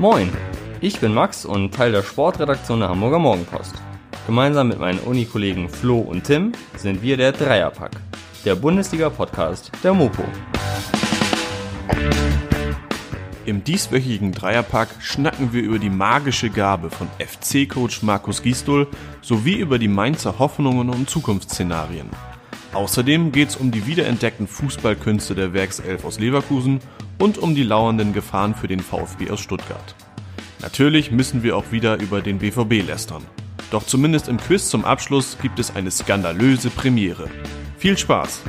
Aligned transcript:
Moin, 0.00 0.30
ich 0.80 1.00
bin 1.00 1.12
Max 1.12 1.44
und 1.44 1.74
Teil 1.74 1.90
der 1.90 2.04
Sportredaktion 2.04 2.78
der 2.78 2.88
Hamburger 2.88 3.18
Morgenpost. 3.18 3.74
Gemeinsam 4.28 4.68
mit 4.68 4.78
meinen 4.78 5.00
Unikollegen 5.00 5.68
Flo 5.68 5.98
und 5.98 6.22
Tim 6.22 6.52
sind 6.76 7.02
wir 7.02 7.16
der 7.16 7.32
Dreierpack, 7.32 7.90
der 8.44 8.54
Bundesliga-Podcast 8.54 9.72
der 9.82 9.94
Mopo. 9.94 10.22
Im 13.44 13.64
dieswöchigen 13.64 14.30
Dreierpack 14.30 14.88
schnacken 15.00 15.52
wir 15.52 15.62
über 15.62 15.80
die 15.80 15.90
magische 15.90 16.50
Gabe 16.50 16.90
von 16.90 17.08
FC-Coach 17.18 18.04
Markus 18.04 18.40
Gisdol 18.40 18.86
sowie 19.20 19.56
über 19.56 19.80
die 19.80 19.88
Mainzer 19.88 20.38
Hoffnungen 20.38 20.90
und 20.90 21.10
Zukunftsszenarien. 21.10 22.08
Außerdem 22.72 23.32
geht 23.32 23.48
es 23.48 23.56
um 23.56 23.72
die 23.72 23.84
wiederentdeckten 23.88 24.46
Fußballkünste 24.46 25.34
der 25.34 25.54
Werkself 25.54 26.04
aus 26.04 26.20
Leverkusen 26.20 26.78
und 27.18 27.38
um 27.38 27.54
die 27.54 27.64
lauernden 27.64 28.12
Gefahren 28.12 28.54
für 28.54 28.68
den 28.68 28.80
VfB 28.80 29.30
aus 29.30 29.40
Stuttgart. 29.40 29.94
Natürlich 30.60 31.10
müssen 31.10 31.42
wir 31.42 31.56
auch 31.56 31.70
wieder 31.72 31.98
über 32.00 32.20
den 32.20 32.38
BVB 32.38 32.86
lästern. 32.86 33.24
Doch 33.70 33.84
zumindest 33.84 34.28
im 34.28 34.38
Quiz 34.38 34.70
zum 34.70 34.84
Abschluss 34.84 35.36
gibt 35.42 35.58
es 35.58 35.74
eine 35.74 35.90
skandalöse 35.90 36.70
Premiere. 36.70 37.28
Viel 37.76 37.98
Spaß! 37.98 38.42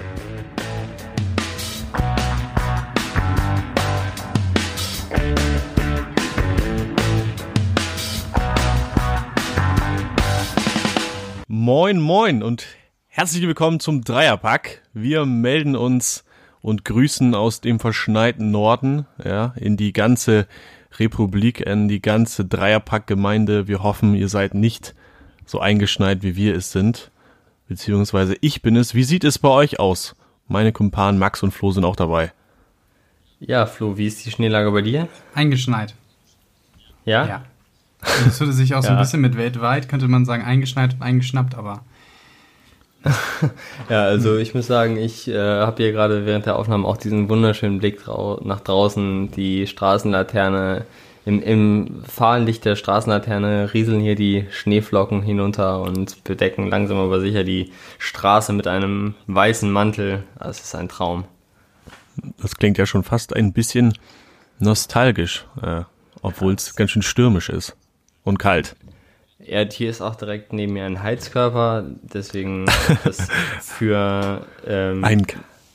Moin, 11.47 11.99
moin 11.99 12.41
und 12.41 12.65
herzlich 13.07 13.45
willkommen 13.45 13.79
zum 13.79 14.03
Dreierpack. 14.03 14.81
Wir 14.93 15.25
melden 15.25 15.75
uns 15.75 16.23
und 16.61 16.85
grüßen 16.85 17.35
aus 17.35 17.61
dem 17.61 17.79
verschneiten 17.79 18.51
Norden, 18.51 19.05
ja, 19.23 19.53
in 19.55 19.77
die 19.77 19.93
ganze 19.93 20.47
Republik, 20.97 21.61
in 21.61 21.87
die 21.87 22.01
ganze 22.01 22.45
Dreierpack-Gemeinde. 22.45 23.67
Wir 23.67 23.83
hoffen, 23.83 24.15
ihr 24.15 24.29
seid 24.29 24.53
nicht 24.53 24.95
so 25.45 25.59
eingeschneit, 25.59 26.23
wie 26.23 26.35
wir 26.35 26.55
es 26.55 26.71
sind. 26.71 27.11
Beziehungsweise 27.67 28.35
ich 28.41 28.61
bin 28.61 28.75
es. 28.75 28.95
Wie 28.95 29.03
sieht 29.03 29.23
es 29.23 29.39
bei 29.39 29.49
euch 29.49 29.79
aus? 29.79 30.15
Meine 30.47 30.71
Kumpanen 30.71 31.19
Max 31.19 31.43
und 31.43 31.51
Flo 31.51 31.71
sind 31.71 31.85
auch 31.85 31.95
dabei. 31.95 32.31
Ja, 33.39 33.65
Flo, 33.67 33.97
wie 33.97 34.07
ist 34.07 34.25
die 34.25 34.31
Schneelage 34.31 34.71
bei 34.71 34.81
dir? 34.81 35.07
Eingeschneit. 35.35 35.93
Ja? 37.05 37.27
Ja. 37.27 37.43
Das 38.01 38.39
hörte 38.39 38.53
sich 38.53 38.75
auch 38.75 38.81
so 38.81 38.89
ein 38.89 38.97
bisschen 38.97 39.21
mit 39.21 39.37
weltweit, 39.37 39.89
könnte 39.89 40.07
man 40.07 40.25
sagen, 40.25 40.43
eingeschneit 40.43 40.95
und 40.95 41.01
eingeschnappt, 41.01 41.55
aber 41.55 41.83
Ja, 43.89 44.03
also 44.03 44.37
ich 44.37 44.53
muss 44.53 44.67
sagen, 44.67 44.97
ich 44.97 45.27
äh, 45.27 45.37
habe 45.37 45.81
hier 45.81 45.91
gerade 45.91 46.25
während 46.25 46.45
der 46.45 46.57
Aufnahme 46.57 46.87
auch 46.87 46.97
diesen 46.97 47.29
wunderschönen 47.29 47.79
Blick 47.79 48.03
drau 48.03 48.39
nach 48.43 48.59
draußen, 48.59 49.31
die 49.31 49.67
Straßenlaterne. 49.67 50.85
Im, 51.25 51.41
Im 51.43 52.03
Fahrenlicht 52.07 52.65
der 52.65 52.75
Straßenlaterne 52.75 53.73
rieseln 53.73 53.99
hier 53.99 54.15
die 54.15 54.47
Schneeflocken 54.51 55.21
hinunter 55.21 55.81
und 55.81 56.23
bedecken 56.23 56.69
langsam 56.69 56.97
aber 56.97 57.19
sicher 57.19 57.43
die 57.43 57.71
Straße 57.99 58.53
mit 58.53 58.67
einem 58.67 59.15
weißen 59.27 59.69
Mantel. 59.69 60.23
Das 60.39 60.59
ist 60.59 60.75
ein 60.75 60.89
Traum. 60.89 61.25
Das 62.41 62.55
klingt 62.55 62.77
ja 62.77 62.85
schon 62.85 63.03
fast 63.03 63.35
ein 63.35 63.53
bisschen 63.53 63.93
nostalgisch, 64.59 65.45
äh, 65.61 65.81
obwohl 66.21 66.53
es 66.53 66.75
ganz 66.75 66.91
schön 66.91 67.01
stürmisch 67.01 67.49
ist 67.49 67.75
und 68.23 68.39
kalt. 68.39 68.75
Ja, 69.49 69.65
hier 69.67 69.89
ist 69.89 70.01
auch 70.01 70.15
direkt 70.15 70.53
neben 70.53 70.73
mir 70.73 70.85
ein 70.85 71.01
Heizkörper, 71.01 71.83
deswegen 72.01 72.65
ist 73.05 73.05
das 73.05 73.27
für 73.61 74.41
ähm, 74.67 75.03
Ein 75.03 75.25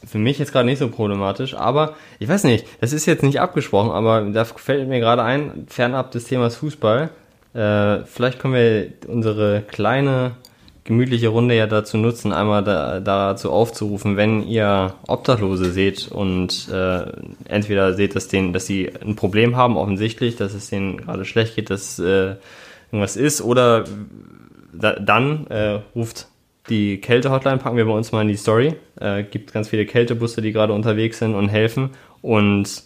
für 0.07 0.19
mich 0.19 0.39
jetzt 0.39 0.53
gerade 0.53 0.67
nicht 0.67 0.79
so 0.79 0.89
problematisch, 0.89 1.55
aber 1.55 1.95
ich 2.19 2.29
weiß 2.29 2.45
nicht, 2.45 2.67
das 2.81 2.93
ist 2.93 3.07
jetzt 3.07 3.23
nicht 3.23 3.41
abgesprochen, 3.41 3.91
aber 3.91 4.21
da 4.21 4.45
fällt 4.45 4.87
mir 4.87 5.01
gerade 5.01 5.23
ein, 5.23 5.67
fernab 5.67 6.11
des 6.11 6.25
Themas 6.25 6.57
Fußball, 6.57 7.09
äh, 7.55 8.05
vielleicht 8.05 8.39
können 8.39 8.55
wir 8.55 8.89
unsere 9.09 9.63
kleine 9.63 10.33
gemütliche 10.85 11.29
Runde 11.29 11.57
ja 11.57 11.67
dazu 11.67 11.97
nutzen, 11.97 12.33
einmal 12.33 12.63
da, 12.63 13.01
dazu 13.01 13.51
aufzurufen, 13.51 14.19
wenn 14.19 14.47
ihr 14.47 14.93
Obdachlose 15.09 15.73
seht 15.73 16.09
und 16.09 16.69
äh, 16.71 17.07
entweder 17.49 17.95
seht, 17.95 18.15
dass, 18.15 18.29
denen, 18.29 18.53
dass 18.53 18.67
sie 18.67 18.93
ein 19.03 19.17
Problem 19.17 19.57
haben, 19.57 19.79
offensichtlich, 19.79 20.37
dass 20.37 20.53
es 20.53 20.69
denen 20.69 20.99
gerade 20.99 21.25
schlecht 21.25 21.57
geht, 21.57 21.71
dass 21.71 21.99
äh, 21.99 22.35
irgendwas 22.95 23.17
ist, 23.17 23.43
oder 23.43 23.85
da, 24.73 24.93
dann 24.93 25.47
äh, 25.49 25.81
ruft 25.95 26.29
die 26.69 27.01
Kälte-Hotline, 27.01 27.59
packen 27.59 27.77
wir 27.77 27.85
bei 27.85 27.93
uns 27.93 28.13
mal 28.13 28.23
in 28.23 28.29
die 28.29 28.37
Story. 28.37 28.75
Äh, 28.99 29.25
gibt 29.25 29.53
ganz 29.53 29.69
viele 29.69 29.85
Kältebusse, 29.85 30.41
die 30.41 30.53
gerade 30.53 30.73
unterwegs 30.73 31.19
sind 31.19 31.35
und 31.35 31.49
helfen. 31.49 31.91
Und 32.23 32.85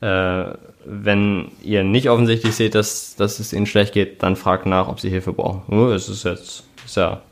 äh, 0.00 0.44
wenn 0.84 1.52
ihr 1.62 1.84
nicht 1.84 2.10
offensichtlich 2.10 2.54
seht, 2.54 2.74
dass, 2.74 3.14
dass 3.16 3.38
es 3.38 3.52
ihnen 3.52 3.66
schlecht 3.66 3.94
geht, 3.94 4.22
dann 4.22 4.34
fragt 4.36 4.66
nach, 4.66 4.88
ob 4.88 4.98
sie 4.98 5.10
Hilfe 5.10 5.32
brauchen. 5.32 5.88
Es 5.90 6.08
ist 6.08 6.24
jetzt, 6.24 6.64
ist 6.84 6.96
ja, 6.96 7.22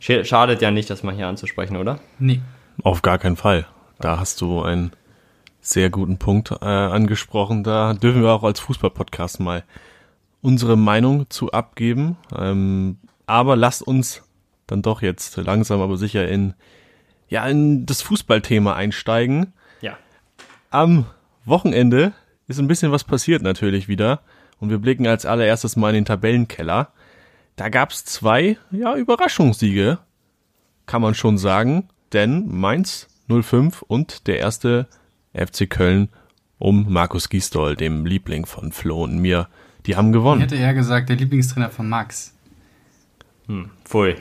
sch- 0.00 0.24
schadet 0.24 0.62
ja 0.62 0.70
nicht, 0.70 0.88
das 0.88 1.02
mal 1.02 1.14
hier 1.14 1.26
anzusprechen, 1.26 1.76
oder? 1.76 1.98
nee. 2.18 2.40
Auf 2.82 3.02
gar 3.02 3.18
keinen 3.18 3.36
Fall. 3.36 3.66
Da 4.00 4.18
hast 4.18 4.40
du 4.40 4.62
einen 4.62 4.92
sehr 5.60 5.90
guten 5.90 6.16
Punkt 6.16 6.50
äh, 6.50 6.64
angesprochen. 6.64 7.62
Da 7.62 7.92
dürfen 7.92 8.22
wir 8.22 8.30
auch 8.30 8.42
als 8.42 8.58
Fußball-Podcast 8.60 9.38
mal 9.40 9.64
unsere 10.42 10.76
Meinung 10.76 11.28
zu 11.30 11.52
abgeben. 11.52 12.16
Ähm, 12.36 12.98
aber 13.26 13.56
lasst 13.56 13.82
uns 13.82 14.22
dann 14.66 14.82
doch 14.82 15.02
jetzt 15.02 15.36
langsam 15.36 15.80
aber 15.80 15.96
sicher 15.96 16.28
in, 16.28 16.54
ja, 17.28 17.46
in 17.46 17.86
das 17.86 18.02
Fußballthema 18.02 18.74
einsteigen. 18.74 19.52
Ja. 19.80 19.96
Am 20.70 21.06
Wochenende 21.44 22.12
ist 22.46 22.58
ein 22.58 22.68
bisschen 22.68 22.92
was 22.92 23.04
passiert 23.04 23.42
natürlich 23.42 23.88
wieder. 23.88 24.20
Und 24.58 24.70
wir 24.70 24.78
blicken 24.78 25.06
als 25.06 25.26
allererstes 25.26 25.76
mal 25.76 25.90
in 25.90 25.96
den 25.96 26.04
Tabellenkeller. 26.04 26.92
Da 27.56 27.68
gab's 27.68 28.04
zwei, 28.04 28.58
ja, 28.70 28.94
Überraschungssiege, 28.94 29.98
kann 30.86 31.02
man 31.02 31.14
schon 31.14 31.38
sagen. 31.38 31.88
Denn 32.12 32.48
Mainz 32.48 33.08
05 33.28 33.82
und 33.82 34.26
der 34.26 34.38
erste 34.38 34.86
FC 35.32 35.68
Köln 35.68 36.08
um 36.58 36.92
Markus 36.92 37.28
Gisdol, 37.28 37.74
dem 37.74 38.04
Liebling 38.04 38.44
von 38.44 38.72
Flo 38.72 39.04
und 39.04 39.18
mir, 39.18 39.48
die 39.86 39.96
haben 39.96 40.08
Ich 40.08 40.12
gewonnen. 40.12 40.40
hätte 40.40 40.56
eher 40.56 40.74
gesagt, 40.74 41.08
der 41.08 41.16
Lieblingstrainer 41.16 41.70
von 41.70 41.88
Max. 41.88 42.34
Hm, 43.46 43.70
pfui. 43.84 44.16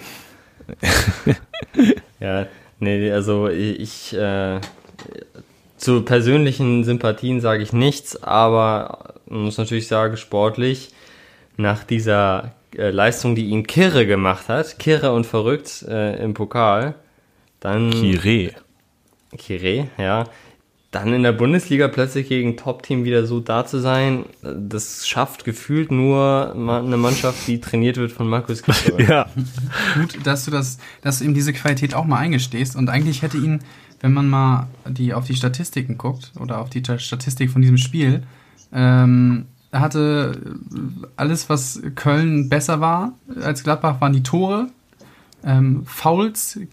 ja, 2.19 2.47
nee, 2.79 3.11
also 3.11 3.47
ich, 3.47 4.13
äh, 4.13 4.59
zu 5.77 6.01
persönlichen 6.03 6.83
Sympathien 6.83 7.41
sage 7.41 7.63
ich 7.63 7.73
nichts, 7.73 8.21
aber 8.21 9.15
man 9.27 9.43
muss 9.43 9.57
natürlich 9.57 9.87
sagen, 9.87 10.17
sportlich, 10.17 10.89
nach 11.57 11.83
dieser 11.83 12.53
äh, 12.75 12.89
Leistung, 12.89 13.35
die 13.35 13.45
ihn 13.45 13.65
kirre 13.65 14.05
gemacht 14.05 14.49
hat, 14.49 14.79
kirre 14.79 15.13
und 15.13 15.25
verrückt 15.25 15.83
äh, 15.87 16.21
im 16.23 16.33
Pokal, 16.33 16.95
dann 17.59 17.91
Kire. 17.91 18.51
Kire, 19.37 19.87
ja. 19.97 20.25
Dann 20.91 21.13
in 21.13 21.21
der 21.21 21.33
Bundesliga 21.33 21.87
plötzlich 21.87 22.27
gegen 22.29 22.57
Top-Team 22.57 23.03
wieder 23.03 23.27
so 23.27 23.39
da 23.39 23.63
zu 23.63 23.79
sein, 23.79 24.25
das 24.41 25.07
schafft 25.07 25.45
gefühlt 25.45 25.91
nur 25.91 26.53
eine 26.55 26.97
Mannschaft, 26.97 27.47
die 27.47 27.61
trainiert 27.61 27.97
wird 27.97 28.11
von 28.11 28.27
Markus 28.27 28.63
Gisdol. 28.63 28.99
Ja, 29.07 29.27
Gut, 29.93 30.17
dass 30.25 30.45
du 30.45 30.51
das, 30.51 30.79
dass 31.01 31.19
du 31.19 31.25
ihm 31.25 31.35
diese 31.35 31.53
Qualität 31.53 31.93
auch 31.93 32.05
mal 32.05 32.17
eingestehst. 32.17 32.75
Und 32.75 32.89
eigentlich 32.89 33.21
hätte 33.21 33.37
ihn, 33.37 33.59
wenn 34.01 34.13
man 34.13 34.29
mal 34.29 34.67
die 34.87 35.13
auf 35.13 35.25
die 35.25 35.35
Statistiken 35.35 35.97
guckt 35.99 36.31
oder 36.39 36.59
auf 36.59 36.71
die 36.71 36.81
Ta- 36.81 36.97
Statistik 36.97 37.51
von 37.51 37.61
diesem 37.61 37.77
Spiel, 37.77 38.23
ähm, 38.73 39.45
er 39.71 39.81
hatte 39.81 40.41
alles, 41.17 41.49
was 41.49 41.79
Köln 41.93 42.49
besser 42.49 42.81
war 42.81 43.13
als 43.43 43.61
Gladbach, 43.63 44.01
waren 44.01 44.13
die 44.13 44.23
Tore. 44.23 44.69
Ähm, 45.43 45.83
Fouls 45.85 46.57
äh, 46.57 46.67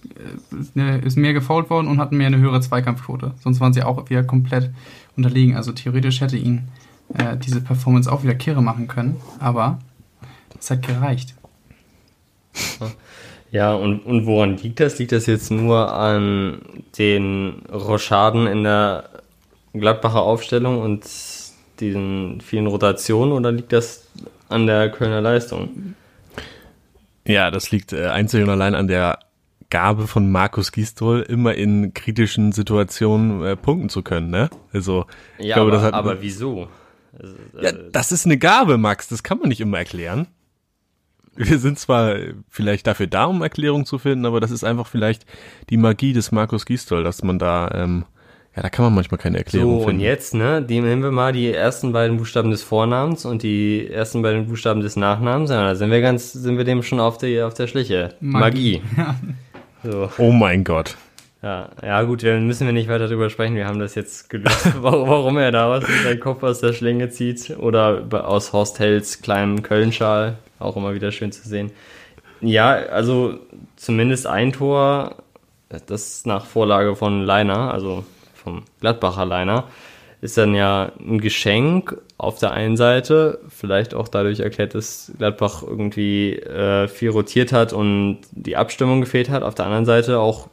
ne, 0.75 0.99
ist 0.99 1.17
mehr 1.17 1.33
gefoult 1.33 1.71
worden 1.71 1.87
und 1.87 1.99
hatten 1.99 2.17
mehr 2.17 2.27
eine 2.27 2.39
höhere 2.39 2.61
Zweikampfquote. 2.61 3.35
Sonst 3.41 3.61
waren 3.61 3.73
sie 3.73 3.83
auch 3.83 4.11
wieder 4.11 4.25
komplett 4.25 4.71
unterlegen. 5.17 5.57
Also 5.57 5.73
theoretisch 5.73 6.21
hätte 6.21 6.37
ihn 6.37 6.69
äh, 7.15 7.37
diese 7.37 7.61
Performance 7.61 8.11
auch 8.11 8.23
wieder 8.23 8.35
Kehre 8.35 8.63
machen 8.63 8.89
können. 8.89 9.17
Aber 9.39 9.79
es 10.59 10.71
hat 10.71 10.83
gereicht. 10.83 11.35
Ja, 13.53 13.75
und, 13.75 14.01
und 14.01 14.27
woran 14.27 14.57
liegt 14.57 14.81
das? 14.81 14.99
Liegt 14.99 15.13
das 15.13 15.27
jetzt 15.27 15.51
nur 15.51 15.93
an 15.93 16.61
den 16.99 17.63
Rochaden 17.73 18.47
in 18.47 18.65
der 18.65 19.09
Gladbacher 19.73 20.23
Aufstellung 20.23 20.81
und 20.81 21.07
diesen 21.81 22.41
vielen 22.41 22.67
Rotationen 22.67 23.33
oder 23.33 23.53
liegt 23.53 23.73
das 23.73 24.09
an 24.49 24.67
der 24.67 24.91
Kölner 24.91 25.21
Leistung? 25.21 25.95
Ja, 27.27 27.51
das 27.51 27.71
liegt 27.71 27.93
äh, 27.93 28.07
einzig 28.07 28.43
und 28.43 28.51
allein 28.51 28.75
an 28.75 28.89
der 28.89 29.19
Gabe 29.71 30.07
von 30.07 30.31
Markus 30.31 30.71
Gisdol, 30.73 31.23
immer 31.23 31.55
in 31.55 31.93
kritischen 31.93 32.53
Situationen 32.53 33.43
äh, 33.45 33.57
punkten 33.57 33.89
zu 33.89 34.03
können, 34.03 34.31
ne? 34.31 34.49
Also, 34.73 35.07
ich 35.39 35.47
Ja, 35.47 35.57
glaube, 35.57 35.73
aber, 35.73 35.77
das 35.77 35.87
hat. 35.87 35.95
aber 35.95 36.23
wieso? 36.23 36.69
Also, 37.19 37.35
ja, 37.61 37.71
äh, 37.71 37.91
das 37.91 38.13
ist 38.13 38.27
eine 38.27 38.39
Gabe, 38.39 38.79
Max, 38.79 39.09
das 39.09 39.23
kann 39.23 39.39
man 39.39 39.49
nicht 39.49 39.61
immer 39.61 39.79
erklären. 39.79 40.29
Wir 41.35 41.59
sind 41.59 41.79
zwar 41.79 42.15
vielleicht 42.49 42.87
dafür 42.87 43.09
da, 43.09 43.25
um 43.25 43.43
Erklärungen 43.43 43.85
zu 43.85 43.99
finden, 43.99 44.25
aber 44.25 44.41
das 44.41 44.51
ist 44.51 44.65
einfach 44.65 44.87
vielleicht 44.87 45.27
die 45.69 45.77
Magie 45.77 46.13
des 46.15 46.33
Markus 46.33 46.65
Gisdol, 46.65 47.05
dass 47.05 47.23
man 47.23 47.39
da 47.39 47.71
ähm, 47.75 48.05
Ja, 48.57 48.63
da 48.63 48.71
kann 48.71 48.87
man 48.87 48.95
manchmal 48.95 49.19
keine 49.19 49.37
Erklärung 49.37 49.81
so, 49.81 49.87
finden. 49.87 49.97
und 49.97 50.01
jetzt, 50.01 50.35
ne, 50.35 50.65
nehmen 50.67 51.03
wir 51.03 51.11
mal 51.11 51.33
die 51.33 51.53
ersten 51.53 51.93
beiden 51.93 52.17
Buchstaben 52.17 52.51
des 52.51 52.63
Vornamens 52.63 53.27
und 53.27 53.43
die 53.43 53.87
ersten 53.87 54.23
beiden 54.23 54.47
Buchstaben 54.47 54.81
des 54.81 54.97
Nachnamens. 54.97 55.51
Ja, 55.51 55.63
da 55.63 55.75
sind 55.75 55.91
wir 55.91 56.01
ganz, 56.01 56.33
sind 56.33 56.57
wir 56.57 56.65
dem 56.65 56.83
schon 56.83 56.99
auf, 56.99 57.19
die, 57.19 57.43
auf 57.43 57.53
der 57.53 57.67
Schliche. 57.67 58.15
Magie. 58.21 58.83
So. 59.83 60.11
Oh 60.19 60.33
mein 60.33 60.65
Gott. 60.65 60.97
Ja, 61.43 61.69
ja 61.81 62.03
gut, 62.03 62.25
dann 62.25 62.45
müssen 62.47 62.67
wir 62.67 62.73
nicht 62.73 62.89
weiter 62.89 63.07
drüber 63.07 63.31
sprechen. 63.31 63.55
Wir 63.55 63.69
haben 63.69 63.79
das 63.79 63.95
jetzt 63.95 64.29
gelöst, 64.31 64.73
warum 64.81 65.37
er 65.39 65.53
da 65.53 65.71
was 65.71 65.87
mit 65.87 66.03
seinem 66.03 66.19
Kopf 66.19 66.43
aus 66.43 66.61
der 66.61 66.73
Schlinge 66.73 67.09
zieht. 67.11 67.57
Oder 67.57 68.03
aus 68.11 68.53
Horst 68.53 68.81
Hells 68.81 69.23
kleinem 69.23 69.63
Kölnschal. 69.63 70.39
Auch 70.59 70.77
immer 70.77 70.93
wieder 70.95 71.13
schön 71.13 71.31
zu 71.31 71.49
sehen. 71.49 71.71
Ja, 72.41 72.71
also 72.73 73.39
zumindest 73.77 74.27
ein 74.27 74.53
Tor, 74.53 75.17
das 75.87 76.27
nach 76.27 76.47
Vorlage 76.47 76.97
von 76.97 77.23
Leiner, 77.23 77.73
also 77.73 78.05
vom 78.47 78.63
Gladbacher 78.81 79.27
Leiner, 79.27 79.65
ist 80.21 80.39
dann 80.39 80.55
ja 80.55 80.93
ein 81.01 81.21
Geschenk 81.21 82.01
auf 82.17 82.39
der 82.39 82.53
einen 82.53 82.77
Seite, 82.77 83.41
vielleicht 83.49 83.93
auch 83.93 84.07
dadurch 84.09 84.41
erklärt, 84.41 84.75
dass 84.75 85.13
Gladbach 85.19 85.63
irgendwie 85.63 86.35
äh, 86.37 86.87
viel 86.87 87.11
rotiert 87.11 87.53
hat 87.53 87.73
und 87.73 88.21
die 88.31 88.57
Abstimmung 88.57 89.01
gefehlt 89.01 89.29
hat. 89.31 89.43
Auf 89.43 89.57
der 89.57 89.67
anderen 89.67 89.85
Seite 89.85 90.21
auch 90.21 90.49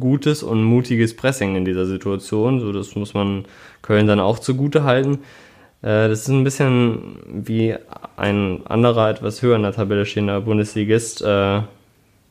gutes 0.00 0.44
und 0.44 0.62
mutiges 0.62 1.16
Pressing 1.16 1.56
in 1.56 1.64
dieser 1.64 1.86
Situation. 1.86 2.60
So, 2.60 2.72
das 2.72 2.94
muss 2.94 3.12
man 3.12 3.44
Köln 3.82 4.06
dann 4.06 4.20
auch 4.20 4.38
zugute 4.38 4.84
halten. 4.84 5.18
Äh, 5.82 6.08
das 6.08 6.20
ist 6.20 6.28
ein 6.28 6.44
bisschen 6.44 7.16
wie 7.26 7.74
ein 8.16 8.64
anderer, 8.66 9.10
etwas 9.10 9.42
höher 9.42 9.56
in 9.56 9.62
der 9.62 9.72
Tabelle 9.72 10.06
stehender 10.06 10.40
Bundesligist. 10.40 11.22
Äh, 11.22 11.62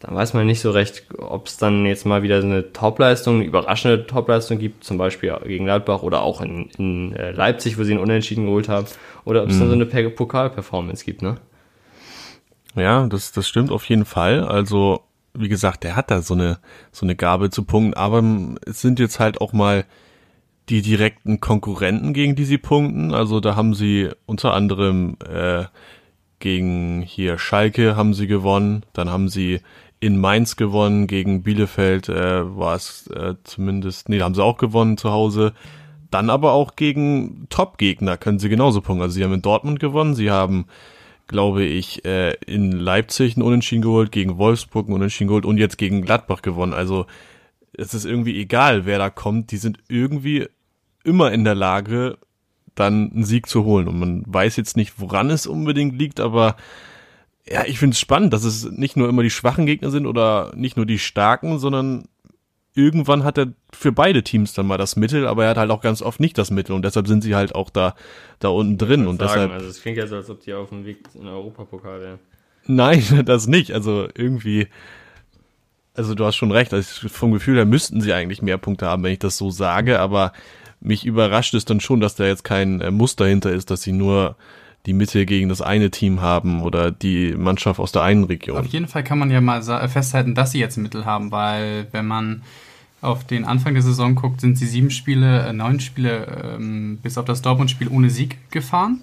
da 0.02 0.14
weiß 0.14 0.34
man 0.34 0.48
nicht 0.48 0.62
so 0.62 0.72
recht, 0.72 1.04
ob 1.18 1.48
es 1.48 1.58
dann 1.58 1.86
jetzt 1.86 2.06
mal 2.06 2.24
wieder 2.24 2.42
so 2.42 2.48
eine 2.48 2.74
Topleistung, 2.74 3.36
eine 3.36 3.46
überraschende 3.46 4.08
Topleistung 4.08 4.58
gibt, 4.58 4.84
zum 4.84 4.98
Beispiel 4.98 5.36
gegen 5.46 5.66
Gladbach 5.66 6.02
oder 6.02 6.24
auch 6.24 6.42
in, 6.42 6.70
in 6.78 7.16
äh, 7.16 7.32
Leipzig, 7.32 7.78
wo 7.78 7.84
sie 7.84 7.94
einen 7.94 8.02
Unentschieden 8.02 8.46
geholt 8.46 8.68
haben, 8.68 8.88
oder 9.26 9.44
ob 9.44 9.50
es 9.50 9.60
dann 9.60 9.68
so 9.68 9.76
eine 9.76 9.86
Pe- 9.86 10.10
Pokalperformance 10.10 11.06
gibt, 11.06 11.22
ne? 11.22 11.38
Ja, 12.76 13.06
das, 13.08 13.32
das 13.32 13.48
stimmt 13.48 13.72
auf 13.72 13.86
jeden 13.86 14.06
Fall. 14.06 14.44
Also, 14.44 15.02
wie 15.34 15.50
gesagt, 15.50 15.84
der 15.84 15.96
hat 15.96 16.10
da 16.10 16.22
so 16.22 16.34
eine, 16.34 16.60
so 16.92 17.06
eine 17.06 17.16
Gabe 17.16 17.50
zu 17.50 17.64
punkten, 17.64 17.94
aber 17.94 18.24
es 18.66 18.82
sind 18.82 19.00
jetzt 19.00 19.20
halt 19.20 19.40
auch 19.40 19.54
mal 19.54 19.86
die 20.70 20.82
direkten 20.82 21.40
Konkurrenten, 21.42 22.14
gegen 22.14 22.36
die 22.36 22.46
sie 22.46 22.58
punkten. 22.58 23.14
Also 23.14 23.40
da 23.40 23.56
haben 23.56 23.74
sie 23.74 24.10
unter 24.26 24.54
anderem 24.54 25.18
äh, 25.30 25.66
gegen 26.40 27.02
hier 27.02 27.38
Schalke 27.38 27.96
haben 27.96 28.14
sie 28.14 28.28
gewonnen, 28.28 28.84
dann 28.94 29.10
haben 29.10 29.28
sie 29.28 29.62
in 30.02 30.20
Mainz 30.20 30.58
gewonnen, 30.58 31.08
gegen 31.08 31.44
Bielefeld 31.44 32.10
äh, 32.10 32.58
war 32.58 32.76
es 32.76 33.08
äh, 33.08 33.36
zumindest, 33.44 34.10
nee, 34.10 34.18
da 34.18 34.26
haben 34.26 34.36
sie 34.36 34.44
auch 34.44 34.58
gewonnen 34.58 34.98
zu 34.98 35.12
Hause. 35.12 35.54
Dann 36.10 36.30
aber 36.30 36.52
auch 36.52 36.76
gegen 36.76 37.48
Top-Gegner 37.50 38.18
können 38.18 38.40
sie 38.40 38.50
genauso 38.50 38.82
punkten. 38.82 39.04
Also 39.04 39.14
sie 39.16 39.24
haben 39.24 39.34
in 39.34 39.42
Dortmund 39.42 39.80
gewonnen, 39.80 40.16
sie 40.16 40.30
haben 40.30 40.66
glaube 41.32 41.64
ich, 41.64 42.06
äh, 42.06 42.34
in 42.46 42.74
Leipzig 42.74 43.36
einen 43.36 43.46
Unentschieden 43.46 43.82
geholt, 43.82 44.12
gegen 44.12 44.38
Wolfsburg 44.38 44.88
einen 44.88 44.96
Unentschieden 44.96 45.30
geholt 45.30 45.46
und 45.46 45.58
jetzt 45.58 45.78
gegen 45.78 46.02
Gladbach 46.02 46.42
gewonnen. 46.42 46.74
Also 46.74 47.06
es 47.74 47.94
ist 47.94 48.06
irgendwie 48.06 48.40
egal, 48.40 48.86
wer 48.86 49.00
da 49.00 49.10
kommt. 49.10 49.52
Die 49.52 49.58
sind 49.58 49.80
irgendwie 49.88 50.48
immer 51.04 51.32
in 51.32 51.46
der 51.46 51.56
Lage, 51.56 52.18
dann 52.76 53.12
einen 53.12 53.24
Sieg 53.24 53.48
zu 53.48 53.64
holen. 53.64 53.88
Und 53.88 54.00
man 54.00 54.24
weiß 54.28 54.58
jetzt 54.58 54.76
nicht, 54.76 55.00
woran 55.00 55.30
es 55.30 55.48
unbedingt 55.48 55.98
liegt, 55.98 56.20
aber 56.20 56.58
ja, 57.48 57.66
ich 57.66 57.80
finde 57.80 57.94
es 57.94 58.00
spannend, 58.00 58.34
dass 58.34 58.44
es 58.44 58.70
nicht 58.70 58.98
nur 58.98 59.10
immer 59.10 59.24
die 59.24 59.30
schwachen 59.30 59.66
Gegner 59.66 59.90
sind 59.90 60.06
oder 60.06 60.52
nicht 60.56 60.78
nur 60.78 60.86
die 60.86 61.00
starken, 61.00 61.60
sondern 61.60 62.08
irgendwann 62.74 63.24
hat 63.24 63.38
er 63.38 63.48
für 63.74 63.92
beide 63.92 64.24
Teams 64.24 64.54
dann 64.54 64.68
mal 64.68 64.78
das 64.78 64.96
Mittel, 64.96 65.28
aber 65.28 65.44
er 65.44 65.50
hat 65.52 65.58
halt 65.58 65.72
auch 65.72 65.82
ganz 65.82 66.02
oft 66.02 66.20
nicht 66.20 66.38
das 66.38 66.52
Mittel 66.52 66.74
und 66.74 66.84
deshalb 66.84 67.08
sind 67.08 67.22
sie 67.22 67.36
halt 67.36 67.56
auch 67.56 67.70
da, 67.70 67.96
da 68.40 68.50
unten 68.50 68.78
drin 68.78 69.08
und 69.08 69.20
Sagen, 69.20 69.34
deshalb 69.34 69.52
Also 69.52 69.68
es 69.68 69.82
klingt 69.82 69.98
ja 69.98 70.08
so, 70.08 70.16
als 70.16 70.30
ob 70.30 70.42
die 70.42 70.54
auf 70.54 70.70
dem 70.70 70.86
Weg 70.86 71.00
in 71.14 71.22
den 71.22 71.30
Europapokal 71.30 72.00
wären. 72.00 72.20
Nein, 72.68 73.04
das 73.26 73.48
nicht. 73.48 73.74
Also 73.74 74.08
irgendwie, 74.16 74.68
also 75.94 76.16
du 76.16 76.26
hast 76.26 76.36
schon 76.36 76.52
recht. 76.52 76.74
Also 76.74 77.10
vom 77.10 77.32
Gefühl 77.32 77.58
her 77.58 77.66
müssten 77.66 78.02
sie 78.02 78.14
eigentlich 78.14 78.42
mehr 78.42 78.58
Punkte 78.58 78.88
haben, 78.88 79.04
wenn 79.04 79.14
ich 79.14 79.20
das 79.20 79.38
so 79.38 79.50
sage. 79.50 80.00
Aber 80.00 80.32
mich 80.80 81.06
überrascht 81.06 81.54
es 81.54 81.66
dann 81.66 81.80
schon, 81.80 82.00
dass 82.00 82.16
da 82.16 82.26
jetzt 82.26 82.44
kein 82.44 82.82
äh, 82.82 82.92
Muster 82.92 83.26
hinter 83.26 83.52
ist, 83.52 83.70
dass 83.70 83.82
sie 83.82 83.92
nur 83.92 84.36
die 84.86 84.94
Mitte 84.94 85.26
gegen 85.26 85.50
das 85.50 85.62
eine 85.62 85.92
Team 85.92 86.22
haben 86.22 86.62
oder 86.62 86.92
die 86.92 87.34
Mannschaft 87.34 87.80
aus 87.80 87.92
der 87.92 88.02
einen 88.02 88.24
Region. 88.24 88.58
Auf 88.58 88.68
jeden 88.68 88.88
Fall 88.88 89.04
kann 89.04 89.20
man 89.20 89.30
ja 89.30 89.42
mal 89.42 89.62
festhalten, 89.88 90.36
dass 90.36 90.52
sie 90.52 90.60
jetzt 90.60 90.78
Mittel 90.78 91.06
haben, 91.06 91.32
weil 91.32 91.88
wenn 91.92 92.08
man 92.08 92.42
auf 93.02 93.24
den 93.26 93.46
Anfang 93.46 93.74
der 93.74 93.84
Saison 93.84 94.16
guckt, 94.16 94.42
sind 94.42 94.58
sie 94.58 94.68
sieben 94.68 94.92
Spiele, 94.92 95.48
äh, 95.48 95.54
neun 95.54 95.80
Spiele 95.80 96.56
ähm, 96.56 97.00
bis 97.02 97.18
auf 97.18 97.26
das 97.26 97.42
Dortmund-Spiel 97.42 97.88
ohne 97.88 98.10
Sieg 98.10 98.38
gefahren. 98.52 99.02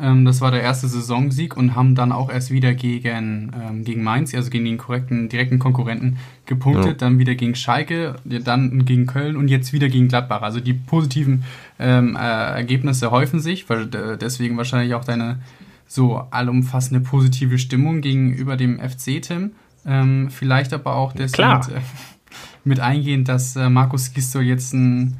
Ähm, 0.00 0.24
das 0.24 0.40
war 0.40 0.50
der 0.50 0.62
erste 0.62 0.88
Saisonsieg 0.88 1.56
und 1.56 1.76
haben 1.76 1.94
dann 1.94 2.10
auch 2.10 2.30
erst 2.30 2.50
wieder 2.50 2.74
gegen, 2.74 3.52
ähm, 3.54 3.84
gegen 3.84 4.02
Mainz, 4.02 4.34
also 4.34 4.50
gegen 4.50 4.64
den 4.64 4.78
korrekten, 4.78 5.28
direkten 5.28 5.58
Konkurrenten, 5.58 6.16
gepunktet, 6.46 6.86
Ja. 6.86 6.92
dann 6.94 7.18
wieder 7.18 7.34
gegen 7.36 7.54
Schalke, 7.54 8.16
dann 8.24 8.84
gegen 8.84 9.06
Köln 9.06 9.36
und 9.36 9.48
jetzt 9.48 9.72
wieder 9.72 9.88
gegen 9.88 10.08
Gladbach. 10.08 10.42
Also 10.42 10.58
die 10.60 10.72
positiven 10.74 11.44
ähm, 11.78 12.16
äh, 12.16 12.18
Ergebnisse 12.18 13.10
häufen 13.10 13.38
sich, 13.40 13.68
weil 13.70 13.82
äh, 13.94 14.18
deswegen 14.18 14.56
wahrscheinlich 14.56 14.94
auch 14.94 15.04
deine 15.04 15.38
so 15.86 16.16
allumfassende 16.30 17.00
positive 17.00 17.58
Stimmung 17.58 18.00
gegenüber 18.00 18.56
dem 18.56 18.80
FC, 18.80 19.22
Tim. 19.22 19.52
Ähm, 19.86 20.28
vielleicht 20.30 20.72
aber 20.72 20.96
auch 20.96 21.12
deswegen. 21.12 21.50
Mit, 21.52 21.68
äh, 21.68 21.80
mit 22.64 22.80
eingehend, 22.80 23.28
dass 23.28 23.54
äh, 23.54 23.68
Markus 23.68 24.12
Gisto 24.12 24.40
jetzt 24.40 24.72
ein, 24.72 25.18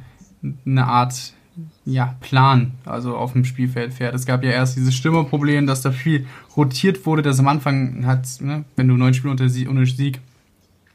eine 0.67 0.87
Art 0.87 1.34
ja, 1.85 2.17
Plan, 2.21 2.73
also 2.85 3.17
auf 3.17 3.33
dem 3.33 3.45
Spielfeld 3.45 3.93
fährt. 3.93 4.15
Es 4.15 4.27
gab 4.27 4.43
ja 4.43 4.51
erst 4.51 4.77
dieses 4.77 4.95
Stürmerproblem, 4.95 5.67
dass 5.67 5.83
da 5.83 5.93
viel 5.93 6.27
rotiert 6.57 7.05
wurde, 7.07 7.23
dass 7.23 7.39
am 7.39 7.49
Anfang 7.49 8.07
hat, 8.07 8.27
ne, 8.41 8.65
wenn 8.77 8.89
du 8.89 8.97
neun 8.97 9.15
Spiele 9.15 9.31
unter 9.31 9.49
Sie 9.49 9.69
ohne 9.69 9.87
Sieg 9.87 10.21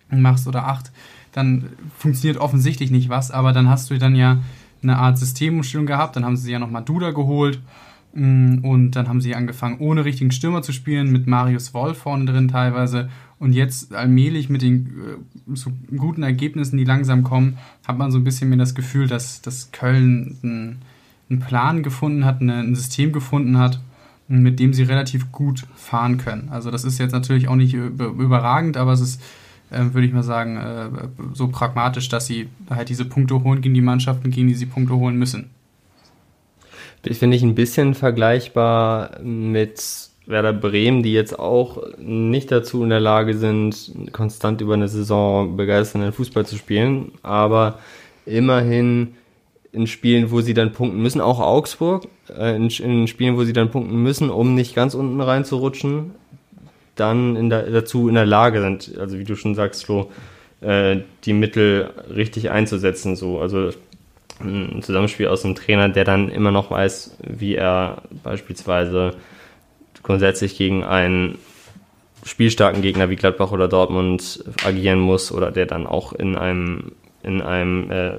machst 0.09 0.47
oder 0.47 0.67
acht, 0.67 0.91
dann 1.31 1.69
funktioniert 1.97 2.41
offensichtlich 2.41 2.91
nicht 2.91 3.09
was, 3.09 3.31
aber 3.31 3.53
dann 3.53 3.69
hast 3.69 3.89
du 3.89 3.97
dann 3.97 4.15
ja 4.15 4.39
eine 4.81 4.97
Art 4.97 5.17
Systemumstellung 5.17 5.85
gehabt, 5.85 6.15
dann 6.15 6.25
haben 6.25 6.37
sie 6.37 6.51
ja 6.51 6.59
nochmal 6.59 6.83
Duda 6.83 7.11
geholt 7.11 7.59
und 8.13 8.91
dann 8.91 9.07
haben 9.07 9.21
sie 9.21 9.35
angefangen, 9.35 9.79
ohne 9.79 10.03
richtigen 10.03 10.31
Stürmer 10.31 10.61
zu 10.61 10.71
spielen, 10.71 11.11
mit 11.11 11.27
Marius 11.27 11.73
Wolf 11.73 11.99
vorne 11.99 12.25
drin 12.25 12.47
teilweise 12.47 13.09
und 13.39 13.53
jetzt 13.53 13.93
allmählich 13.93 14.49
mit 14.49 14.61
den 14.61 14.87
äh, 14.87 15.55
so 15.55 15.71
guten 15.95 16.23
Ergebnissen, 16.23 16.77
die 16.77 16.83
langsam 16.83 17.23
kommen, 17.23 17.57
hat 17.87 17.97
man 17.97 18.11
so 18.11 18.17
ein 18.17 18.23
bisschen 18.23 18.49
mehr 18.49 18.57
das 18.57 18.75
Gefühl, 18.75 19.07
dass, 19.07 19.41
dass 19.41 19.71
Köln 19.71 20.37
einen, 20.43 20.81
einen 21.29 21.39
Plan 21.39 21.81
gefunden 21.81 22.25
hat, 22.25 22.41
eine, 22.41 22.59
ein 22.59 22.75
System 22.75 23.13
gefunden 23.13 23.57
hat, 23.57 23.79
mit 24.27 24.59
dem 24.59 24.73
sie 24.73 24.83
relativ 24.83 25.31
gut 25.31 25.65
fahren 25.75 26.17
können. 26.17 26.49
Also 26.49 26.69
das 26.69 26.83
ist 26.83 26.99
jetzt 26.99 27.13
natürlich 27.13 27.47
auch 27.47 27.55
nicht 27.55 27.73
über, 27.73 28.07
überragend, 28.07 28.75
aber 28.75 28.91
es 28.91 29.01
ist, 29.01 29.21
äh, 29.71 29.85
würde 29.93 30.05
ich 30.05 30.13
mal 30.13 30.23
sagen, 30.23 30.57
äh, 30.57 30.89
so 31.33 31.47
pragmatisch, 31.47 32.09
dass 32.09 32.27
sie 32.27 32.49
halt 32.69 32.89
diese 32.89 33.05
Punkte 33.05 33.43
holen 33.43 33.61
gegen 33.61 33.73
die 33.73 33.81
Mannschaften, 33.81 34.31
gegen 34.31 34.47
die 34.47 34.53
sie 34.55 34.65
Punkte 34.65 34.95
holen 34.95 35.17
müssen. 35.17 35.49
Finde 37.03 37.37
ich 37.37 37.43
ein 37.43 37.55
bisschen 37.55 37.93
vergleichbar 37.93 39.19
mit 39.21 39.81
Werder 40.25 40.53
Bremen, 40.53 41.01
die 41.01 41.13
jetzt 41.13 41.37
auch 41.39 41.81
nicht 41.97 42.51
dazu 42.51 42.83
in 42.83 42.89
der 42.89 42.99
Lage 42.99 43.35
sind, 43.35 43.91
konstant 44.11 44.61
über 44.61 44.73
eine 44.73 44.87
Saison 44.87 45.57
begeisternden 45.57 46.13
Fußball 46.13 46.45
zu 46.45 46.55
spielen, 46.57 47.13
aber 47.23 47.79
immerhin 48.25 49.15
in 49.71 49.87
Spielen, 49.87 50.31
wo 50.31 50.41
sie 50.41 50.53
dann 50.53 50.73
punkten 50.73 51.01
müssen, 51.01 51.21
auch 51.21 51.39
Augsburg, 51.39 52.07
äh, 52.35 52.55
in, 52.55 52.69
in 52.69 53.07
Spielen, 53.07 53.37
wo 53.37 53.43
sie 53.43 53.53
dann 53.53 53.71
punkten 53.71 54.01
müssen, 54.01 54.29
um 54.29 54.55
nicht 54.55 54.75
ganz 54.75 54.93
unten 54.93 55.21
reinzurutschen, 55.21 56.11
dann 56.95 57.35
in 57.35 57.49
der, 57.49 57.69
dazu 57.69 58.09
in 58.09 58.15
der 58.15 58.25
Lage 58.25 58.61
sind, 58.61 58.97
also 58.99 59.17
wie 59.17 59.23
du 59.23 59.35
schon 59.35 59.55
sagst, 59.55 59.85
Flo, 59.85 60.09
äh, 60.61 60.97
die 61.23 61.33
Mittel 61.33 61.89
richtig 62.13 62.51
einzusetzen. 62.51 63.15
So. 63.15 63.39
Also 63.39 63.71
ein 64.41 64.81
Zusammenspiel 64.81 65.27
aus 65.27 65.45
einem 65.45 65.55
Trainer, 65.55 65.89
der 65.89 66.03
dann 66.03 66.29
immer 66.29 66.51
noch 66.51 66.71
weiß, 66.71 67.17
wie 67.27 67.55
er 67.55 68.03
beispielsweise 68.23 69.15
grundsätzlich 70.03 70.57
gegen 70.57 70.83
einen 70.83 71.37
spielstarken 72.23 72.81
Gegner 72.81 73.09
wie 73.09 73.15
Gladbach 73.15 73.51
oder 73.51 73.67
Dortmund 73.67 74.43
agieren 74.65 74.99
muss 74.99 75.31
oder 75.31 75.51
der 75.51 75.65
dann 75.65 75.87
auch 75.87 76.13
in 76.13 76.35
einem 76.35 76.91
in 77.23 77.41
einem 77.41 77.91
äh, 77.91 78.11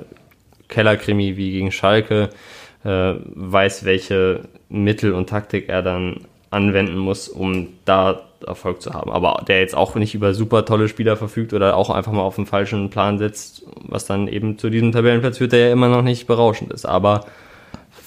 Kellerkrimi 0.69 1.37
wie 1.37 1.53
gegen 1.53 1.73
Schalke 1.73 2.31
äh, 2.85 3.15
weiß, 3.25 3.85
welche 3.85 4.43
Mittel 4.69 5.12
und 5.12 5.29
Taktik 5.29 5.69
er 5.69 5.83
dann 5.83 6.21
anwenden 6.50 6.99
muss, 6.99 7.29
um 7.29 7.69
da 7.85 8.30
Erfolg 8.47 8.82
zu 8.82 8.92
haben. 8.92 9.11
Aber 9.11 9.44
der 9.47 9.61
jetzt 9.61 9.76
auch 9.76 9.94
nicht 9.94 10.14
über 10.14 10.35
super 10.35 10.64
tolle 10.64 10.88
Spieler 10.88 11.16
verfügt 11.16 11.52
oder 11.52 11.76
auch 11.76 11.90
einfach 11.90 12.12
mal 12.12 12.23
auf 12.23 12.37
den 12.37 12.47
falschen 12.47 12.90
Plan 12.90 13.18
setzt, 13.18 13.64
was 13.82 14.06
dann 14.06 14.28
eben 14.28 14.59
zu 14.59 14.70
diesem 14.70 14.92
Tabellenplatz 14.92 15.38
führt, 15.38 15.52
der 15.52 15.68
ja 15.68 15.73
immer 15.73 15.88
noch 15.88 16.02
nicht 16.02 16.26
berauschend 16.26 16.73
ist. 16.73 16.87
Aber 16.87 17.26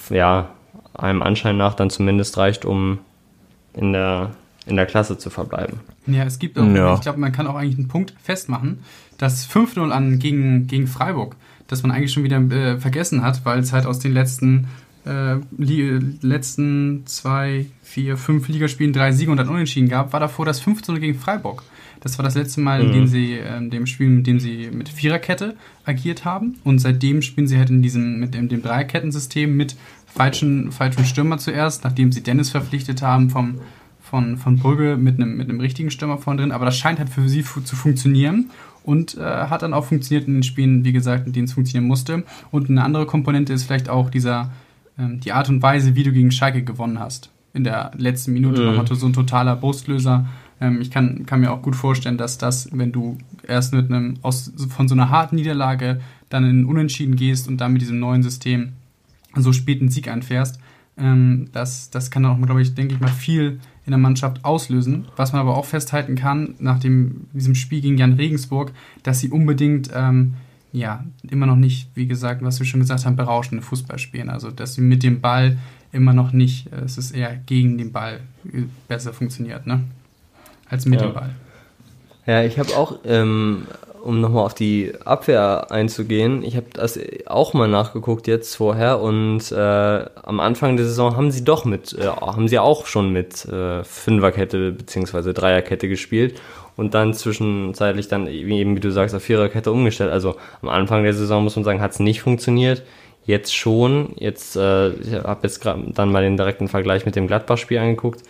ja, 0.10 0.50
einem 0.94 1.22
Anschein 1.22 1.58
nach 1.58 1.74
dann 1.74 1.90
zumindest 1.90 2.38
reicht, 2.38 2.66
um 2.66 3.00
in 3.74 3.94
der 3.94 4.32
in 4.66 4.78
der 4.78 4.86
Klasse 4.86 5.18
zu 5.18 5.30
verbleiben. 5.30 5.82
Ja, 6.08 6.24
es 6.24 6.40
gibt 6.40 6.58
auch, 6.58 6.66
ja. 6.66 6.96
ich 6.96 7.02
glaube, 7.02 7.20
man 7.20 7.32
kann 7.32 7.48
auch 7.48 7.56
eigentlich 7.56 7.78
einen 7.78 7.90
Punkt 7.90 8.14
festmachen, 8.24 8.80
dass 9.18 9.46
5-0 9.46 9.90
an 9.90 10.20
gegen, 10.20 10.68
gegen 10.68 10.88
Freiburg, 10.88 11.36
dass 11.68 11.84
man 11.84 11.92
eigentlich 11.92 12.14
schon 12.14 12.24
wieder 12.24 12.38
äh, 12.38 12.78
vergessen 12.78 13.24
hat, 13.24 13.46
weil 13.46 13.60
es 13.60 13.74
halt 13.74 13.86
aus 13.86 14.00
den 14.00 14.14
letzten 14.14 14.68
äh, 15.06 15.36
letzten 16.22 17.06
zwei, 17.06 17.66
vier, 17.94 18.18
fünf 18.18 18.48
Ligaspielen 18.48 18.92
drei 18.92 19.12
Siege 19.12 19.30
und 19.30 19.38
dann 19.38 19.50
Unentschieden 19.50 19.88
gab, 19.88 20.14
war 20.14 20.20
davor 20.20 20.46
das 20.46 20.60
15 20.60 21.00
gegen 21.00 21.14
Freiburg. 21.14 21.64
Das 22.00 22.18
war 22.18 22.24
das 22.24 22.34
letzte 22.34 22.60
Mal, 22.60 22.82
in 22.82 22.92
dem 22.92 23.02
mhm. 23.02 23.08
sie, 23.08 23.34
äh, 23.34 23.70
dem 23.70 23.86
Spiel, 23.86 24.08
in 24.08 24.24
dem 24.24 24.40
sie 24.40 24.72
mit 24.74 24.90
Viererkette 24.90 25.56
agiert 25.86 26.26
haben. 26.26 26.56
Und 26.64 26.80
seitdem 26.80 27.22
spielen 27.22 27.48
sie 27.48 27.58
halt 27.60 27.70
in 27.70 27.84
diesem, 27.84 28.20
mit 28.20 28.34
dem, 28.34 28.50
dem 28.50 28.64
Dreierkettensystem 28.64 29.56
mit 29.56 29.76
falschen, 30.08 30.72
falschen 30.72 31.06
Stürmer 31.06 31.38
zuerst, 31.38 31.84
nachdem 31.84 32.12
sie 32.12 32.24
Dennis 32.24 32.50
verpflichtet 32.50 33.04
haben 33.04 33.30
vom, 33.30 33.60
von, 34.02 34.38
von 34.38 34.58
Brügge 34.58 34.98
mit 34.98 35.16
einem, 35.18 35.38
mit 35.38 35.48
einem 35.48 35.60
richtigen 35.60 35.92
Stürmer 35.92 36.18
vorne 36.18 36.42
drin. 36.42 36.52
Aber 36.52 36.66
das 36.66 36.78
scheint 36.78 36.98
halt 36.98 37.10
für 37.10 37.30
sie 37.30 37.44
zu 37.44 37.76
funktionieren 37.76 38.50
und 38.84 39.18
äh, 39.18 39.22
hat 39.22 39.62
dann 39.62 39.76
auch 39.76 39.86
funktioniert 39.86 40.28
in 40.28 40.34
den 40.34 40.44
Spielen, 40.44 40.84
wie 40.84 40.94
gesagt, 40.94 41.28
in 41.28 41.34
denen 41.34 41.46
es 41.46 41.54
funktionieren 41.54 41.88
musste. 41.88 42.24
Und 42.50 42.72
eine 42.72 42.84
andere 42.84 43.06
Komponente 43.06 43.54
ist 43.54 43.66
vielleicht 43.66 43.88
auch 43.88 44.10
dieser, 44.10 44.52
ähm, 44.98 45.20
die 45.20 45.32
Art 45.32 45.48
und 45.48 45.62
Weise, 45.62 45.96
wie 45.96 46.04
du 46.04 46.12
gegen 46.12 46.32
Schalke 46.32 46.64
gewonnen 46.64 47.00
hast. 47.00 47.30
In 47.54 47.64
der 47.64 47.92
letzten 47.98 48.34
Minute 48.34 48.62
mhm. 48.62 48.76
nochmal 48.76 48.96
so 48.96 49.06
ein 49.06 49.14
totaler 49.14 49.56
Brustlöser. 49.56 50.26
Ähm, 50.60 50.82
ich 50.82 50.92
kann, 50.92 51.26
kann 51.26 51.42
mir 51.42 51.52
auch 51.52 51.62
gut 51.62 51.76
vorstellen, 51.76 52.18
dass 52.18 52.38
das, 52.38 52.70
wenn 52.72 52.92
du 52.92 53.18
erst 53.48 53.74
mit 53.74 53.92
einem 53.92 54.16
aus, 54.22 54.52
von 54.70 54.88
so 54.88 54.96
einer 54.96 55.10
harten 55.10 55.36
Niederlage 55.36 56.02
dann 56.30 56.46
in 56.46 56.66
Unentschieden 56.66 57.16
gehst 57.16 57.48
und 57.48 57.58
dann 57.62 57.74
mit 57.74 57.82
diesem 57.82 58.00
neuen 58.00 58.24
System 58.24 58.74
so 59.36 59.52
spät 59.52 59.82
einen 59.82 59.90
Sieg 59.90 60.08
einfährst, 60.08 60.60
ähm, 60.98 61.50
das, 61.54 61.90
das 61.90 62.12
kann 62.12 62.26
auch, 62.26 62.40
glaube 62.40 62.62
ich, 62.62 62.76
denke 62.76 62.96
ich 62.96 63.00
mal, 63.00 63.08
viel 63.08 63.60
in 63.86 63.92
der 63.92 63.98
Mannschaft 63.98 64.46
auslösen. 64.46 65.06
Was 65.16 65.34
man 65.34 65.42
aber 65.42 65.58
auch 65.58 65.66
festhalten 65.66 66.16
kann, 66.16 66.56
nach 66.60 66.80
dem, 66.80 67.28
diesem 67.34 67.56
Spiel 67.56 67.82
gegen 67.82 67.98
Jan 67.98 68.14
Regensburg, 68.14 68.72
dass 69.02 69.20
sie 69.20 69.30
unbedingt 69.30 69.90
ähm, 69.94 70.36
ja, 70.72 71.04
immer 71.30 71.46
noch 71.46 71.56
nicht, 71.56 71.90
wie 71.94 72.08
gesagt, 72.08 72.42
was 72.44 72.60
wir 72.60 72.66
schon 72.66 72.80
gesagt 72.80 73.06
haben, 73.06 73.16
berauschende 73.16 73.64
Fußball 73.64 74.00
spielen. 74.00 74.30
Also, 74.30 74.50
dass 74.50 74.74
sie 74.74 74.82
mit 74.82 75.04
dem 75.04 75.22
Ball 75.22 75.58
immer 75.94 76.14
noch 76.14 76.34
nicht, 76.34 76.72
äh, 76.74 76.84
es 76.84 76.98
ist 76.98 77.12
eher 77.12 77.36
gegen 77.46 77.78
den 77.78 77.92
Ball 77.92 78.20
äh, 78.46 78.64
besser 78.88 79.14
funktioniert, 79.14 79.66
ne? 79.66 79.84
Als 80.70 80.86
mit 80.86 81.00
ja. 81.00 81.08
dem 81.08 81.14
Ball. 81.14 81.30
Ja, 82.26 82.44
ich 82.44 82.58
habe 82.58 82.76
auch, 82.76 83.00
ähm, 83.06 83.68
um 84.04 84.20
nochmal 84.20 84.46
auf 84.46 84.54
die 84.54 84.94
Abwehr 85.06 85.72
einzugehen, 85.72 86.44
ich 86.44 86.56
habe 86.56 86.68
das 86.74 87.00
auch 87.26 87.54
mal 87.54 87.68
nachgeguckt 87.68 88.28
jetzt 88.28 88.56
vorher 88.56 89.00
und 89.00 89.52
äh, 89.52 89.56
am 89.56 90.40
Anfang 90.40 90.76
der 90.76 90.86
Saison 90.86 91.16
haben 91.16 91.32
sie 91.32 91.44
doch 91.44 91.64
mit, 91.64 91.94
äh, 91.94 92.08
haben 92.08 92.48
sie 92.48 92.60
auch 92.60 92.86
schon 92.86 93.12
mit 93.12 93.46
äh, 93.46 93.84
Fünferkette 93.84 94.72
bzw. 94.72 95.34
Dreierkette 95.34 95.88
gespielt 95.88 96.42
und 96.76 96.94
dann 96.94 97.14
zwischenzeitlich 97.14 98.08
dann 98.08 98.28
eben, 98.28 98.76
wie 98.76 98.80
du 98.80 98.92
sagst, 98.92 99.16
auf 99.16 99.24
Viererkette 99.24 99.72
umgestellt. 99.72 100.12
Also 100.12 100.36
am 100.62 100.70
Anfang 100.70 101.04
der 101.04 101.14
Saison 101.14 101.44
muss 101.44 101.56
man 101.56 101.66
sagen, 101.66 101.82
hat 101.82 101.92
es 101.92 102.00
nicht 102.00 102.22
funktioniert. 102.22 102.84
Jetzt 103.26 103.56
schon. 103.56 104.14
Jetzt, 104.18 104.56
äh, 104.56 104.90
ich 104.90 105.14
habe 105.14 105.40
jetzt 105.44 105.62
gerade 105.62 105.84
dann 105.94 106.12
mal 106.12 106.24
den 106.24 106.38
direkten 106.38 106.68
Vergleich 106.68 107.06
mit 107.06 107.16
dem 107.16 107.28
Gladbach-Spiel 107.28 107.78
angeguckt. 107.78 108.22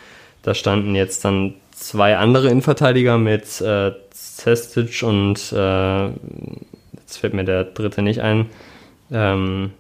Da 0.44 0.54
standen 0.54 0.94
jetzt 0.96 1.26
dann 1.26 1.56
zwei 1.72 2.18
andere 2.18 2.50
Innenverteidiger 2.50 3.18
mit 3.18 3.62
äh, 3.62 3.92
Cestic 4.14 5.04
und 5.04 5.52
äh, 5.52 6.06
jetzt 6.98 7.18
fällt 7.18 7.34
mir 7.34 7.46
der 7.46 7.64
dritte 7.64 8.02
nicht 8.02 8.22
ein. 8.22 8.50
Ähm, 9.12 9.72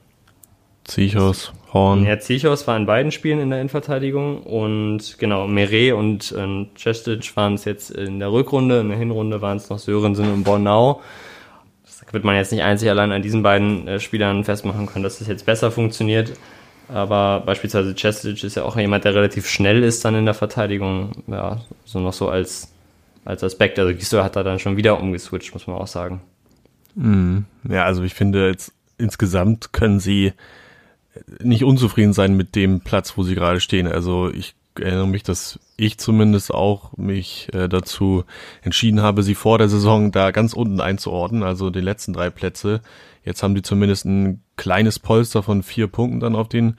Zichos. 0.83 1.53
Horn. 1.71 2.05
Ja, 2.05 2.19
Zichos 2.19 2.67
war 2.67 2.77
in 2.77 2.85
beiden 2.85 3.11
Spielen 3.11 3.39
in 3.39 3.49
der 3.49 3.59
Innenverteidigung 3.59 4.43
und 4.43 5.17
genau, 5.17 5.47
Meret 5.47 5.93
und 5.93 6.31
äh, 6.31 6.65
Cestic 6.77 7.35
waren 7.35 7.55
es 7.55 7.65
jetzt 7.65 7.89
in 7.91 8.19
der 8.19 8.31
Rückrunde, 8.31 8.81
in 8.81 8.89
der 8.89 8.97
Hinrunde 8.97 9.41
waren 9.41 9.57
es 9.57 9.69
noch 9.69 9.79
Sörensen 9.79 10.31
und 10.31 10.43
Bornau. 10.43 11.01
Wird 12.13 12.23
man 12.23 12.35
jetzt 12.35 12.51
nicht 12.51 12.61
einzig 12.61 12.91
allein 12.91 13.11
an 13.11 13.23
diesen 13.23 13.41
beiden 13.41 13.87
äh, 13.87 13.99
Spielern 13.99 14.43
festmachen 14.43 14.85
können, 14.85 15.01
dass 15.01 15.13
es 15.13 15.19
das 15.19 15.27
jetzt 15.29 15.47
besser 15.47 15.71
funktioniert. 15.71 16.33
Aber 16.87 17.41
beispielsweise 17.43 17.95
Cestic 17.95 18.43
ist 18.43 18.55
ja 18.55 18.63
auch 18.63 18.77
jemand, 18.77 19.03
der 19.03 19.15
relativ 19.15 19.49
schnell 19.49 19.81
ist 19.81 20.05
dann 20.05 20.13
in 20.13 20.25
der 20.25 20.35
Verteidigung. 20.35 21.11
Ja, 21.25 21.61
so 21.85 21.99
noch 21.99 22.13
so 22.13 22.29
als, 22.29 22.71
als 23.25 23.43
Aspekt. 23.43 23.79
Also 23.79 23.95
Gisdol 23.95 24.23
hat 24.23 24.35
da 24.35 24.43
dann 24.43 24.59
schon 24.59 24.77
wieder 24.77 24.99
umgeswitcht, 24.99 25.55
muss 25.55 25.65
man 25.65 25.77
auch 25.77 25.87
sagen. 25.87 26.21
Mm, 26.93 27.39
ja, 27.67 27.83
also 27.83 28.03
ich 28.03 28.13
finde 28.13 28.47
jetzt 28.47 28.73
insgesamt 28.99 29.73
können 29.73 29.99
sie 29.99 30.33
nicht 31.39 31.63
unzufrieden 31.63 32.13
sein 32.13 32.37
mit 32.37 32.55
dem 32.55 32.81
Platz, 32.81 33.17
wo 33.17 33.23
sie 33.23 33.33
gerade 33.33 33.59
stehen. 33.59 33.87
Also 33.87 34.29
ich 34.29 34.53
erinnere 34.79 35.07
mich, 35.07 35.23
dass 35.23 35.59
ich 35.77 35.97
zumindest 35.97 36.53
auch 36.53 36.95
mich 36.97 37.49
äh, 37.53 37.67
dazu 37.67 38.23
entschieden 38.61 39.01
habe, 39.01 39.23
sie 39.23 39.35
vor 39.35 39.57
der 39.57 39.69
Saison 39.69 40.11
da 40.11 40.31
ganz 40.31 40.53
unten 40.53 40.81
einzuordnen, 40.81 41.43
also 41.43 41.69
die 41.69 41.81
letzten 41.81 42.13
drei 42.13 42.29
Plätze. 42.29 42.81
Jetzt 43.23 43.43
haben 43.43 43.55
die 43.55 43.61
zumindest 43.61 44.05
ein 44.05 44.41
kleines 44.57 44.99
Polster 44.99 45.43
von 45.43 45.63
vier 45.63 45.87
Punkten 45.87 46.19
dann 46.19 46.35
auf 46.35 46.49
den 46.49 46.77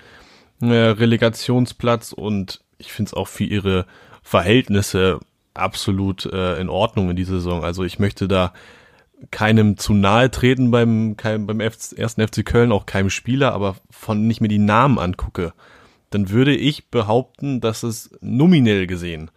äh, 0.61 0.67
Relegationsplatz 0.67 2.13
und 2.13 2.61
ich 2.79 2.93
finde 2.93 3.11
es 3.11 3.15
auch 3.15 3.29
für 3.29 3.45
ihre 3.45 3.87
Verhältnisse 4.23 5.21
absolut 5.55 6.27
äh, 6.27 6.61
in 6.61 6.69
Ordnung 6.69 7.11
in 7.11 7.17
dieser 7.17 7.35
Saison. 7.35 7.65
Also 7.65 7.85
ich 7.85 7.99
möchte 7.99 8.29
da 8.29 8.53
keinem 9.31 9.77
zu 9.77 9.95
nahe 9.95 10.31
treten 10.31 10.71
beim, 10.71 11.17
beim 11.17 11.61
ersten 11.61 12.27
FC 12.27 12.45
Köln, 12.45 12.73
auch 12.73 12.87
keinem 12.87 13.11
Spieler, 13.11 13.53
aber 13.53 13.77
von 13.91 14.27
nicht 14.27 14.41
mir 14.41 14.49
die 14.49 14.59
Namen 14.59 14.99
angucke, 14.99 15.53
dann 16.15 16.31
würde 16.31 16.55
ich 16.55 16.91
behaupten, 16.91 17.61
dass 17.61 17.83
es 17.83 18.11
nominell 18.21 18.87
gesehen, 18.87 19.31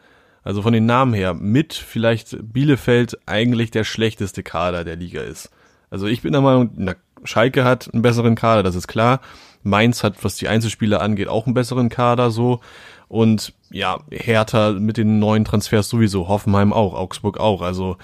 also 0.43 0.61
von 0.61 0.73
den 0.73 0.85
Namen 0.85 1.13
her, 1.13 1.33
mit 1.33 1.73
vielleicht 1.73 2.37
Bielefeld 2.53 3.17
eigentlich 3.25 3.71
der 3.71 3.83
schlechteste 3.83 4.43
Kader 4.43 4.83
der 4.83 4.95
Liga 4.95 5.21
ist. 5.21 5.49
Also 5.89 6.05
ich 6.05 6.21
bin 6.21 6.33
der 6.33 6.41
Meinung, 6.41 6.69
na, 6.75 6.95
Schalke 7.23 7.63
hat 7.63 7.91
einen 7.91 8.03
besseren 8.03 8.35
Kader, 8.35 8.63
das 8.63 8.75
ist 8.75 8.87
klar. 8.87 9.21
Mainz 9.63 10.03
hat, 10.03 10.23
was 10.23 10.35
die 10.35 10.47
Einzelspieler 10.47 11.01
angeht, 11.01 11.27
auch 11.27 11.45
einen 11.45 11.53
besseren 11.53 11.89
Kader 11.89 12.31
so. 12.31 12.61
Und 13.07 13.53
ja, 13.71 13.99
Hertha 14.11 14.71
mit 14.71 14.97
den 14.97 15.19
neuen 15.19 15.45
Transfers 15.45 15.89
sowieso, 15.89 16.27
Hoffenheim 16.27 16.73
auch, 16.73 16.93
Augsburg 16.93 17.39
auch. 17.39 17.61
Also 17.61 17.97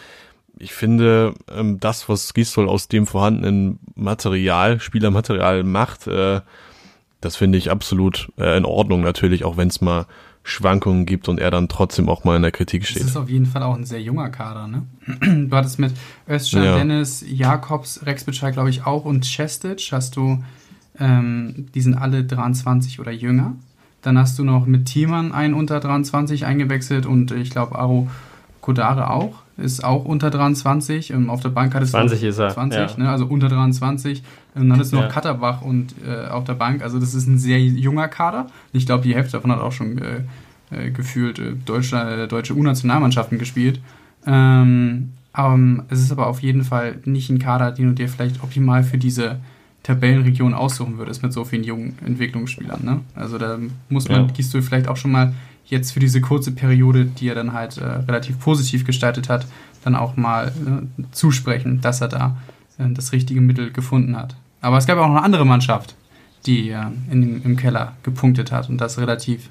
ich 0.57 0.73
finde, 0.73 1.35
ähm, 1.53 1.79
das, 1.79 2.09
was 2.09 2.33
Gisdol 2.33 2.67
aus 2.67 2.87
dem 2.87 3.07
vorhandenen 3.07 3.79
Material, 3.95 4.79
Spielermaterial 4.79 5.63
macht, 5.63 6.07
äh, 6.07 6.41
das 7.23 7.35
finde 7.35 7.57
ich 7.57 7.71
absolut 7.71 8.31
äh, 8.37 8.57
in 8.57 8.65
Ordnung 8.65 9.01
natürlich, 9.01 9.45
auch 9.45 9.55
wenn 9.55 9.69
es 9.69 9.81
mal 9.81 10.05
Schwankungen 10.43 11.05
gibt 11.05 11.29
und 11.29 11.39
er 11.39 11.51
dann 11.51 11.69
trotzdem 11.69 12.09
auch 12.09 12.25
mal 12.25 12.35
in 12.35 12.41
der 12.41 12.51
Kritik 12.51 12.85
steht. 12.85 13.01
Das 13.01 13.11
ist 13.11 13.17
auf 13.17 13.29
jeden 13.29 13.45
Fall 13.45 13.63
auch 13.63 13.75
ein 13.75 13.85
sehr 13.85 14.01
junger 14.01 14.29
Kader, 14.29 14.67
ne? 14.67 14.83
Du 15.49 15.55
hattest 15.55 15.79
mit 15.79 15.93
Özcan, 16.29 16.63
ja. 16.63 16.77
Dennis, 16.77 17.23
Jakobs, 17.25 18.05
Rex 18.05 18.25
Bitschei, 18.25 18.51
glaube 18.51 18.69
ich, 18.69 18.85
auch 18.85 19.05
und 19.05 19.21
Chestic 19.21 19.89
hast 19.93 20.17
du, 20.17 20.43
ähm, 20.99 21.67
die 21.73 21.81
sind 21.81 21.95
alle 21.95 22.25
23 22.25 22.99
oder 22.99 23.11
jünger. 23.11 23.55
Dann 24.01 24.17
hast 24.17 24.37
du 24.37 24.43
noch 24.43 24.65
mit 24.65 24.87
Thiemann 24.87 25.31
einen 25.31 25.53
unter 25.53 25.79
23 25.79 26.45
eingewechselt 26.45 27.05
und 27.05 27.31
ich 27.31 27.51
glaube 27.51 27.79
Aro 27.79 28.09
Kodare 28.59 29.11
auch 29.11 29.42
ist 29.57 29.83
auch 29.83 30.05
unter 30.05 30.29
23. 30.29 31.11
Ähm, 31.11 31.29
auf 31.29 31.41
der 31.41 31.49
Bank 31.49 31.73
hat 31.75 31.83
es 31.83 31.91
20 31.91 32.23
ist 32.23 32.39
er. 32.39 32.49
20, 32.49 32.79
ja. 32.79 32.97
ne? 32.97 33.09
also 33.09 33.25
unter 33.25 33.49
23. 33.49 34.23
Und 34.55 34.69
dann 34.69 34.79
ist 34.79 34.93
noch 34.93 35.01
ja. 35.01 35.07
Katterbach 35.07 35.61
und 35.61 35.95
äh, 36.05 36.27
auf 36.27 36.43
der 36.43 36.53
Bank. 36.53 36.81
Also 36.81 36.99
das 36.99 37.13
ist 37.13 37.27
ein 37.27 37.37
sehr 37.37 37.59
junger 37.59 38.07
Kader. 38.07 38.47
Ich 38.71 38.85
glaube, 38.85 39.03
die 39.03 39.15
Hälfte 39.15 39.33
davon 39.33 39.51
hat 39.51 39.59
auch 39.59 39.71
schon 39.71 39.97
äh, 39.99 40.21
äh 40.71 40.91
gefühlt 40.91 41.39
äh, 41.39 41.53
Deutschland, 41.65 42.31
deutsche 42.31 42.55
U-Nationalmannschaften 42.55 43.37
gespielt. 43.37 43.79
Ähm, 44.25 45.11
ähm, 45.37 45.83
es 45.89 45.99
ist 45.99 46.11
aber 46.11 46.27
auf 46.27 46.41
jeden 46.41 46.63
Fall 46.63 46.99
nicht 47.05 47.29
ein 47.29 47.39
Kader, 47.39 47.71
den 47.71 47.87
du 47.89 47.93
dir 47.93 48.07
vielleicht 48.07 48.43
optimal 48.43 48.83
für 48.83 48.97
diese 48.97 49.39
Tabellenregion 49.83 50.53
aussuchen 50.53 50.97
würdest 50.97 51.23
mit 51.23 51.33
so 51.33 51.43
vielen 51.43 51.63
jungen 51.63 51.97
Entwicklungsspielern. 52.05 52.83
Ne? 52.83 53.01
Also 53.15 53.37
da 53.37 53.57
muss 53.89 54.07
man, 54.07 54.27
ja. 54.27 54.33
gehst 54.33 54.53
du 54.53 54.61
vielleicht 54.61 54.87
auch 54.87 54.97
schon 54.97 55.11
mal 55.11 55.33
jetzt 55.65 55.91
für 55.91 55.99
diese 55.99 56.21
kurze 56.21 56.51
Periode, 56.51 57.05
die 57.05 57.27
er 57.27 57.35
dann 57.35 57.53
halt 57.53 57.77
äh, 57.77 57.85
relativ 57.85 58.39
positiv 58.39 58.85
gestaltet 58.85 59.29
hat, 59.29 59.47
dann 59.83 59.95
auch 59.95 60.15
mal 60.15 60.47
äh, 60.49 61.03
zusprechen, 61.11 61.81
dass 61.81 62.01
er 62.01 62.07
da 62.07 62.37
äh, 62.77 62.89
das 62.89 63.11
richtige 63.11 63.41
Mittel 63.41 63.71
gefunden 63.71 64.15
hat. 64.15 64.35
Aber 64.61 64.77
es 64.77 64.87
gab 64.87 64.97
auch 64.97 65.07
noch 65.07 65.15
eine 65.15 65.23
andere 65.23 65.45
Mannschaft, 65.45 65.95
die 66.45 66.69
äh, 66.69 66.83
in, 67.09 67.41
im 67.43 67.57
Keller 67.57 67.95
gepunktet 68.03 68.51
hat 68.51 68.69
und 68.69 68.79
das 68.79 68.97
relativ 68.97 69.49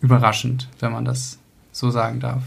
überraschend, 0.00 0.68
wenn 0.80 0.92
man 0.92 1.04
das 1.04 1.38
so 1.72 1.90
sagen 1.90 2.20
darf. 2.20 2.42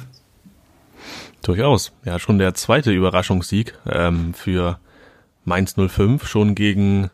Durchaus. 1.41 1.91
Ja, 2.03 2.19
schon 2.19 2.39
der 2.39 2.53
zweite 2.53 2.91
Überraschungssieg 2.91 3.73
ähm, 3.85 4.33
für 4.33 4.79
Mainz 5.45 5.75
05, 5.75 6.27
schon 6.27 6.55
gegen 6.55 7.09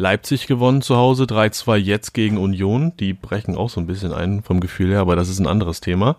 Leipzig 0.00 0.46
gewonnen 0.46 0.80
zu 0.80 0.96
Hause, 0.96 1.24
3-2 1.24 1.76
jetzt 1.76 2.14
gegen 2.14 2.38
Union. 2.38 2.92
Die 2.98 3.12
brechen 3.12 3.54
auch 3.54 3.68
so 3.68 3.80
ein 3.80 3.86
bisschen 3.86 4.12
ein 4.12 4.42
vom 4.42 4.60
Gefühl 4.60 4.90
her, 4.90 5.00
aber 5.00 5.14
das 5.14 5.28
ist 5.28 5.38
ein 5.38 5.46
anderes 5.46 5.82
Thema. 5.82 6.16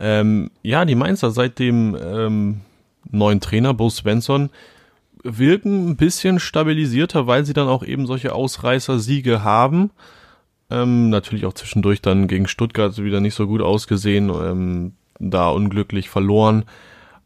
Ähm, 0.00 0.50
ja, 0.62 0.86
die 0.86 0.94
Mainzer 0.94 1.30
seit 1.30 1.58
dem 1.58 1.94
ähm, 1.94 2.60
neuen 3.10 3.40
Trainer, 3.40 3.74
Bo 3.74 3.90
Svensson, 3.90 4.48
wirken 5.22 5.90
ein 5.90 5.96
bisschen 5.96 6.40
stabilisierter, 6.40 7.26
weil 7.26 7.44
sie 7.44 7.52
dann 7.52 7.68
auch 7.68 7.84
eben 7.84 8.06
solche 8.06 8.34
Ausreißer-Siege 8.34 9.44
haben. 9.44 9.90
Ähm, 10.70 11.10
natürlich 11.10 11.44
auch 11.44 11.52
zwischendurch 11.52 12.00
dann 12.00 12.28
gegen 12.28 12.48
Stuttgart 12.48 12.96
wieder 12.96 13.20
nicht 13.20 13.34
so 13.34 13.46
gut 13.46 13.60
ausgesehen, 13.60 14.30
ähm, 14.30 14.92
da 15.18 15.50
unglücklich 15.50 16.08
verloren. 16.08 16.64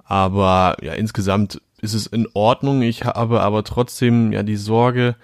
Aber 0.04 0.76
ja, 0.82 0.94
insgesamt 0.94 1.60
ist 1.80 1.94
es 1.94 2.08
in 2.08 2.26
Ordnung. 2.34 2.82
Ich 2.82 3.04
habe 3.04 3.40
aber 3.40 3.62
trotzdem 3.62 4.32
ja 4.32 4.42
die 4.42 4.56
Sorge, 4.56 5.14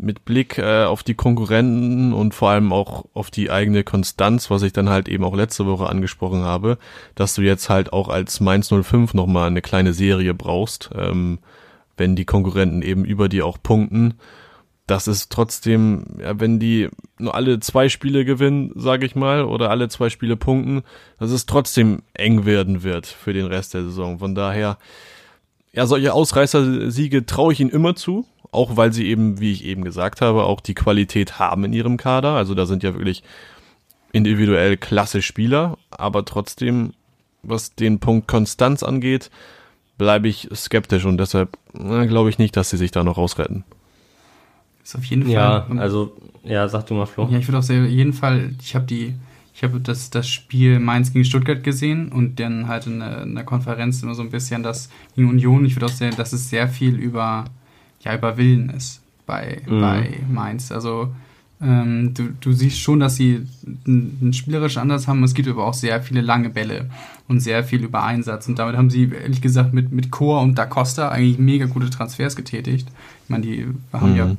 mit 0.00 0.24
Blick 0.24 0.58
äh, 0.58 0.84
auf 0.84 1.02
die 1.02 1.14
Konkurrenten 1.14 2.12
und 2.12 2.34
vor 2.34 2.50
allem 2.50 2.72
auch 2.72 3.04
auf 3.14 3.30
die 3.30 3.50
eigene 3.50 3.84
Konstanz, 3.84 4.50
was 4.50 4.62
ich 4.62 4.72
dann 4.72 4.88
halt 4.88 5.08
eben 5.08 5.24
auch 5.24 5.34
letzte 5.34 5.66
Woche 5.66 5.88
angesprochen 5.88 6.42
habe, 6.42 6.78
dass 7.14 7.34
du 7.34 7.42
jetzt 7.42 7.68
halt 7.68 7.92
auch 7.92 8.08
als 8.08 8.40
Mainz 8.40 8.68
05 8.68 9.14
nochmal 9.14 9.48
eine 9.48 9.62
kleine 9.62 9.92
Serie 9.92 10.34
brauchst, 10.34 10.90
ähm, 10.94 11.38
wenn 11.96 12.16
die 12.16 12.24
Konkurrenten 12.24 12.82
eben 12.82 13.04
über 13.04 13.28
dir 13.28 13.46
auch 13.46 13.58
punkten 13.62 14.14
das 14.90 15.06
ist 15.06 15.30
trotzdem, 15.30 16.04
ja, 16.20 16.40
wenn 16.40 16.58
die 16.58 16.88
nur 17.18 17.34
alle 17.34 17.60
zwei 17.60 17.88
Spiele 17.88 18.24
gewinnen, 18.24 18.72
sage 18.74 19.06
ich 19.06 19.14
mal, 19.14 19.44
oder 19.44 19.70
alle 19.70 19.88
zwei 19.88 20.10
Spiele 20.10 20.36
punkten, 20.36 20.82
dass 21.18 21.30
es 21.30 21.46
trotzdem 21.46 22.02
eng 22.12 22.44
werden 22.44 22.82
wird 22.82 23.06
für 23.06 23.32
den 23.32 23.46
Rest 23.46 23.74
der 23.74 23.84
Saison. 23.84 24.18
Von 24.18 24.34
daher, 24.34 24.78
ja, 25.72 25.86
solche 25.86 26.12
Ausreißersiege 26.12 27.26
traue 27.26 27.52
ich 27.52 27.60
ihnen 27.60 27.70
immer 27.70 27.94
zu, 27.94 28.26
auch 28.52 28.76
weil 28.76 28.92
sie 28.92 29.06
eben, 29.06 29.40
wie 29.40 29.52
ich 29.52 29.64
eben 29.64 29.84
gesagt 29.84 30.20
habe, 30.20 30.44
auch 30.44 30.60
die 30.60 30.74
Qualität 30.74 31.38
haben 31.38 31.64
in 31.64 31.72
ihrem 31.72 31.96
Kader. 31.96 32.30
Also 32.30 32.54
da 32.54 32.66
sind 32.66 32.82
ja 32.82 32.94
wirklich 32.94 33.22
individuell 34.12 34.76
klasse 34.76 35.22
Spieler, 35.22 35.78
aber 35.90 36.24
trotzdem, 36.24 36.92
was 37.42 37.74
den 37.74 38.00
Punkt 38.00 38.26
Konstanz 38.26 38.82
angeht, 38.82 39.30
bleibe 39.98 40.28
ich 40.28 40.48
skeptisch 40.54 41.04
und 41.04 41.18
deshalb 41.18 41.56
glaube 41.72 42.30
ich 42.30 42.38
nicht, 42.38 42.56
dass 42.56 42.70
sie 42.70 42.76
sich 42.76 42.90
da 42.90 43.04
noch 43.04 43.16
rausretten. 43.18 43.64
Ist 44.82 44.96
auf 44.96 45.04
jeden 45.04 45.24
Fall. 45.24 45.32
Ja, 45.32 45.66
also, 45.76 46.16
ja, 46.42 46.68
sag 46.68 46.86
du 46.86 46.94
mal, 46.94 47.06
Flo. 47.06 47.28
Ja, 47.30 47.38
ich 47.38 47.46
würde 47.46 47.58
auf 47.58 47.68
jeden 47.68 48.12
Fall, 48.12 48.54
ich 48.60 48.74
habe 48.74 48.86
die, 48.86 49.14
ich 49.60 49.64
habe 49.64 49.78
das, 49.78 50.08
das 50.08 50.26
Spiel 50.26 50.78
Mainz 50.78 51.12
gegen 51.12 51.26
Stuttgart 51.26 51.62
gesehen 51.62 52.08
und 52.12 52.40
dann 52.40 52.66
halt 52.66 52.86
in 52.86 53.00
der, 53.00 53.24
in 53.24 53.34
der 53.34 53.44
Konferenz 53.44 54.02
immer 54.02 54.14
so 54.14 54.22
ein 54.22 54.30
bisschen 54.30 54.62
das 54.62 54.88
gegen 55.14 55.28
Union. 55.28 55.66
Ich 55.66 55.76
würde 55.76 55.84
auch 55.84 55.90
sagen, 55.90 56.16
dass 56.16 56.32
es 56.32 56.48
sehr 56.48 56.66
viel 56.66 56.94
über, 56.96 57.44
ja, 58.00 58.16
über 58.16 58.38
Willen 58.38 58.70
ist 58.70 59.02
bei, 59.26 59.60
mhm. 59.66 59.80
bei 59.82 60.20
Mainz. 60.32 60.72
Also, 60.72 61.12
ähm, 61.60 62.14
du, 62.14 62.30
du 62.40 62.52
siehst 62.52 62.80
schon, 62.80 63.00
dass 63.00 63.16
sie 63.16 63.46
einen 63.86 64.32
spielerischen 64.32 64.80
Ansatz 64.80 65.06
haben. 65.06 65.22
Es 65.24 65.34
gibt 65.34 65.46
aber 65.46 65.66
auch 65.66 65.74
sehr 65.74 66.00
viele 66.00 66.22
lange 66.22 66.48
Bälle 66.48 66.88
und 67.28 67.40
sehr 67.40 67.62
viel 67.62 67.84
über 67.84 68.02
Einsatz. 68.02 68.48
Und 68.48 68.58
damit 68.58 68.78
haben 68.78 68.88
sie, 68.88 69.10
ehrlich 69.12 69.42
gesagt, 69.42 69.74
mit, 69.74 69.92
mit 69.92 70.10
Chor 70.10 70.40
und 70.40 70.54
Da 70.54 70.64
Costa 70.64 71.10
eigentlich 71.10 71.38
mega 71.38 71.66
gute 71.66 71.90
Transfers 71.90 72.34
getätigt. 72.34 72.88
Ich 73.24 73.28
meine, 73.28 73.44
die 73.44 73.66
haben 73.92 74.12
mhm. 74.12 74.16
ja 74.16 74.36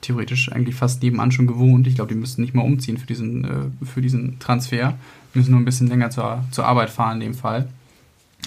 theoretisch 0.00 0.50
eigentlich 0.52 0.74
fast 0.74 1.02
nebenan 1.02 1.32
schon 1.32 1.46
gewohnt. 1.46 1.86
Ich 1.86 1.94
glaube, 1.94 2.12
die 2.12 2.18
müssten 2.18 2.42
nicht 2.42 2.54
mal 2.54 2.62
umziehen 2.62 2.98
für 2.98 3.06
diesen, 3.06 3.44
äh, 3.44 3.84
für 3.84 4.00
diesen 4.00 4.38
Transfer. 4.38 4.94
Müssen 5.34 5.52
nur 5.52 5.60
ein 5.60 5.64
bisschen 5.64 5.88
länger 5.88 6.10
zur, 6.10 6.44
zur 6.50 6.66
Arbeit 6.66 6.90
fahren 6.90 7.20
in 7.20 7.28
dem 7.28 7.34
Fall. 7.34 7.68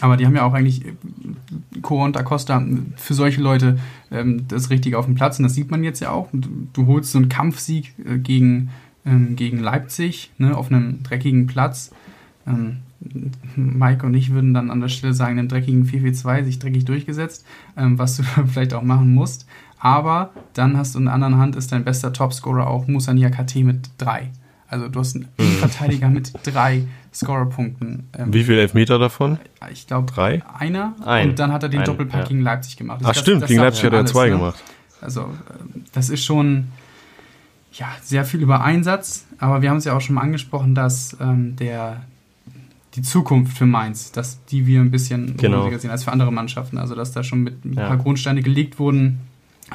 Aber 0.02 0.18
die 0.18 0.26
haben 0.26 0.36
ja 0.36 0.44
auch 0.44 0.54
eigentlich 0.54 0.86
äh, 0.86 1.88
und 1.88 2.18
Acosta 2.18 2.66
für 2.96 3.14
solche 3.14 3.42
Leute 3.42 3.80
ähm, 4.12 4.48
das 4.48 4.70
Richtige 4.70 4.98
auf 4.98 5.06
dem 5.06 5.16
Platz. 5.16 5.38
Und 5.40 5.44
das 5.44 5.54
sieht 5.54 5.70
man 5.70 5.84
jetzt 5.84 6.00
ja 6.00 6.12
auch. 6.12 6.30
Du, 6.34 6.50
du 6.74 6.88
holst 6.88 7.12
so 7.12 7.20
einen 7.20 7.30
Kampfsieg 7.30 7.94
äh, 8.06 8.18
gegen, 8.18 8.72
ähm, 9.06 9.36
gegen 9.36 9.60
Leipzig 9.60 10.32
ne, 10.38 10.58
auf 10.58 10.72
einem 10.72 11.04
dreckigen 11.04 11.48
Platz. 11.48 11.92
Ähm, 12.48 12.80
Mike 13.56 14.06
und 14.06 14.14
ich 14.14 14.32
würden 14.32 14.54
dann 14.54 14.72
an 14.72 14.82
der 14.82 14.90
Stelle 14.90 15.14
sagen, 15.14 15.40
einen 15.40 15.48
dreckigen 15.48 15.86
4-4-2 15.86 16.44
sich 16.44 16.60
dreckig 16.60 16.86
durchgesetzt, 16.86 17.46
ähm, 17.78 17.98
was 18.00 18.18
du 18.18 18.24
vielleicht 18.48 18.74
auch 18.74 18.84
machen 18.84 19.14
musst. 19.14 19.48
Aber 19.80 20.32
dann 20.54 20.78
hast 20.78 20.96
du 20.96 21.00
in 21.00 21.06
der 21.06 21.14
anderen 21.14 21.38
Hand 21.38 21.56
ist 21.56 21.72
dein 21.72 21.84
bester 21.84 22.14
Topscorer 22.14 22.68
auch 22.68 22.88
Musa 22.88 23.14
Niakate 23.14 23.64
mit 23.64 23.90
drei. 23.98 24.30
Also 24.68 24.88
du 24.88 25.00
hast 25.00 25.16
einen 25.16 25.28
mhm. 25.38 25.44
Verteidiger 25.58 26.10
mit 26.10 26.32
drei 26.44 26.88
Scorerpunkten. 27.14 28.10
Ähm, 28.18 28.34
Wie 28.34 28.44
viele 28.44 28.62
Elfmeter 28.62 28.98
davon? 28.98 29.38
Ich 29.72 29.86
glaube 29.86 30.12
drei. 30.12 30.42
Einer. 30.58 30.96
Ein. 31.06 31.30
Und 31.30 31.40
dann 31.40 31.52
hat 31.52 31.64
er 31.64 31.70
den 31.70 31.82
Ein, 31.82 31.86
Doppelpack 31.86 32.22
ja. 32.22 32.28
gegen 32.28 32.42
Leipzig 32.42 32.78
gemacht. 32.78 33.00
Also 33.00 33.10
Ach 33.10 33.14
das, 33.14 33.22
stimmt, 33.22 33.42
das 33.44 33.50
gegen 33.50 33.62
Leipzig 33.62 33.84
hat 33.84 33.94
er 33.94 34.06
zwei 34.06 34.30
ne? 34.30 34.38
gemacht. 34.38 34.64
Also 35.02 35.30
das 35.92 36.10
ist 36.10 36.24
schon 36.24 36.70
ja 37.74 37.88
sehr 38.02 38.26
viel 38.26 38.42
über 38.42 38.64
Einsatz. 38.64 39.26
Aber 39.38 39.62
wir 39.62 39.70
haben 39.70 39.78
es 39.78 39.86
ja 39.86 39.96
auch 39.96 40.02
schon 40.02 40.16
mal 40.16 40.22
angesprochen, 40.22 40.74
dass 40.76 41.18
ähm, 41.20 41.56
der 41.56 42.04
die 42.96 43.02
Zukunft 43.02 43.58
für 43.58 43.66
Mainz, 43.66 44.12
dass 44.12 44.44
die 44.46 44.68
wir 44.68 44.82
ein 44.82 44.92
bisschen 44.92 45.38
genau. 45.38 45.70
sehen 45.78 45.90
als 45.90 46.04
für 46.04 46.12
andere 46.12 46.32
Mannschaften. 46.32 46.78
Also 46.78 46.96
dass 46.96 47.12
da 47.12 47.24
schon 47.24 47.42
mit 47.42 47.66
ein 47.66 47.74
ja. 47.74 47.88
paar 47.88 47.98
Grundsteine 47.98 48.42
gelegt 48.42 48.80
wurden 48.80 49.20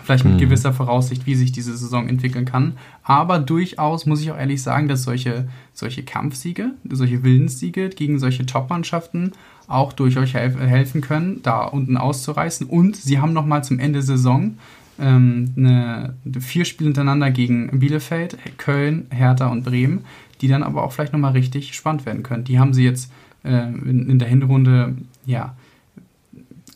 Vielleicht 0.04 0.24
mit 0.24 0.34
mhm. 0.34 0.38
gewisser 0.38 0.72
Voraussicht, 0.72 1.26
wie 1.26 1.34
sich 1.34 1.52
diese 1.52 1.76
Saison 1.76 2.08
entwickeln 2.08 2.44
kann. 2.44 2.74
Aber 3.02 3.38
durchaus 3.38 4.06
muss 4.06 4.20
ich 4.20 4.30
auch 4.30 4.38
ehrlich 4.38 4.62
sagen, 4.62 4.88
dass 4.88 5.02
solche, 5.02 5.48
solche 5.72 6.02
Kampfsiege, 6.02 6.72
solche 6.88 7.22
Willenssiege 7.22 7.88
gegen 7.88 8.18
solche 8.18 8.46
Top-Mannschaften 8.46 9.32
auch 9.66 9.92
durch 9.92 10.16
euch 10.18 10.34
helf 10.34 10.58
helfen 10.58 11.00
können, 11.00 11.40
da 11.42 11.64
unten 11.64 11.96
auszureißen. 11.96 12.66
Und 12.66 12.96
sie 12.96 13.18
haben 13.18 13.32
nochmal 13.32 13.64
zum 13.64 13.78
Ende 13.78 13.98
der 13.98 14.02
Saison 14.02 14.56
ähm, 14.98 15.52
eine, 15.56 16.14
vier 16.38 16.64
Spiele 16.64 16.88
hintereinander 16.88 17.30
gegen 17.30 17.78
Bielefeld, 17.78 18.36
Köln, 18.56 19.06
Hertha 19.10 19.48
und 19.48 19.64
Bremen, 19.64 20.04
die 20.40 20.48
dann 20.48 20.62
aber 20.62 20.82
auch 20.82 20.92
vielleicht 20.92 21.12
nochmal 21.12 21.32
richtig 21.32 21.74
spannend 21.74 22.06
werden 22.06 22.22
können. 22.22 22.44
Die 22.44 22.58
haben 22.58 22.74
sie 22.74 22.84
jetzt 22.84 23.12
äh, 23.44 23.68
in, 23.68 24.08
in 24.08 24.18
der 24.18 24.28
Hinrunde, 24.28 24.96
ja, 25.26 25.54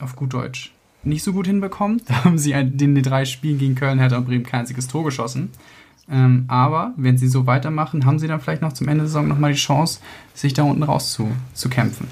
auf 0.01 0.17
gut 0.17 0.35
Deutsch 0.35 0.73
nicht 1.05 1.23
so 1.23 1.33
gut 1.33 1.47
hinbekommen. 1.47 2.03
Da 2.09 2.25
haben 2.25 2.39
sie 2.39 2.53
in 2.53 2.77
den 2.79 3.03
drei 3.03 3.25
Spielen 3.25 3.59
gegen 3.59 3.75
Köln, 3.75 3.99
Hertha 3.99 4.17
und 4.17 4.27
Bremen 4.27 4.45
kein 4.45 4.61
einziges 4.61 4.89
Tor 4.89 5.05
geschossen. 5.05 5.51
Ähm, 6.11 6.45
aber 6.49 6.93
wenn 6.97 7.17
sie 7.17 7.29
so 7.29 7.47
weitermachen, 7.47 8.05
haben 8.05 8.19
sie 8.19 8.27
dann 8.27 8.41
vielleicht 8.41 8.63
noch 8.63 8.73
zum 8.73 8.89
Ende 8.89 9.03
der 9.03 9.09
Saison 9.09 9.29
nochmal 9.29 9.53
die 9.53 9.59
Chance, 9.59 10.01
sich 10.35 10.53
da 10.53 10.65
unten 10.65 10.83
raus 10.83 11.13
zu, 11.13 11.31
zu 11.55 11.69
kämpfen. 11.69 12.09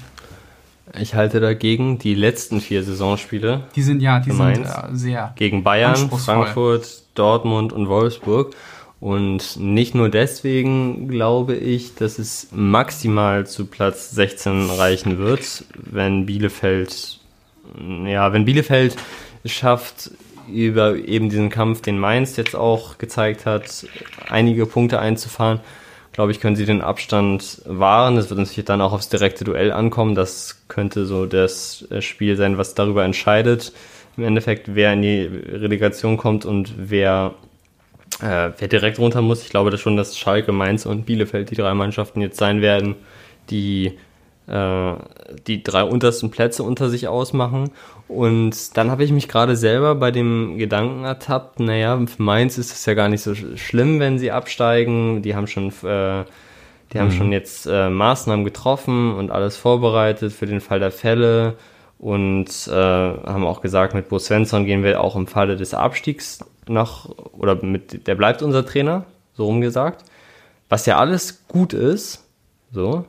Ich 0.99 1.13
halte 1.15 1.39
dagegen 1.39 1.99
die 1.99 2.15
letzten 2.15 2.59
vier 2.59 2.83
Saisonspiele. 2.83 3.67
Die 3.75 3.81
sind 3.81 4.01
ja, 4.01 4.19
die 4.19 4.31
sind 4.31 4.65
äh, 4.65 4.67
sehr 4.91 5.33
gegen 5.35 5.63
Bayern, 5.63 6.09
Frankfurt, 6.09 7.03
Dortmund 7.15 7.71
und 7.71 7.87
Wolfsburg. 7.87 8.55
Und 9.01 9.57
nicht 9.57 9.95
nur 9.95 10.07
deswegen 10.09 11.09
glaube 11.09 11.55
ich, 11.55 11.95
dass 11.95 12.19
es 12.19 12.47
maximal 12.51 13.45
zu 13.45 13.65
Platz 13.65 14.11
16 14.11 14.69
reichen 14.69 15.17
wird, 15.17 15.65
wenn 15.75 16.25
Bielefeld 16.25 17.19
ja, 18.05 18.33
wenn 18.33 18.45
Bielefeld 18.45 18.95
schafft, 19.45 20.11
über 20.51 20.95
eben 20.95 21.29
diesen 21.29 21.49
Kampf, 21.49 21.81
den 21.81 21.97
Mainz 21.97 22.35
jetzt 22.35 22.55
auch 22.55 22.97
gezeigt 22.97 23.45
hat, 23.45 23.85
einige 24.27 24.65
Punkte 24.65 24.99
einzufahren, 24.99 25.61
glaube 26.11 26.31
ich, 26.31 26.41
können 26.41 26.55
sie 26.57 26.65
den 26.65 26.81
Abstand 26.81 27.61
wahren. 27.65 28.17
Es 28.17 28.29
wird 28.29 28.39
natürlich 28.39 28.65
dann 28.65 28.81
auch 28.81 28.91
aufs 28.91 29.07
direkte 29.07 29.45
Duell 29.45 29.71
ankommen. 29.71 30.13
Das 30.13 30.63
könnte 30.67 31.05
so 31.05 31.25
das 31.25 31.87
Spiel 31.99 32.35
sein, 32.35 32.57
was 32.57 32.75
darüber 32.75 33.05
entscheidet. 33.05 33.71
Im 34.17 34.25
Endeffekt, 34.25 34.75
wer 34.75 34.91
in 34.91 35.01
die 35.01 35.21
Relegation 35.21 36.17
kommt 36.17 36.43
und 36.45 36.73
wer, 36.77 37.35
äh, 38.19 38.51
wer 38.57 38.67
direkt 38.67 38.99
runter 38.99 39.21
muss. 39.21 39.43
Ich 39.43 39.49
glaube 39.49 39.69
dass 39.69 39.79
schon, 39.79 39.97
dass 39.97 40.17
Schalke, 40.17 40.51
Mainz 40.51 40.85
und 40.85 41.05
Bielefeld 41.05 41.51
die 41.51 41.55
drei 41.55 41.73
Mannschaften 41.73 42.21
jetzt 42.21 42.37
sein 42.37 42.61
werden, 42.61 42.95
die 43.49 43.97
äh, 44.47 44.93
die 45.47 45.63
drei 45.63 45.83
untersten 45.83 46.29
Plätze 46.29 46.63
unter 46.63 46.89
sich 46.89 47.07
ausmachen. 47.07 47.71
Und 48.07 48.75
dann 48.75 48.91
habe 48.91 49.03
ich 49.03 49.11
mich 49.11 49.27
gerade 49.27 49.55
selber 49.55 49.95
bei 49.95 50.11
dem 50.11 50.57
Gedanken 50.57 51.05
ertappt, 51.05 51.59
naja, 51.59 51.97
für 52.05 52.21
Mainz 52.21 52.57
ist 52.57 52.73
es 52.73 52.85
ja 52.85 52.93
gar 52.93 53.07
nicht 53.07 53.21
so 53.21 53.33
schlimm, 53.33 53.99
wenn 53.99 54.19
sie 54.19 54.31
absteigen. 54.31 55.21
Die 55.21 55.35
haben 55.35 55.47
schon, 55.47 55.69
äh, 55.69 56.25
die 56.91 56.99
haben 56.99 57.07
mhm. 57.07 57.11
schon 57.11 57.31
jetzt 57.31 57.65
äh, 57.67 57.89
Maßnahmen 57.89 58.43
getroffen 58.43 59.13
und 59.13 59.31
alles 59.31 59.55
vorbereitet 59.55 60.33
für 60.33 60.47
den 60.47 60.59
Fall 60.59 60.79
der 60.79 60.91
Fälle 60.91 61.55
und 61.97 62.49
äh, 62.67 62.73
haben 62.73 63.45
auch 63.45 63.61
gesagt, 63.61 63.93
mit 63.93 64.09
Bo 64.09 64.19
Svensson 64.19 64.65
gehen 64.65 64.83
wir 64.83 65.01
auch 65.01 65.15
im 65.15 65.27
Falle 65.27 65.55
des 65.55 65.73
Abstiegs 65.73 66.39
nach, 66.71 67.05
oder 67.33 67.63
mit, 67.63 68.07
der 68.07 68.15
bleibt 68.15 68.41
unser 68.41 68.65
Trainer, 68.65 69.05
so 69.33 69.45
rumgesagt. 69.45 70.03
Was 70.69 70.85
ja 70.85 70.97
alles 70.97 71.43
gut 71.47 71.73
ist, 71.73 72.23
so, 72.71 73.05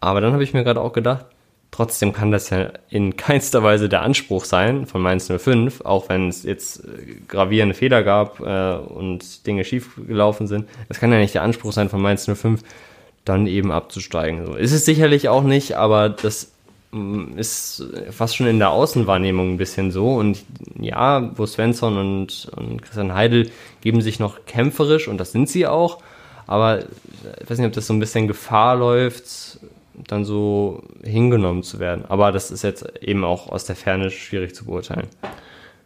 aber 0.00 0.20
dann 0.20 0.32
habe 0.32 0.44
ich 0.44 0.54
mir 0.54 0.64
gerade 0.64 0.80
auch 0.80 0.92
gedacht, 0.92 1.26
trotzdem 1.70 2.12
kann 2.12 2.30
das 2.30 2.50
ja 2.50 2.70
in 2.88 3.16
keinster 3.16 3.62
Weise 3.62 3.88
der 3.88 4.02
Anspruch 4.02 4.44
sein 4.44 4.86
von 4.86 5.02
Mainz 5.02 5.30
05, 5.30 5.82
auch 5.82 6.08
wenn 6.08 6.28
es 6.28 6.42
jetzt 6.42 6.84
äh, 6.84 7.16
gravierende 7.28 7.74
Fehler 7.74 8.02
gab 8.02 8.40
äh, 8.40 8.74
und 8.74 9.46
Dinge 9.46 9.64
schief 9.64 9.98
gelaufen 10.06 10.46
sind. 10.46 10.68
Das 10.88 11.00
kann 11.00 11.12
ja 11.12 11.18
nicht 11.18 11.34
der 11.34 11.42
Anspruch 11.42 11.72
sein 11.72 11.88
von 11.88 12.00
Mainz 12.00 12.26
05, 12.26 12.62
dann 13.24 13.46
eben 13.46 13.70
abzusteigen. 13.70 14.46
So 14.46 14.54
ist 14.54 14.72
es 14.72 14.84
sicherlich 14.84 15.28
auch 15.28 15.42
nicht, 15.42 15.74
aber 15.76 16.08
das 16.08 16.52
ist 17.36 17.84
fast 18.10 18.36
schon 18.36 18.46
in 18.48 18.58
der 18.58 18.70
Außenwahrnehmung 18.70 19.52
ein 19.52 19.56
bisschen 19.58 19.90
so. 19.90 20.14
Und 20.14 20.44
ja, 20.78 21.20
Bo 21.20 21.46
Svensson 21.46 21.96
und, 21.96 22.50
und 22.56 22.82
Christian 22.82 23.14
Heidel 23.14 23.50
geben 23.80 24.02
sich 24.02 24.18
noch 24.18 24.44
kämpferisch 24.46 25.06
und 25.06 25.18
das 25.18 25.32
sind 25.32 25.48
sie 25.48 25.66
auch. 25.66 25.98
Aber 26.46 26.80
ich 26.80 27.48
weiß 27.48 27.58
nicht, 27.58 27.68
ob 27.68 27.72
das 27.74 27.86
so 27.86 27.94
ein 27.94 28.00
bisschen 28.00 28.26
Gefahr 28.26 28.74
läuft, 28.76 29.60
dann 30.08 30.24
so 30.24 30.82
hingenommen 31.04 31.62
zu 31.62 31.78
werden. 31.78 32.04
Aber 32.08 32.32
das 32.32 32.50
ist 32.50 32.62
jetzt 32.62 32.84
eben 33.00 33.24
auch 33.24 33.48
aus 33.48 33.66
der 33.66 33.76
Ferne 33.76 34.10
schwierig 34.10 34.54
zu 34.54 34.64
beurteilen. 34.64 35.06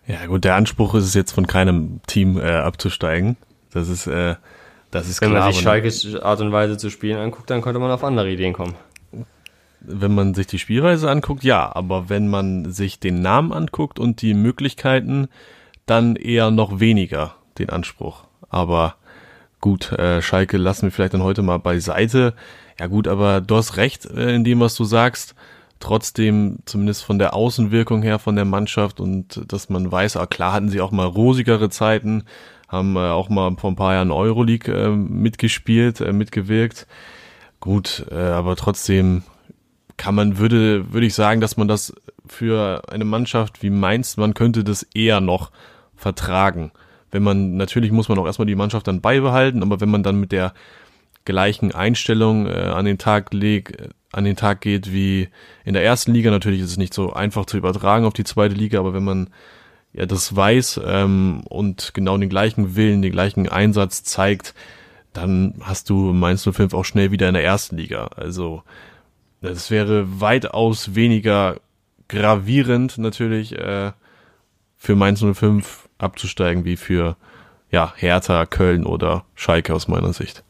Ja, 0.07 0.25
gut, 0.27 0.45
der 0.45 0.55
Anspruch 0.55 0.95
ist 0.95 1.05
es 1.05 1.15
jetzt 1.15 1.33
von 1.33 1.47
keinem 1.47 2.01
Team 2.07 2.39
äh, 2.39 2.51
abzusteigen. 2.51 3.37
Das 3.73 3.89
ist, 3.89 4.07
äh, 4.07 4.37
Das 4.91 5.09
ist 5.09 5.21
Wenn 5.21 5.31
klar. 5.31 5.45
man 5.45 5.53
sich 5.53 5.63
Schalkes 5.63 6.17
Art 6.17 6.41
und 6.41 6.53
Weise 6.53 6.77
zu 6.79 6.89
spielen 6.89 7.19
anguckt, 7.19 7.51
dann 7.51 7.61
könnte 7.61 7.81
man 7.81 7.91
auf 7.91 8.05
andere 8.05 8.31
Ideen 8.31 8.53
kommen. 8.53 8.75
Wenn 9.87 10.15
man 10.15 10.35
sich 10.35 10.47
die 10.47 10.59
Spielweise 10.59 11.11
anguckt, 11.11 11.45
ja, 11.45 11.75
aber 11.75 12.09
wenn 12.09 12.29
man 12.29 12.71
sich 12.73 13.01
den 13.01 13.21
Namen 13.21 13.53
anguckt 13.53 13.99
und 13.99 14.23
die 14.23 14.35
Möglichkeiten, 14.35 15.29
dann 15.87 16.17
eher 16.17 16.51
noch 16.51 16.81
weniger 16.81 17.35
den 17.59 17.71
Anspruch. 17.71 18.25
Aber 18.49 18.97
gut, 19.61 19.93
äh, 19.93 20.23
Schalke 20.23 20.57
lassen 20.57 20.83
wir 20.83 20.91
vielleicht 20.91 21.15
dann 21.15 21.23
heute 21.23 21.43
mal 21.43 21.59
beiseite. 21.59 22.35
Ja 22.79 22.87
gut, 22.87 23.09
aber 23.09 23.41
du 23.41 23.57
hast 23.57 23.77
recht 23.77 24.07
äh, 24.07 24.35
in 24.35 24.45
dem, 24.45 24.61
was 24.61 24.75
du 24.75 24.85
sagst. 24.85 25.35
Trotzdem, 25.81 26.61
zumindest 26.65 27.05
von 27.05 27.19
der 27.19 27.35
Außenwirkung 27.35 28.03
her 28.03 28.19
von 28.19 28.37
der 28.37 28.45
Mannschaft 28.45 29.01
und 29.01 29.53
dass 29.53 29.69
man 29.69 29.91
weiß, 29.91 30.17
ah, 30.17 30.27
klar 30.27 30.53
hatten 30.53 30.71
sie 30.71 30.81
auch 30.81 30.93
mal 30.93 31.07
rosigere 31.07 31.69
Zeiten, 31.69 32.25
haben 32.69 32.97
äh, 32.97 33.01
auch 33.01 33.29
mal 33.29 33.55
vor 33.57 33.71
ein 33.71 33.77
paar 33.77 33.95
Jahren 33.95 34.11
Euroleague 34.11 34.73
äh, 34.73 34.89
mitgespielt, 34.89 36.01
äh, 36.01 36.13
mitgewirkt. 36.13 36.87
Gut, 37.61 38.07
äh, 38.11 38.15
aber 38.15 38.57
trotzdem 38.57 39.25
kann 39.97 40.15
man, 40.15 40.39
würde, 40.39 40.93
würde 40.93 41.07
ich 41.07 41.15
sagen, 41.15 41.41
dass 41.41 41.57
man 41.57 41.69
das 41.69 41.95
für 42.27 42.83
eine 42.91 43.05
Mannschaft 43.05 43.63
wie 43.63 43.71
Mainz, 43.71 44.17
man 44.17 44.35
könnte 44.35 44.65
das 44.65 44.83
eher 44.95 45.21
noch 45.21 45.51
vertragen. 45.95 46.73
Wenn 47.11 47.23
man, 47.23 47.57
natürlich 47.57 47.93
muss 47.93 48.09
man 48.09 48.19
auch 48.19 48.27
erstmal 48.27 48.47
die 48.47 48.55
Mannschaft 48.55 48.89
dann 48.89 49.01
beibehalten, 49.01 49.63
aber 49.63 49.81
wenn 49.81 49.91
man 49.91 50.03
dann 50.03 50.19
mit 50.19 50.33
der 50.33 50.53
gleichen 51.25 51.73
Einstellung 51.73 52.47
äh, 52.47 52.53
an 52.53 52.85
den 52.85 52.99
Tag 52.99 53.33
legt, 53.33 53.81
äh, 53.81 53.89
an 54.13 54.25
den 54.25 54.37
Tag 54.37 54.61
geht 54.61 54.93
wie 54.93 55.29
in 55.65 55.75
der 55.75 55.85
ersten 55.85 56.13
Liga, 56.13 56.31
natürlich 56.31 56.61
ist 56.61 56.71
es 56.71 56.77
nicht 56.77 56.95
so 56.95 57.13
einfach 57.13 57.47
zu 57.47 57.57
übertragen 57.57 58.05
auf 58.05 58.15
die 58.15 58.25
zweite 58.25 58.55
Liga, 58.55 58.79
aber 58.79 58.95
wenn 58.95 59.05
man 59.05 59.31
ja 59.93 60.07
das 60.07 60.35
weiß 60.35 60.81
ähm, 60.85 61.43
und 61.49 61.93
genau 61.95 62.19
den 62.19 62.29
gleichen 62.29 62.77
Willen, 62.77 63.03
den 63.03 63.13
gleichen 63.13 63.49
Einsatz 63.49 64.03
zeigt, 64.05 64.55
dann 65.13 65.55
hast 65.63 65.91
du 65.91 66.13
Mainz 66.13 66.49
05 66.51 66.75
auch 66.75 66.85
schnell 66.85 67.11
wieder 67.11 67.29
in 67.29 67.35
der 67.35 67.45
ersten 67.45 67.77
Liga. 67.77 68.09
Also 68.17 68.63
das 69.51 69.71
wäre 69.71 70.21
weitaus 70.21 70.95
weniger 70.95 71.57
gravierend 72.09 72.99
natürlich 72.99 73.59
äh, 73.59 73.93
für 74.77 74.97
Mainz 74.97 75.21
05 75.21 75.89
abzusteigen 75.99 76.65
wie 76.65 76.77
für 76.77 77.17
ja, 77.71 77.93
Hertha, 77.97 78.47
Köln 78.47 78.87
oder 78.87 79.25
Schalke 79.35 79.75
aus 79.75 79.89
meiner 79.89 80.13
Sicht. 80.13 80.45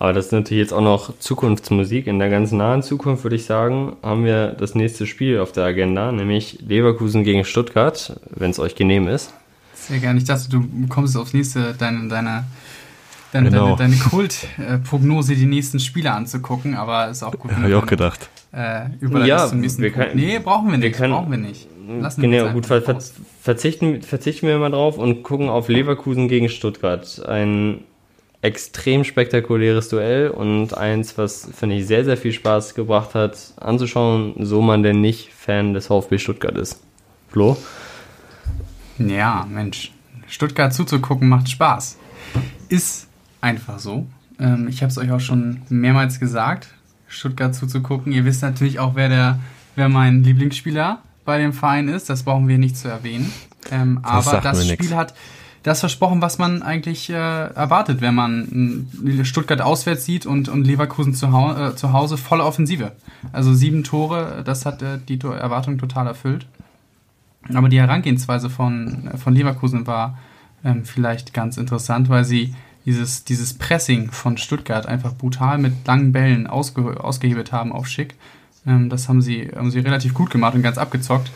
Aber 0.00 0.14
das 0.14 0.26
ist 0.26 0.32
natürlich 0.32 0.62
jetzt 0.62 0.72
auch 0.72 0.80
noch 0.80 1.18
Zukunftsmusik. 1.18 2.06
In 2.06 2.18
der 2.18 2.30
ganz 2.30 2.52
nahen 2.52 2.82
Zukunft 2.82 3.22
würde 3.22 3.36
ich 3.36 3.44
sagen, 3.44 3.96
haben 4.02 4.24
wir 4.24 4.48
das 4.48 4.74
nächste 4.74 5.06
Spiel 5.06 5.38
auf 5.40 5.52
der 5.52 5.64
Agenda, 5.64 6.10
nämlich 6.10 6.58
Leverkusen 6.66 7.22
gegen 7.22 7.44
Stuttgart, 7.44 8.18
wenn 8.30 8.50
es 8.50 8.58
euch 8.58 8.74
genehm 8.74 9.08
ist. 9.08 9.34
Sehr 9.74 9.98
gerne. 9.98 10.18
Ich 10.18 10.24
dachte, 10.24 10.48
du 10.48 10.64
kommst 10.88 11.18
aufs 11.18 11.34
nächste, 11.34 11.74
deine, 11.74 12.08
deine, 12.08 12.44
deine, 13.32 13.50
Genau. 13.50 13.76
deine, 13.76 13.94
deine 13.96 14.02
Kultprognose, 14.02 15.34
die 15.34 15.46
nächsten 15.46 15.80
Spiele 15.80 16.12
anzugucken, 16.12 16.74
aber 16.76 17.08
ist 17.08 17.22
auch 17.22 17.32
gut. 17.38 17.52
Habe 17.52 17.68
ich 17.68 17.74
auch 17.74 17.86
gedacht. 17.86 18.28
Äh, 18.52 18.88
Ja, 19.26 19.46
zum 19.46 19.60
nächsten 19.60 19.82
wir 19.82 19.92
Punkt. 19.92 20.08
können- 20.10 20.20
Nee, 20.20 20.38
brauchen 20.38 20.70
wir 20.70 20.78
nicht. 20.78 20.96
können- 20.96 21.12
brauchen 21.12 21.30
wir 21.30 21.38
nicht. 21.38 21.68
Lassen 22.00 22.22
wir 22.22 22.28
Genau, 22.28 22.52
gut, 22.52 22.66
ver 22.66 22.82
verzichten, 23.42 24.02
verzichten 24.02 24.46
wir 24.46 24.58
mal 24.58 24.70
drauf 24.70 24.96
und 24.98 25.22
gucken 25.24 25.48
auf 25.48 25.68
Leverkusen 25.68 26.28
gegen 26.28 26.48
Stuttgart. 26.48 27.24
Ein 27.26 27.80
extrem 28.42 29.02
spektakuläres 29.04 29.88
Duell 29.88 30.30
und 30.30 30.76
eins, 30.76 31.18
was, 31.18 31.48
finde 31.52 31.76
ich, 31.76 31.86
sehr, 31.86 32.04
sehr 32.04 32.16
viel 32.16 32.32
Spaß 32.32 32.74
gebracht 32.74 33.14
hat 33.14 33.36
anzuschauen, 33.60 34.34
so 34.40 34.62
man 34.62 34.82
denn 34.82 35.00
nicht 35.00 35.30
Fan 35.32 35.74
des 35.74 35.88
VfB 35.88 36.18
Stuttgart 36.18 36.56
ist. 36.56 36.80
Flo? 37.28 37.56
Ja, 38.98 39.46
Mensch. 39.50 39.92
Stuttgart 40.26 40.72
zuzugucken 40.72 41.28
macht 41.28 41.48
Spaß. 41.50 41.98
Ist 42.68 43.08
einfach 43.40 43.78
so. 43.78 44.06
Ähm, 44.38 44.68
ich 44.68 44.82
habe 44.82 44.90
es 44.90 44.98
euch 44.98 45.10
auch 45.10 45.20
schon 45.20 45.62
mehrmals 45.68 46.20
gesagt, 46.20 46.68
Stuttgart 47.08 47.54
zuzugucken. 47.54 48.12
Ihr 48.12 48.24
wisst 48.24 48.42
natürlich 48.42 48.78
auch, 48.78 48.94
wer, 48.94 49.08
der, 49.08 49.38
wer 49.76 49.88
mein 49.88 50.22
Lieblingsspieler 50.22 51.00
bei 51.24 51.38
dem 51.38 51.52
Verein 51.52 51.88
ist. 51.88 52.08
Das 52.08 52.22
brauchen 52.22 52.48
wir 52.48 52.58
nicht 52.58 52.76
zu 52.76 52.88
erwähnen. 52.88 53.32
Ähm, 53.70 54.00
aber 54.02 54.22
sagt 54.22 54.44
das 54.44 54.62
Spiel 54.64 54.76
nix. 54.76 54.94
hat 54.94 55.14
das 55.62 55.80
versprochen, 55.80 56.22
was 56.22 56.38
man 56.38 56.62
eigentlich 56.62 57.10
äh, 57.10 57.12
erwartet, 57.14 58.00
wenn 58.00 58.14
man 58.14 58.86
mh, 59.02 59.24
Stuttgart 59.24 59.60
auswärts 59.60 60.06
sieht 60.06 60.24
und, 60.24 60.48
und 60.48 60.66
Leverkusen 60.66 61.14
zu, 61.14 61.32
hau 61.32 61.52
äh, 61.54 61.76
zu 61.76 61.92
Hause 61.92 62.16
volle 62.16 62.44
Offensive. 62.44 62.92
Also 63.32 63.52
sieben 63.52 63.84
Tore, 63.84 64.42
das 64.44 64.64
hat 64.64 64.80
äh, 64.80 64.98
die 65.06 65.20
Erwartung 65.20 65.76
total 65.76 66.06
erfüllt. 66.06 66.46
Aber 67.52 67.68
die 67.68 67.78
Herangehensweise 67.78 68.48
von, 68.48 69.10
von 69.22 69.34
Leverkusen 69.34 69.86
war 69.86 70.18
ähm, 70.64 70.84
vielleicht 70.84 71.34
ganz 71.34 71.56
interessant, 71.56 72.08
weil 72.08 72.24
sie 72.24 72.54
dieses, 72.84 73.24
dieses 73.24 73.54
Pressing 73.54 74.10
von 74.10 74.36
Stuttgart 74.36 74.86
einfach 74.86 75.14
brutal 75.14 75.58
mit 75.58 75.86
langen 75.86 76.12
Bällen 76.12 76.46
ausge, 76.46 77.02
ausgehebelt 77.02 77.52
haben 77.52 77.72
auf 77.72 77.86
Schick. 77.86 78.14
Ähm, 78.66 78.88
das 78.88 79.08
haben 79.08 79.22
sie, 79.22 79.50
haben 79.54 79.70
sie 79.70 79.80
relativ 79.80 80.14
gut 80.14 80.30
gemacht 80.30 80.54
und 80.54 80.62
ganz 80.62 80.78
abgezockt. 80.78 81.30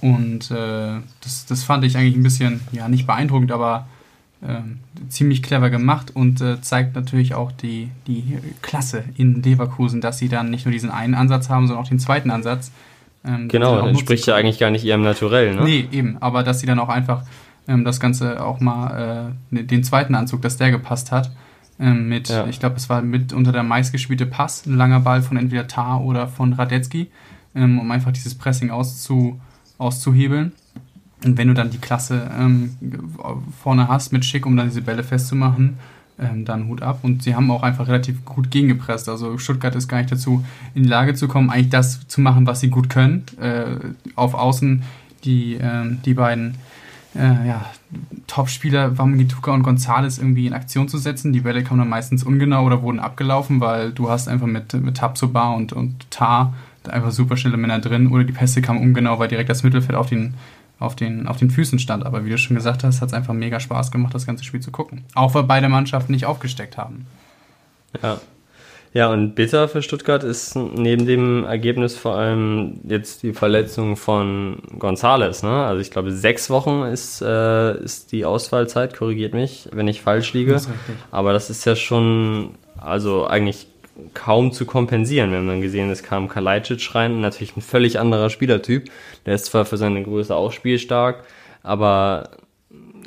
Und 0.00 0.50
äh, 0.50 1.00
das, 1.20 1.46
das 1.46 1.64
fand 1.64 1.84
ich 1.84 1.96
eigentlich 1.96 2.16
ein 2.16 2.22
bisschen, 2.22 2.60
ja, 2.72 2.88
nicht 2.88 3.06
beeindruckend, 3.06 3.50
aber 3.50 3.88
ähm, 4.46 4.78
ziemlich 5.08 5.42
clever 5.42 5.68
gemacht 5.68 6.14
und 6.14 6.40
äh, 6.40 6.60
zeigt 6.60 6.94
natürlich 6.94 7.34
auch 7.34 7.50
die, 7.50 7.90
die 8.06 8.38
Klasse 8.62 9.02
in 9.16 9.42
Leverkusen, 9.42 10.00
dass 10.00 10.18
sie 10.18 10.28
dann 10.28 10.50
nicht 10.50 10.64
nur 10.64 10.72
diesen 10.72 10.90
einen 10.90 11.14
Ansatz 11.14 11.48
haben, 11.48 11.66
sondern 11.66 11.84
auch 11.84 11.88
den 11.88 11.98
zweiten 11.98 12.30
Ansatz. 12.30 12.70
ähm, 13.26 13.48
Genau, 13.48 13.84
entspricht 13.84 14.26
ja 14.26 14.36
eigentlich 14.36 14.60
gar 14.60 14.70
nicht 14.70 14.84
ihrem 14.84 15.02
Naturell, 15.02 15.56
ne? 15.56 15.64
Nee, 15.64 15.88
eben. 15.90 16.18
Aber 16.20 16.44
dass 16.44 16.60
sie 16.60 16.66
dann 16.66 16.78
auch 16.78 16.88
einfach 16.88 17.22
ähm, 17.68 17.84
das 17.84 18.00
Ganze 18.00 18.42
auch 18.44 18.58
mal, 18.60 19.32
äh, 19.52 19.54
ne- 19.54 19.64
den 19.64 19.84
zweiten 19.84 20.14
Anzug, 20.16 20.42
dass 20.42 20.56
der 20.56 20.70
gepasst 20.70 21.12
hat. 21.12 21.30
Ähm, 21.80 22.08
mit, 22.08 22.28
Ja. 22.28 22.46
ich 22.48 22.58
glaube, 22.58 22.76
es 22.76 22.88
war 22.88 23.02
mit 23.02 23.32
unter 23.32 23.52
der 23.52 23.62
meistgespielte 23.62 24.26
Pass, 24.26 24.66
ein 24.66 24.76
langer 24.76 24.98
Ball 25.00 25.22
von 25.22 25.36
entweder 25.36 25.68
Tar 25.68 26.00
oder 26.02 26.26
von 26.26 26.52
Radetzky, 26.54 27.06
ähm, 27.54 27.78
um 27.78 27.90
einfach 27.92 28.10
dieses 28.10 28.34
Pressing 28.34 28.70
auszu, 28.70 29.40
auszuhebeln. 29.78 30.52
Und 31.24 31.36
wenn 31.36 31.48
du 31.48 31.54
dann 31.54 31.70
die 31.70 31.78
Klasse 31.78 32.30
ähm, 32.38 32.76
vorne 33.62 33.88
hast 33.88 34.12
mit 34.12 34.24
Schick, 34.24 34.46
um 34.46 34.56
dann 34.56 34.68
diese 34.68 34.82
Bälle 34.82 35.02
festzumachen, 35.04 35.78
ähm, 36.20 36.44
dann 36.44 36.66
Hut 36.68 36.82
ab. 36.82 37.00
Und 37.02 37.22
sie 37.22 37.34
haben 37.34 37.50
auch 37.50 37.62
einfach 37.62 37.86
relativ 37.88 38.24
gut 38.24 38.50
gegengepresst. 38.50 39.08
Also 39.08 39.38
Stuttgart 39.38 39.74
ist 39.76 39.88
gar 39.88 39.98
nicht 39.98 40.10
dazu 40.10 40.44
in 40.74 40.82
die 40.84 40.88
Lage 40.88 41.14
zu 41.14 41.28
kommen, 41.28 41.50
eigentlich 41.50 41.70
das 41.70 42.06
zu 42.08 42.20
machen, 42.20 42.46
was 42.46 42.60
sie 42.60 42.70
gut 42.70 42.88
können. 42.88 43.24
Äh, 43.40 43.76
auf 44.16 44.34
Außen 44.34 44.82
die, 45.24 45.58
ähm, 45.60 45.98
die 46.04 46.14
beiden 46.14 46.54
äh, 47.18 47.48
ja, 47.48 47.66
Top-Spieler 48.26 48.96
Wamangituka 48.96 49.52
und 49.52 49.62
Gonzales 49.62 50.18
irgendwie 50.18 50.46
in 50.46 50.52
Aktion 50.52 50.88
zu 50.88 50.98
setzen. 50.98 51.32
Die 51.32 51.40
Bälle 51.40 51.64
kamen 51.64 51.80
dann 51.80 51.88
meistens 51.88 52.22
ungenau 52.22 52.64
oder 52.64 52.82
wurden 52.82 53.00
abgelaufen, 53.00 53.60
weil 53.60 53.92
du 53.92 54.08
hast 54.08 54.28
einfach 54.28 54.46
mit, 54.46 54.72
mit 54.74 54.96
Tabsoba 54.96 55.50
und, 55.54 55.72
und 55.72 56.10
Tar 56.10 56.54
da 56.84 56.92
einfach 56.92 57.10
super 57.10 57.36
schnelle 57.36 57.56
Männer 57.56 57.80
drin 57.80 58.08
oder 58.08 58.24
die 58.24 58.32
Pässe 58.32 58.62
kamen 58.62 58.80
ungenau, 58.80 59.18
weil 59.18 59.28
direkt 59.28 59.50
das 59.50 59.62
Mittelfeld 59.62 59.96
auf 59.96 60.08
den, 60.08 60.34
auf 60.78 60.94
den, 60.94 61.26
auf 61.26 61.36
den 61.36 61.50
Füßen 61.50 61.78
stand. 61.78 62.06
Aber 62.06 62.24
wie 62.24 62.30
du 62.30 62.38
schon 62.38 62.56
gesagt 62.56 62.84
hast, 62.84 63.00
hat 63.00 63.08
es 63.08 63.14
einfach 63.14 63.34
mega 63.34 63.58
Spaß 63.58 63.90
gemacht, 63.90 64.14
das 64.14 64.26
ganze 64.26 64.44
Spiel 64.44 64.60
zu 64.60 64.70
gucken. 64.70 65.04
Auch 65.14 65.34
weil 65.34 65.44
beide 65.44 65.68
Mannschaften 65.68 66.12
nicht 66.12 66.26
aufgesteckt 66.26 66.76
haben. 66.76 67.06
Ja. 68.02 68.20
Ja, 68.98 69.12
und 69.12 69.36
bitter 69.36 69.68
für 69.68 69.80
Stuttgart 69.80 70.24
ist 70.24 70.56
neben 70.56 71.06
dem 71.06 71.44
Ergebnis 71.44 71.96
vor 71.96 72.16
allem 72.16 72.80
jetzt 72.82 73.22
die 73.22 73.32
Verletzung 73.32 73.94
von 73.94 74.58
Gonzales. 74.76 75.44
Ne? 75.44 75.50
Also 75.50 75.80
ich 75.80 75.92
glaube, 75.92 76.10
sechs 76.10 76.50
Wochen 76.50 76.82
ist, 76.82 77.22
äh, 77.22 77.80
ist 77.80 78.10
die 78.10 78.24
Ausfallzeit, 78.24 78.96
korrigiert 78.96 79.34
mich, 79.34 79.68
wenn 79.70 79.86
ich 79.86 80.02
falsch 80.02 80.32
liege. 80.32 80.50
Das. 80.50 80.68
Aber 81.12 81.32
das 81.32 81.48
ist 81.48 81.64
ja 81.64 81.76
schon, 81.76 82.56
also 82.76 83.24
eigentlich 83.24 83.68
kaum 84.14 84.50
zu 84.50 84.66
kompensieren. 84.66 85.30
Wir 85.30 85.38
haben 85.38 85.46
dann 85.46 85.60
gesehen, 85.62 85.90
es 85.90 86.02
kam 86.02 86.26
Kalajdzic 86.26 86.92
rein, 86.96 87.20
natürlich 87.20 87.56
ein 87.56 87.62
völlig 87.62 88.00
anderer 88.00 88.30
Spielertyp. 88.30 88.90
Der 89.26 89.36
ist 89.36 89.46
zwar 89.46 89.64
für 89.64 89.76
seine 89.76 90.02
Größe 90.02 90.34
auch 90.34 90.50
spielstark, 90.50 91.22
aber, 91.62 92.30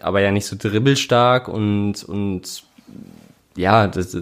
aber 0.02 0.22
ja 0.22 0.32
nicht 0.32 0.46
so 0.46 0.56
dribbelstark 0.58 1.50
und, 1.50 2.02
und 2.06 2.64
ja, 3.56 3.88
das, 3.88 4.18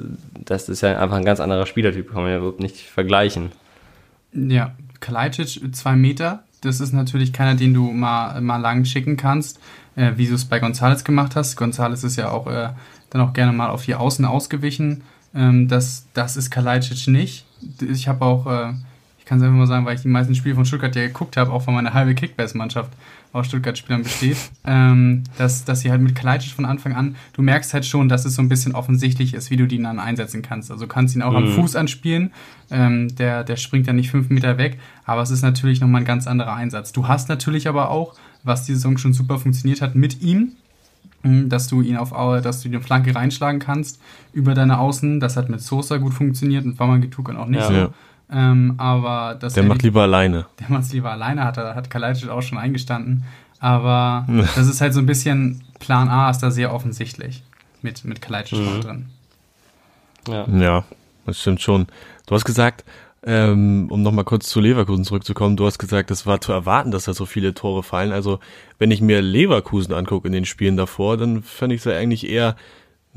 das 0.46 0.70
ist 0.70 0.82
ja 0.82 1.00
einfach 1.00 1.18
ein 1.18 1.26
ganz 1.26 1.40
anderer 1.40 1.66
Spielertyp, 1.66 2.12
kann 2.12 2.24
man 2.24 2.32
ja 2.32 2.38
überhaupt 2.38 2.60
nicht 2.60 2.78
vergleichen. 2.78 3.52
Ja, 4.34 4.72
Kalajdzic, 5.00 5.76
zwei 5.76 5.96
Meter. 5.96 6.44
Das 6.62 6.80
ist 6.82 6.92
natürlich 6.92 7.32
keiner, 7.32 7.56
den 7.56 7.74
du 7.74 7.92
mal, 7.92 8.42
mal 8.42 8.58
lang 8.58 8.84
schicken 8.86 9.18
kannst, 9.18 9.60
äh, 9.96 10.14
wie 10.18 10.28
du 10.28 10.36
es 10.36 10.46
bei 10.46 10.60
Gonzales 10.60 11.04
gemacht 11.04 11.36
hast. 11.36 11.56
Gonzales 11.56 12.04
ist 12.04 12.18
ja 12.18 12.32
auch 12.32 12.48
äh, 12.48 12.70
dann 13.10 13.22
auch 13.22 13.34
gerne 13.34 13.54
mal 13.54 13.70
auf 13.70 13.86
die 13.86 13.96
Außen 13.96 14.26
ausgewichen. 14.26 15.04
Ähm, 15.34 15.68
das, 15.68 16.08
das 16.14 16.36
ist 16.36 16.50
Kalajdzic 16.50 17.08
nicht. 17.08 17.46
Ich 17.80 18.08
habe 18.08 18.26
auch, 18.26 18.46
äh, 18.48 18.74
ich 19.20 19.26
kann 19.26 19.38
es 19.38 19.44
einfach 19.44 19.58
mal 19.58 19.68
sagen, 19.68 19.86
weil 19.86 19.96
ich 19.96 20.02
die 20.02 20.10
meisten 20.10 20.36
Spiele 20.36 20.56
von 20.56 20.66
Stuttgart 20.66 20.96
ja 20.96 21.08
geguckt 21.08 21.38
habe, 21.38 21.52
auch 21.52 21.62
von 21.62 21.74
meiner 21.74 21.94
halbe 21.94 22.14
Kickbase-Mannschaft 22.14 22.92
aus 23.32 23.48
Stuttgart-Spielern 23.48 24.04
besteht, 24.04 24.38
ähm, 24.66 25.24
dass, 25.38 25.64
dass 25.64 25.82
sie 25.82 25.92
halt 25.92 26.02
mit 26.02 26.16
Kalajdzic 26.16 26.54
von 26.54 26.66
Anfang 26.66 26.94
an, 26.94 27.16
du 27.34 27.42
merkst 27.42 27.74
halt 27.74 27.86
schon, 27.86 28.10
dass 28.10 28.26
es 28.26 28.36
so 28.36 28.42
ein 28.42 28.50
bisschen 28.50 28.74
offensichtlich 28.74 29.34
ist, 29.34 29.52
wie 29.52 29.58
du 29.58 29.68
den 29.68 29.84
dann 29.84 30.00
einsetzen 30.00 30.42
kannst. 30.42 30.72
Also 30.72 30.86
du 30.86 30.90
kannst 30.90 31.16
ihn 31.16 31.22
auch 31.22 31.36
am 31.36 31.48
Fuß 31.48 31.76
anspielen, 31.76 32.32
ähm, 32.72 33.16
der, 33.16 33.44
der 33.44 33.56
springt 33.58 33.88
dann 33.88 33.98
nicht 33.98 34.10
fünf 34.10 34.30
Meter 34.30 34.58
weg, 34.58 34.80
aber 35.06 35.22
es 35.22 35.30
ist 35.30 35.44
natürlich 35.44 35.80
nochmal 35.80 36.02
ein 36.02 36.06
ganz 36.06 36.26
anderer 36.28 36.56
Einsatz. 36.56 36.92
Du 36.92 37.08
hast 37.08 37.30
natürlich 37.30 37.68
aber 37.68 37.90
auch, 37.92 38.16
was 38.44 38.66
die 38.66 38.74
Saison 38.74 38.98
schon 38.98 39.14
super 39.14 39.38
funktioniert 39.38 39.82
hat, 39.82 39.96
mit 39.96 40.22
ihm 40.22 40.54
hm, 41.22 41.50
dass 41.50 41.68
du 41.68 41.82
ihn 41.82 41.98
auf 41.98 42.12
dass 42.42 42.62
du 42.62 42.70
die 42.70 42.80
Flanke 42.80 43.14
reinschlagen 43.14 43.60
kannst 43.60 44.00
über 44.32 44.54
deine 44.54 44.80
Außen. 44.80 45.20
Das 45.20 45.36
hat 45.36 45.50
mit 45.50 45.62
Sosa 45.62 45.98
gut 45.98 46.14
funktioniert 46.14 46.66
und 46.66 46.80
Wamangitukan 46.80 47.36
auch 47.36 47.48
nicht 47.48 47.70
ja. 47.70 47.86
so. 47.86 47.94
Ähm, 48.32 48.76
aber 48.78 49.36
das 49.40 49.54
der 49.54 49.64
macht 49.64 49.82
lieber 49.84 50.04
alleine. 50.04 50.46
Der 50.60 50.70
macht 50.70 50.84
es 50.84 50.94
lieber 50.94 51.12
alleine, 51.12 51.44
hat, 51.44 51.58
hat 51.58 51.90
Kalajdzic 51.90 52.30
auch 52.30 52.42
schon 52.42 52.58
eingestanden. 52.58 53.24
Aber 53.60 54.26
das 54.56 54.68
ist 54.68 54.82
halt 54.82 54.94
so 54.94 55.00
ein 55.00 55.06
bisschen, 55.06 55.64
Plan 55.80 56.10
A 56.10 56.30
ist 56.30 56.40
da 56.40 56.52
sehr 56.52 56.74
offensichtlich 56.74 57.44
mit, 57.82 58.06
mit 58.06 58.22
Kalajdzic 58.22 58.60
mhm. 58.60 58.82
drin. 58.82 59.06
Ja. 60.28 60.48
ja, 60.48 60.84
das 61.26 61.40
stimmt 61.40 61.62
schon. 61.62 61.88
Du 62.28 62.36
hast 62.36 62.46
gesagt, 62.46 62.84
ähm, 63.24 63.88
um 63.90 64.02
nochmal 64.02 64.24
kurz 64.26 64.48
zu 64.48 64.62
Leverkusen 64.62 65.04
zurückzukommen, 65.04 65.58
du 65.58 65.66
hast 65.66 65.78
gesagt, 65.78 66.10
es 66.12 66.26
war 66.26 66.40
zu 66.40 66.54
erwarten, 66.54 66.92
dass 66.92 67.06
da 67.06 67.14
so 67.14 67.26
viele 67.26 67.54
Tore 67.54 67.84
fallen. 67.84 68.12
Also, 68.12 68.40
wenn 68.78 68.92
ich 68.92 69.02
mir 69.02 69.22
Leverkusen 69.22 69.94
angucke 69.94 70.28
in 70.28 70.34
den 70.34 70.46
Spielen 70.46 70.78
davor, 70.78 71.18
dann 71.18 71.44
fand 71.44 71.74
ich 71.74 71.80
es 71.80 71.86
ja 71.86 71.94
eigentlich 71.94 72.30
eher 72.30 72.56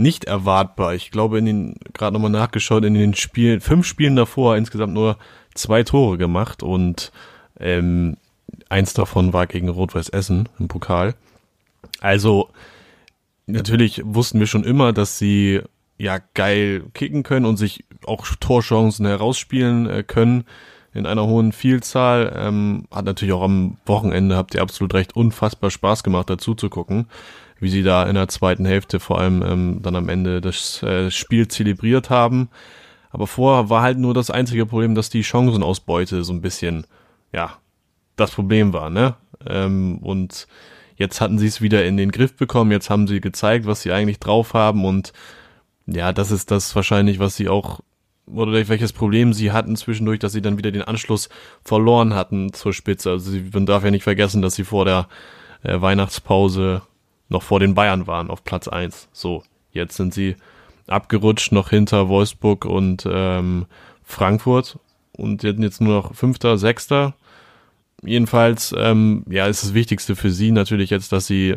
nicht 0.03 0.25
erwartbar. 0.25 0.95
Ich 0.95 1.11
glaube, 1.11 1.39
in 1.39 1.47
den, 1.47 1.75
gerade 1.93 2.15
nochmal 2.15 2.31
nachgeschaut, 2.31 2.85
in 2.85 2.95
den 2.95 3.15
Spielen, 3.15 3.61
fünf 3.61 3.87
Spielen 3.87 4.17
davor 4.17 4.57
insgesamt 4.57 4.93
nur 4.93 5.17
zwei 5.55 5.83
Tore 5.83 6.19
gemacht 6.19 6.63
und 6.63 7.13
ähm, 7.59 8.17
eins 8.69 8.95
davon 8.95 9.33
war 9.33 9.47
gegen 9.47 9.69
Rot-Weiß 9.69 10.09
Essen 10.11 10.49
im 10.59 10.69
Pokal. 10.69 11.15
Also, 12.01 12.51
natürlich 13.47 14.03
wussten 14.05 14.41
wir 14.41 14.47
schon 14.47 14.65
immer, 14.65 14.93
dass 14.93 15.19
sie 15.19 15.61
ja 15.99 16.19
geil 16.35 16.85
kicken 16.95 17.23
können 17.23 17.47
und 17.47 17.57
sich 17.57 17.85
auch 18.07 18.27
Torchancen 18.41 19.07
herausspielen 19.07 19.89
äh, 19.89 20.03
können 20.03 20.45
in 20.93 21.07
einer 21.07 21.27
hohen 21.27 21.53
Vielzahl. 21.53 22.33
Ähm, 22.37 22.87
hat 22.91 23.05
natürlich 23.05 23.33
auch 23.33 23.43
am 23.43 23.77
Wochenende, 23.87 24.37
habt 24.37 24.55
ihr 24.55 24.63
absolut 24.63 24.95
recht, 24.95 25.15
unfassbar 25.17 25.71
Spaß 25.71 26.03
gemacht, 26.03 26.29
dazu 26.29 26.55
zu 26.55 26.69
gucken, 26.69 27.07
wie 27.63 27.71
sie 27.71 27.85
da 27.85 28.03
in 28.05 28.17
der 28.17 28.27
zweiten 28.27 28.65
Hälfte 28.65 28.99
vor 28.99 29.21
allem 29.21 29.41
ähm, 29.43 29.79
dann 29.83 29.95
am 29.95 30.09
Ende 30.09 30.41
das 30.41 30.83
äh, 30.83 31.13
Spiel 31.13 31.47
zelebriert 31.47 32.11
haben. 32.11 32.49
Aber 33.11 33.29
vorher 33.29 33.71
war 33.71 33.83
halt 33.83 33.99
nur 33.99 34.15
das 34.15 34.31
einzige 34.31 34.67
Problem, 34.67 34.97
dass 34.97 35.11
die 35.11 35.23
Chancenausbeute 35.23 36.25
so 36.25 36.33
ein 36.33 36.41
bisschen, 36.41 36.89
ja, 37.33 37.59
das 38.17 38.33
Problem 38.33 38.73
war, 38.73 38.91
ne? 38.91 39.15
Ähm, 39.47 39.99
und 39.99 40.49
jetzt 40.97 41.21
hatten 41.21 41.39
sie 41.39 41.47
es 41.47 41.61
wieder 41.61 41.85
in 41.85 41.97
den 41.97 42.11
Griff 42.11 42.35
bekommen, 42.37 42.73
jetzt 42.73 42.91
haben 42.91 43.07
sie 43.07 43.21
gezeigt, 43.21 43.65
was 43.65 43.83
sie 43.83 43.93
eigentlich 43.93 44.19
drauf 44.19 44.55
haben 44.55 44.85
und 44.85 45.13
ja, 45.87 46.13
das 46.13 46.33
ist 46.33 46.51
das 46.51 46.75
wahrscheinlich, 46.75 47.21
was 47.21 47.37
sie 47.37 47.49
auch 47.49 47.81
oder 48.27 48.53
welches 48.69 48.93
Problem 48.93 49.33
sie 49.33 49.53
hatten 49.53 49.77
zwischendurch, 49.77 50.19
dass 50.19 50.33
sie 50.33 50.43
dann 50.43 50.59
wieder 50.59 50.73
den 50.73 50.83
Anschluss 50.83 51.29
verloren 51.63 52.15
hatten 52.15 52.53
zur 52.53 52.73
Spitze. 52.73 53.11
Also 53.11 53.31
sie, 53.31 53.51
man 53.53 53.67
darf 53.67 53.85
ja 53.85 53.91
nicht 53.91 54.05
vergessen, 54.05 54.43
dass 54.43 54.55
sie 54.55 54.65
vor 54.65 54.85
der 54.85 55.09
äh, 55.63 55.81
Weihnachtspause 55.81 56.83
noch 57.33 57.43
vor 57.43 57.61
den 57.61 57.75
Bayern 57.75 58.07
waren 58.07 58.31
auf 58.31 58.45
Platz 58.45 58.69
eins. 58.69 59.09
So, 59.13 59.43
jetzt 59.73 59.97
sind 59.97 60.15
sie 60.15 60.37
abgerutscht 60.87 61.53
noch 61.53 61.71
hinter 61.71 62.09
Wolfsburg 62.09 62.65
und 62.65 63.07
ähm, 63.11 63.67
Frankfurt 64.05 64.79
und 65.13 65.43
jetzt 65.43 65.61
jetzt 65.61 65.81
nur 65.81 65.95
noch 65.95 66.15
Fünfter, 66.15 66.59
Sechster. 66.59 67.15
Jedenfalls, 68.05 68.75
ähm, 68.77 69.25
ja, 69.29 69.47
ist 69.47 69.63
das 69.63 69.75
Wichtigste 69.75 70.17
für 70.17 70.31
sie 70.31 70.51
natürlich 70.51 70.91
jetzt, 70.91 71.13
dass 71.13 71.27
sie 71.27 71.57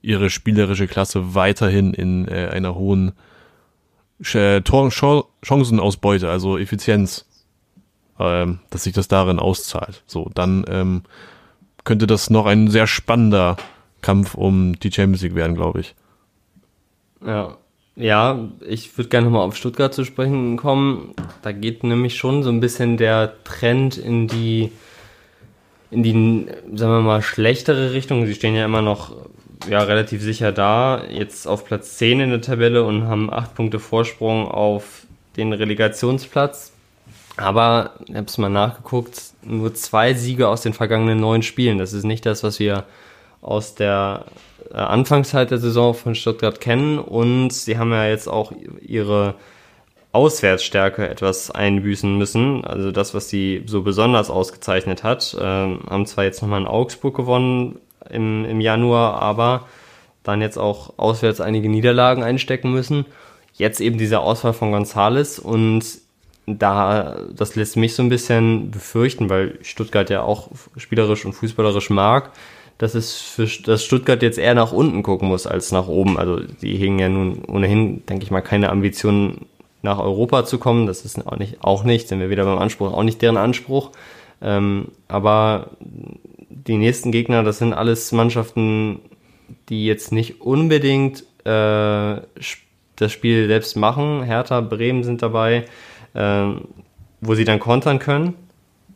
ihre 0.00 0.30
spielerische 0.30 0.86
Klasse 0.86 1.34
weiterhin 1.34 1.92
in 1.92 2.28
äh, 2.28 2.48
einer 2.52 2.74
hohen 2.74 3.12
äh, 4.32 4.62
Chancenausbeute, 4.62 6.30
also 6.30 6.56
Effizienz, 6.56 7.26
ähm, 8.18 8.60
dass 8.70 8.84
sich 8.84 8.94
das 8.94 9.08
darin 9.08 9.38
auszahlt. 9.38 10.02
So, 10.06 10.30
dann 10.34 10.64
ähm, 10.68 11.02
könnte 11.84 12.06
das 12.06 12.30
noch 12.30 12.46
ein 12.46 12.68
sehr 12.68 12.86
spannender 12.86 13.56
Kampf 14.06 14.34
um 14.34 14.78
die 14.78 14.92
Champions 14.92 15.22
League 15.22 15.34
werden, 15.34 15.56
glaube 15.56 15.80
ich. 15.80 15.96
Ja. 17.26 17.58
Ja, 17.96 18.50
ich 18.60 18.96
würde 18.96 19.08
gerne 19.08 19.24
nochmal 19.24 19.46
auf 19.48 19.56
Stuttgart 19.56 19.92
zu 19.92 20.04
sprechen 20.04 20.56
kommen. 20.58 21.14
Da 21.42 21.50
geht 21.50 21.82
nämlich 21.82 22.14
schon 22.16 22.42
so 22.42 22.50
ein 22.50 22.60
bisschen 22.60 22.98
der 22.98 23.32
Trend 23.42 23.96
in 23.96 24.28
die, 24.28 24.70
in 25.90 26.02
die, 26.02 26.46
sagen 26.76 26.92
wir 26.92 27.00
mal, 27.00 27.22
schlechtere 27.22 27.94
Richtung. 27.94 28.26
Sie 28.26 28.34
stehen 28.34 28.54
ja 28.54 28.66
immer 28.66 28.82
noch 28.82 29.16
ja, 29.68 29.82
relativ 29.82 30.22
sicher 30.22 30.52
da, 30.52 31.04
jetzt 31.10 31.48
auf 31.48 31.64
Platz 31.64 31.96
10 31.96 32.20
in 32.20 32.30
der 32.30 32.42
Tabelle 32.42 32.84
und 32.84 33.08
haben 33.08 33.32
8 33.32 33.54
Punkte 33.54 33.80
Vorsprung 33.80 34.46
auf 34.46 35.06
den 35.38 35.54
Relegationsplatz. 35.54 36.72
Aber, 37.38 37.94
ich 38.06 38.14
habe 38.14 38.26
es 38.26 38.38
mal 38.38 38.50
nachgeguckt, 38.50 39.20
nur 39.42 39.74
zwei 39.74 40.14
Siege 40.14 40.48
aus 40.48 40.60
den 40.60 40.74
vergangenen 40.74 41.18
neun 41.18 41.42
Spielen. 41.42 41.78
Das 41.78 41.94
ist 41.94 42.04
nicht 42.04 42.26
das, 42.26 42.42
was 42.42 42.60
wir 42.60 42.84
aus 43.40 43.74
der 43.74 44.26
äh, 44.70 44.76
Anfangszeit 44.76 45.50
der 45.50 45.58
Saison 45.58 45.94
von 45.94 46.14
Stuttgart 46.14 46.60
kennen. 46.60 46.98
Und 46.98 47.52
sie 47.52 47.78
haben 47.78 47.92
ja 47.92 48.06
jetzt 48.06 48.28
auch 48.28 48.52
ihre 48.80 49.34
Auswärtsstärke 50.12 51.08
etwas 51.08 51.50
einbüßen 51.50 52.16
müssen. 52.16 52.64
Also 52.64 52.90
das, 52.90 53.14
was 53.14 53.28
sie 53.28 53.62
so 53.66 53.82
besonders 53.82 54.30
ausgezeichnet 54.30 55.02
hat. 55.02 55.36
Ähm, 55.40 55.80
haben 55.88 56.06
zwar 56.06 56.24
jetzt 56.24 56.40
nochmal 56.42 56.60
in 56.60 56.66
Augsburg 56.66 57.14
gewonnen, 57.14 57.78
im, 58.08 58.44
im 58.44 58.60
Januar, 58.60 59.20
aber 59.20 59.66
dann 60.22 60.40
jetzt 60.40 60.58
auch 60.58 60.94
auswärts 60.96 61.40
einige 61.40 61.68
Niederlagen 61.68 62.22
einstecken 62.22 62.72
müssen. 62.72 63.06
Jetzt 63.54 63.80
eben 63.80 63.98
dieser 63.98 64.20
Ausfall 64.20 64.52
von 64.52 64.72
Gonzales 64.72 65.38
und 65.38 65.84
da, 66.46 67.16
das 67.34 67.56
lässt 67.56 67.76
mich 67.76 67.94
so 67.94 68.02
ein 68.02 68.08
bisschen 68.08 68.70
befürchten, 68.70 69.28
weil 69.28 69.58
Stuttgart 69.62 70.08
ja 70.10 70.22
auch 70.22 70.50
spielerisch 70.76 71.24
und 71.24 71.32
fußballerisch 71.32 71.90
mag, 71.90 72.32
dass 72.78 72.94
es 72.94 73.16
für 73.16 73.46
dass 73.64 73.84
Stuttgart 73.84 74.22
jetzt 74.22 74.38
eher 74.38 74.54
nach 74.54 74.72
unten 74.72 75.02
gucken 75.02 75.28
muss 75.28 75.46
als 75.46 75.72
nach 75.72 75.88
oben. 75.88 76.18
Also 76.18 76.40
die 76.40 76.76
hegen 76.76 76.98
ja 76.98 77.08
nun 77.08 77.44
ohnehin, 77.46 78.04
denke 78.06 78.24
ich 78.24 78.30
mal, 78.30 78.42
keine 78.42 78.70
Ambitionen 78.70 79.46
nach 79.82 79.98
Europa 79.98 80.44
zu 80.44 80.58
kommen. 80.58 80.86
Das 80.86 81.04
ist 81.04 81.26
auch 81.26 81.38
nicht, 81.38 81.62
auch 81.62 81.84
nicht, 81.84 82.08
sind 82.08 82.20
wir 82.20 82.30
wieder 82.30 82.44
beim 82.44 82.58
Anspruch, 82.58 82.92
auch 82.92 83.02
nicht 83.02 83.22
deren 83.22 83.36
Anspruch. 83.36 83.92
Ähm, 84.42 84.88
aber 85.08 85.70
die 85.80 86.76
nächsten 86.76 87.12
Gegner, 87.12 87.42
das 87.42 87.58
sind 87.58 87.72
alles 87.72 88.12
Mannschaften, 88.12 89.00
die 89.68 89.86
jetzt 89.86 90.12
nicht 90.12 90.40
unbedingt 90.40 91.22
äh, 91.44 92.20
das 92.96 93.12
Spiel 93.12 93.46
selbst 93.46 93.76
machen. 93.76 94.22
Hertha, 94.22 94.60
Bremen 94.60 95.04
sind 95.04 95.22
dabei, 95.22 95.64
äh, 96.14 96.46
wo 97.20 97.34
sie 97.34 97.44
dann 97.44 97.60
kontern 97.60 97.98
können. 97.98 98.34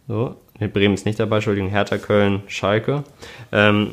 So, 0.08 0.36
Bremen 0.68 0.94
ist 0.94 1.06
nicht 1.06 1.18
dabei, 1.18 1.36
Entschuldigung, 1.36 1.70
Hertha, 1.70 1.98
Köln, 1.98 2.42
Schalke. 2.46 3.04
Ähm, 3.52 3.92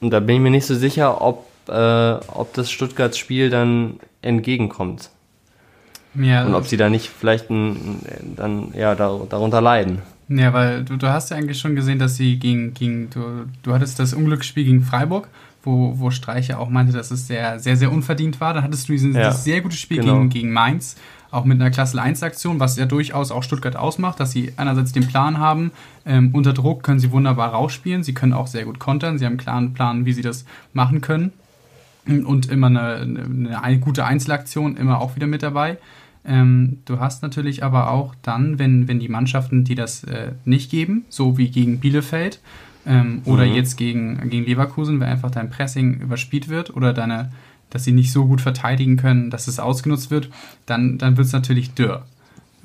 und 0.00 0.10
da 0.10 0.20
bin 0.20 0.36
ich 0.36 0.42
mir 0.42 0.50
nicht 0.50 0.66
so 0.66 0.74
sicher, 0.74 1.20
ob, 1.20 1.46
äh, 1.68 1.72
ob 1.72 2.52
das 2.54 2.70
Stuttgarts 2.70 3.18
Spiel 3.18 3.50
dann 3.50 4.00
entgegenkommt. 4.22 5.10
Ja, 6.14 6.44
und 6.44 6.54
ob 6.54 6.66
sie 6.66 6.76
da 6.76 6.88
nicht 6.88 7.08
vielleicht 7.08 7.50
ein, 7.50 8.00
dann 8.36 8.72
ja 8.74 8.94
darunter 8.94 9.60
leiden. 9.60 10.02
Ja, 10.28 10.52
weil 10.52 10.84
du, 10.84 10.96
du 10.96 11.08
hast 11.08 11.30
ja 11.30 11.36
eigentlich 11.36 11.58
schon 11.58 11.74
gesehen, 11.74 11.98
dass 11.98 12.16
sie 12.16 12.38
gegen, 12.38 12.74
gegen 12.74 13.08
du, 13.10 13.46
du 13.62 13.72
hattest 13.72 13.98
das 13.98 14.12
Unglücksspiel 14.12 14.64
gegen 14.64 14.82
Freiburg, 14.82 15.28
wo, 15.62 15.94
wo 15.98 16.10
Streicher 16.10 16.58
auch 16.58 16.68
meinte, 16.68 16.92
dass 16.92 17.10
es 17.10 17.26
sehr, 17.26 17.58
sehr, 17.58 17.76
sehr 17.76 17.90
unverdient 17.90 18.40
war. 18.40 18.54
Da 18.54 18.62
hattest 18.62 18.88
du 18.88 18.92
diesen, 18.92 19.14
ja, 19.14 19.28
dieses 19.28 19.44
sehr 19.44 19.60
gute 19.60 19.76
Spiel 19.76 20.00
genau. 20.00 20.14
gegen, 20.14 20.28
gegen 20.28 20.52
Mainz, 20.52 20.96
auch 21.30 21.44
mit 21.44 21.60
einer 21.60 21.70
Klasse 21.70 22.00
1 22.00 22.22
Aktion, 22.22 22.60
was 22.60 22.76
ja 22.76 22.86
durchaus 22.86 23.30
auch 23.30 23.42
Stuttgart 23.42 23.76
ausmacht, 23.76 24.20
dass 24.20 24.32
sie 24.32 24.52
einerseits 24.56 24.92
den 24.92 25.06
Plan 25.06 25.38
haben, 25.38 25.72
ähm, 26.06 26.30
unter 26.32 26.52
Druck 26.52 26.82
können 26.82 27.00
sie 27.00 27.12
wunderbar 27.12 27.50
rausspielen, 27.50 28.02
sie 28.02 28.14
können 28.14 28.32
auch 28.32 28.46
sehr 28.46 28.64
gut 28.64 28.78
kontern, 28.78 29.18
sie 29.18 29.24
haben 29.24 29.32
einen 29.32 29.40
klaren 29.40 29.74
Plan, 29.74 30.06
wie 30.06 30.12
sie 30.12 30.22
das 30.22 30.44
machen 30.72 31.00
können 31.00 31.32
und 32.06 32.50
immer 32.50 32.68
eine, 32.68 32.94
eine, 32.96 33.62
eine 33.62 33.78
gute 33.78 34.04
Einzelaktion 34.04 34.76
immer 34.76 35.00
auch 35.00 35.16
wieder 35.16 35.26
mit 35.26 35.42
dabei. 35.42 35.78
Ähm, 36.24 36.78
du 36.84 37.00
hast 37.00 37.22
natürlich 37.22 37.62
aber 37.62 37.90
auch 37.90 38.14
dann, 38.22 38.58
wenn, 38.58 38.88
wenn 38.88 39.00
die 39.00 39.08
Mannschaften, 39.08 39.64
die 39.64 39.74
das 39.74 40.04
äh, 40.04 40.32
nicht 40.44 40.70
geben, 40.70 41.04
so 41.08 41.38
wie 41.38 41.50
gegen 41.50 41.80
Bielefeld 41.80 42.40
ähm, 42.86 43.22
oder 43.24 43.46
mhm. 43.46 43.54
jetzt 43.54 43.76
gegen, 43.76 44.28
gegen 44.28 44.44
Leverkusen, 44.44 45.00
wenn 45.00 45.08
einfach 45.08 45.30
dein 45.30 45.50
Pressing 45.50 46.00
überspielt 46.00 46.48
wird 46.48 46.74
oder 46.74 46.92
deine, 46.92 47.30
dass 47.70 47.84
sie 47.84 47.92
nicht 47.92 48.12
so 48.12 48.26
gut 48.26 48.40
verteidigen 48.40 48.96
können, 48.96 49.30
dass 49.30 49.48
es 49.48 49.58
ausgenutzt 49.58 50.10
wird, 50.10 50.30
dann, 50.66 50.98
dann 50.98 51.16
wird 51.16 51.26
es 51.26 51.32
natürlich 51.32 51.74
dürr. 51.74 52.04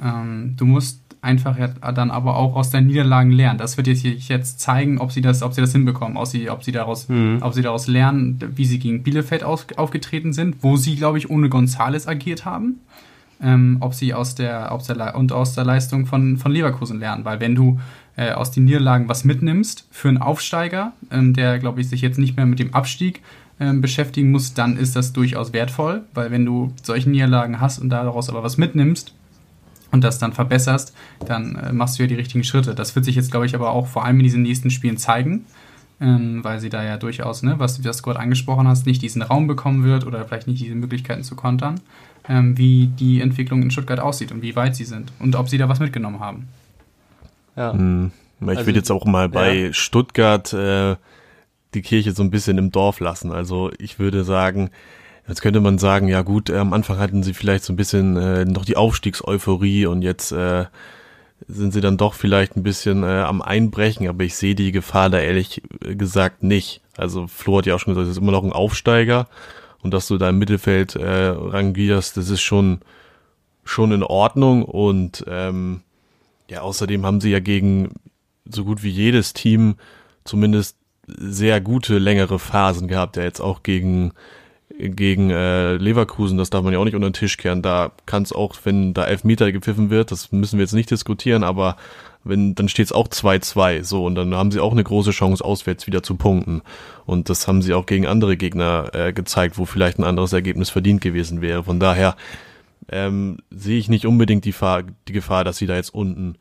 Ähm, 0.01 0.55
du 0.57 0.65
musst 0.65 0.99
einfach 1.21 1.57
ja 1.57 1.69
dann 1.69 2.11
aber 2.11 2.35
auch 2.35 2.55
aus 2.55 2.69
deinen 2.69 2.87
Niederlagen 2.87 3.31
lernen. 3.31 3.57
Das 3.57 3.77
wird 3.77 3.87
jetzt, 3.87 4.03
jetzt 4.03 4.59
zeigen, 4.59 4.97
ob 4.97 5.11
sie 5.11 5.21
das, 5.21 5.41
ob 5.41 5.53
sie 5.53 5.61
das 5.61 5.71
hinbekommen, 5.71 6.17
ob 6.17 6.27
sie, 6.27 6.49
ob 6.49 6.63
sie, 6.63 6.73
daraus, 6.73 7.07
mhm. 7.07 7.37
ob 7.41 7.53
sie 7.53 7.61
daraus 7.61 7.87
lernen, 7.87 8.39
wie 8.55 8.65
sie 8.65 8.79
gegen 8.79 9.03
Bielefeld 9.03 9.43
auf, 9.43 9.65
aufgetreten 9.77 10.33
sind, 10.33 10.57
wo 10.61 10.75
sie, 10.75 10.97
glaube 10.97 11.17
ich, 11.17 11.29
ohne 11.29 11.47
Gonzales 11.47 12.07
agiert 12.07 12.43
haben 12.43 12.79
ähm, 13.43 13.77
ob 13.81 13.93
sie 13.93 14.13
aus 14.13 14.35
der, 14.35 14.71
aus 14.71 14.87
der 14.87 15.15
und 15.15 15.31
aus 15.31 15.53
der 15.53 15.65
Leistung 15.65 16.05
von, 16.05 16.37
von 16.37 16.51
Leverkusen 16.51 16.99
lernen. 16.99 17.25
Weil 17.25 17.39
wenn 17.39 17.55
du 17.55 17.79
äh, 18.15 18.31
aus 18.31 18.51
den 18.51 18.65
Niederlagen 18.65 19.09
was 19.09 19.25
mitnimmst 19.25 19.87
für 19.91 20.07
einen 20.07 20.17
Aufsteiger, 20.17 20.93
ähm, 21.11 21.33
der, 21.33 21.59
glaube 21.59 21.81
ich, 21.81 21.89
sich 21.89 22.01
jetzt 22.01 22.17
nicht 22.17 22.37
mehr 22.37 22.45
mit 22.45 22.59
dem 22.59 22.73
Abstieg 22.73 23.21
ähm, 23.63 23.81
beschäftigen 23.81 24.31
muss, 24.31 24.53
dann 24.53 24.77
ist 24.77 24.95
das 24.95 25.13
durchaus 25.13 25.53
wertvoll, 25.53 26.03
weil 26.13 26.31
wenn 26.31 26.45
du 26.45 26.73
solche 26.83 27.09
Niederlagen 27.09 27.61
hast 27.61 27.79
und 27.79 27.89
daraus 27.89 28.29
aber 28.29 28.43
was 28.43 28.57
mitnimmst 28.57 29.13
und 29.91 30.03
das 30.03 30.19
dann 30.19 30.33
verbesserst, 30.33 30.93
dann 31.25 31.55
äh, 31.55 31.71
machst 31.71 31.97
du 31.97 32.03
ja 32.03 32.07
die 32.07 32.15
richtigen 32.15 32.43
Schritte. 32.43 32.75
Das 32.75 32.95
wird 32.95 33.05
sich 33.05 33.15
jetzt, 33.15 33.31
glaube 33.31 33.45
ich, 33.45 33.55
aber 33.55 33.71
auch 33.71 33.87
vor 33.87 34.03
allem 34.05 34.17
in 34.17 34.23
diesen 34.23 34.41
nächsten 34.41 34.69
Spielen 34.69 34.97
zeigen. 34.97 35.45
ähm, 36.01 36.43
weil 36.43 36.59
sie 36.59 36.69
da 36.69 36.83
ja 36.83 36.97
durchaus, 36.97 37.43
ne, 37.43 37.55
was 37.59 37.77
du 37.77 37.81
das 37.81 38.03
gerade 38.03 38.19
angesprochen 38.19 38.67
hast, 38.67 38.85
nicht 38.85 39.01
diesen 39.01 39.21
Raum 39.21 39.47
bekommen 39.47 39.83
wird 39.83 40.05
oder 40.05 40.25
vielleicht 40.25 40.47
nicht 40.47 40.61
diese 40.61 40.75
Möglichkeiten 40.75 41.23
zu 41.23 41.35
kontern, 41.35 41.79
ähm, 42.27 42.57
wie 42.57 42.87
die 42.87 43.21
Entwicklung 43.21 43.61
in 43.61 43.71
Stuttgart 43.71 43.99
aussieht 43.99 44.31
und 44.31 44.41
wie 44.41 44.55
weit 44.55 44.75
sie 44.75 44.85
sind 44.85 45.13
und 45.19 45.35
ob 45.35 45.47
sie 45.47 45.57
da 45.57 45.69
was 45.69 45.79
mitgenommen 45.79 46.19
haben. 46.19 46.47
Ja. 47.55 47.71
Hm. 47.71 48.11
Ich 48.41 48.47
also, 48.49 48.65
will 48.65 48.75
jetzt 48.75 48.91
auch 48.91 49.05
mal 49.05 49.29
bei 49.29 49.53
ja. 49.53 49.73
Stuttgart 49.73 50.51
äh, 50.51 50.97
die 51.75 51.81
Kirche 51.81 52.13
so 52.13 52.23
ein 52.23 52.31
bisschen 52.31 52.57
im 52.57 52.71
Dorf 52.71 52.99
lassen. 52.99 53.31
Also 53.31 53.71
ich 53.77 53.99
würde 53.99 54.23
sagen, 54.23 54.69
Jetzt 55.27 55.41
könnte 55.41 55.61
man 55.61 55.77
sagen, 55.77 56.07
ja 56.09 56.21
gut, 56.21 56.49
äh, 56.49 56.57
am 56.57 56.73
Anfang 56.73 56.99
hatten 56.99 57.23
sie 57.23 57.33
vielleicht 57.33 57.63
so 57.63 57.71
ein 57.71 57.77
bisschen 57.77 58.17
äh, 58.17 58.45
noch 58.45 58.65
die 58.65 58.75
Aufstiegseuphorie 58.75 59.85
und 59.85 60.01
jetzt 60.01 60.33
äh, 60.33 60.65
sind 61.47 61.71
sie 61.71 61.81
dann 61.81 61.97
doch 61.97 62.13
vielleicht 62.13 62.57
ein 62.57 62.63
bisschen 62.63 63.03
äh, 63.03 63.21
am 63.21 63.41
Einbrechen, 63.41 64.07
aber 64.07 64.23
ich 64.25 64.35
sehe 64.35 64.55
die 64.55 64.71
Gefahr 64.71 65.09
da 65.09 65.19
ehrlich 65.19 65.61
gesagt 65.79 66.43
nicht. 66.43 66.81
Also 66.97 67.27
Flo 67.27 67.57
hat 67.57 67.65
ja 67.65 67.75
auch 67.75 67.79
schon 67.79 67.93
gesagt, 67.93 68.07
es 68.07 68.17
ist 68.17 68.21
immer 68.21 68.33
noch 68.33 68.43
ein 68.43 68.51
Aufsteiger 68.51 69.27
und 69.81 69.93
dass 69.93 70.07
du 70.07 70.17
da 70.17 70.29
im 70.29 70.39
Mittelfeld 70.39 70.95
äh, 70.95 71.27
rangierst, 71.29 72.17
das 72.17 72.29
ist 72.29 72.41
schon 72.41 72.79
schon 73.65 73.93
in 73.93 74.03
Ordnung 74.03 74.63
und 74.65 75.23
ähm, 75.25 75.83
ja, 76.49 76.61
außerdem 76.61 77.05
haben 77.05 77.21
sie 77.21 77.31
ja 77.31 77.39
gegen 77.39 77.93
so 78.43 78.65
gut 78.65 78.83
wie 78.83 78.89
jedes 78.89 79.31
Team 79.31 79.75
zumindest 80.25 80.75
sehr 81.07 81.61
gute 81.61 81.97
längere 81.97 82.39
Phasen 82.39 82.87
gehabt, 82.87 83.17
ja 83.17 83.23
jetzt 83.23 83.41
auch 83.41 83.63
gegen 83.63 84.13
gegen 84.79 85.29
äh, 85.29 85.75
Leverkusen, 85.75 86.37
das 86.37 86.49
darf 86.49 86.63
man 86.63 86.73
ja 86.73 86.79
auch 86.79 86.85
nicht 86.85 86.95
unter 86.95 87.09
den 87.09 87.13
Tisch 87.13 87.37
kehren. 87.37 87.61
Da 87.61 87.91
kann 88.05 88.23
es 88.23 88.33
auch, 88.33 88.55
wenn 88.63 88.93
da 88.93 89.05
Elfmeter 89.05 89.51
gepfiffen 89.51 89.89
wird, 89.89 90.11
das 90.11 90.31
müssen 90.31 90.57
wir 90.57 90.63
jetzt 90.63 90.73
nicht 90.73 90.89
diskutieren, 90.89 91.43
aber 91.43 91.77
wenn, 92.23 92.55
dann 92.55 92.69
steht 92.69 92.87
es 92.87 92.91
auch 92.91 93.07
2-2, 93.07 93.83
so, 93.83 94.05
und 94.05 94.15
dann 94.15 94.33
haben 94.33 94.51
sie 94.51 94.59
auch 94.59 94.71
eine 94.71 94.83
große 94.83 95.11
Chance, 95.11 95.43
auswärts 95.43 95.87
wieder 95.87 96.03
zu 96.03 96.15
punkten. 96.15 96.61
Und 97.05 97.29
das 97.29 97.47
haben 97.47 97.61
sie 97.61 97.73
auch 97.73 97.85
gegen 97.85 98.07
andere 98.07 98.37
Gegner 98.37 98.89
äh, 98.93 99.13
gezeigt, 99.13 99.57
wo 99.57 99.65
vielleicht 99.65 99.99
ein 99.99 100.05
anderes 100.05 100.33
Ergebnis 100.33 100.69
verdient 100.69 101.01
gewesen 101.01 101.41
wäre. 101.41 101.65
Von 101.65 101.79
daher 101.79 102.15
ähm, 102.89 103.37
sehe 103.51 103.77
ich 103.77 103.89
nicht 103.89 104.05
unbedingt 104.05 104.45
die, 104.45 104.53
Fahr 104.53 104.83
die 105.07 105.13
Gefahr, 105.13 105.43
dass 105.43 105.57
sie 105.57 105.67
da 105.67 105.75
jetzt 105.75 105.93
unten 105.93 106.35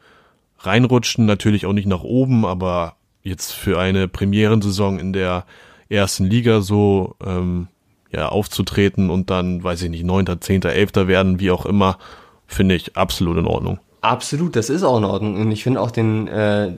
reinrutschen, 0.60 1.26
natürlich 1.26 1.66
auch 1.66 1.72
nicht 1.72 1.88
nach 1.88 2.04
oben, 2.04 2.46
aber 2.46 2.94
jetzt 3.22 3.52
für 3.52 3.78
eine 3.78 4.08
Premierensaison 4.08 4.98
in 4.98 5.12
der 5.12 5.44
ersten 5.88 6.24
Liga 6.24 6.60
so 6.60 7.16
ähm, 7.24 7.68
ja, 8.10 8.28
aufzutreten 8.28 9.10
und 9.10 9.30
dann, 9.30 9.62
weiß 9.62 9.82
ich 9.82 9.90
nicht, 9.90 10.04
neunter, 10.04 10.40
zehnter, 10.40 10.70
elfter 10.70 11.08
werden, 11.08 11.40
wie 11.40 11.50
auch 11.50 11.66
immer, 11.66 11.98
finde 12.46 12.74
ich 12.74 12.96
absolut 12.96 13.38
in 13.38 13.46
Ordnung. 13.46 13.78
Absolut, 14.02 14.56
das 14.56 14.68
ist 14.68 14.82
auch 14.82 14.98
in 14.98 15.04
Ordnung. 15.04 15.40
Und 15.40 15.52
ich 15.52 15.62
finde 15.62 15.80
auch 15.80 15.90
den, 15.90 16.28
äh, 16.28 16.72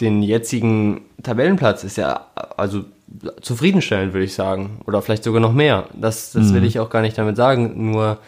den 0.00 0.22
jetzigen 0.22 1.02
Tabellenplatz 1.22 1.84
ist 1.84 1.96
ja 1.96 2.26
also 2.56 2.84
zufriedenstellend, 3.40 4.12
würde 4.12 4.24
ich 4.24 4.34
sagen. 4.34 4.80
Oder 4.86 5.02
vielleicht 5.02 5.24
sogar 5.24 5.40
noch 5.40 5.52
mehr. 5.52 5.88
Das, 5.94 6.32
das 6.32 6.48
mhm. 6.48 6.54
will 6.54 6.64
ich 6.64 6.78
auch 6.78 6.90
gar 6.90 7.02
nicht 7.02 7.18
damit 7.18 7.36
sagen. 7.36 7.90
Nur 7.90 8.18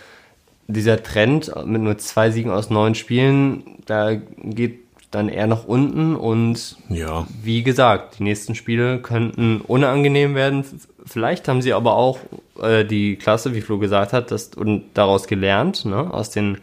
dieser 0.66 1.02
Trend 1.02 1.52
mit 1.64 1.82
nur 1.82 1.98
zwei 1.98 2.30
Siegen 2.30 2.50
aus 2.50 2.70
neun 2.70 2.94
Spielen, 2.94 3.62
da 3.86 4.14
geht 4.14 4.80
dann 5.10 5.28
eher 5.28 5.46
nach 5.46 5.64
unten 5.64 6.14
und 6.14 6.76
ja. 6.88 7.26
wie 7.42 7.62
gesagt, 7.62 8.18
die 8.18 8.22
nächsten 8.22 8.54
Spiele 8.54 9.00
könnten 9.00 9.60
unangenehm 9.60 10.34
werden. 10.34 10.64
Vielleicht 11.04 11.48
haben 11.48 11.62
sie 11.62 11.72
aber 11.72 11.94
auch 11.94 12.18
äh, 12.62 12.84
die 12.84 13.16
Klasse, 13.16 13.54
wie 13.54 13.60
Flo 13.60 13.78
gesagt 13.78 14.12
hat, 14.12 14.30
das, 14.30 14.48
und 14.48 14.84
daraus 14.94 15.26
gelernt, 15.26 15.84
ne, 15.84 16.12
aus 16.12 16.30
den, 16.30 16.58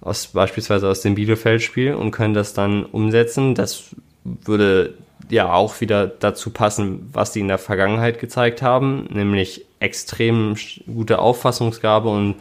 aus 0.00 0.26
beispielsweise 0.28 0.88
aus 0.88 1.02
dem 1.02 1.14
Bielefeld-Spiel 1.14 1.94
und 1.94 2.10
können 2.10 2.34
das 2.34 2.52
dann 2.52 2.84
umsetzen. 2.84 3.54
Das 3.54 3.84
würde 4.24 4.94
ja 5.28 5.52
auch 5.52 5.80
wieder 5.80 6.06
dazu 6.06 6.50
passen, 6.50 7.10
was 7.12 7.32
sie 7.32 7.40
in 7.40 7.48
der 7.48 7.58
Vergangenheit 7.58 8.18
gezeigt 8.18 8.62
haben, 8.62 9.08
nämlich 9.12 9.66
extrem 9.78 10.56
gute 10.86 11.20
Auffassungsgabe 11.20 12.08
und 12.08 12.36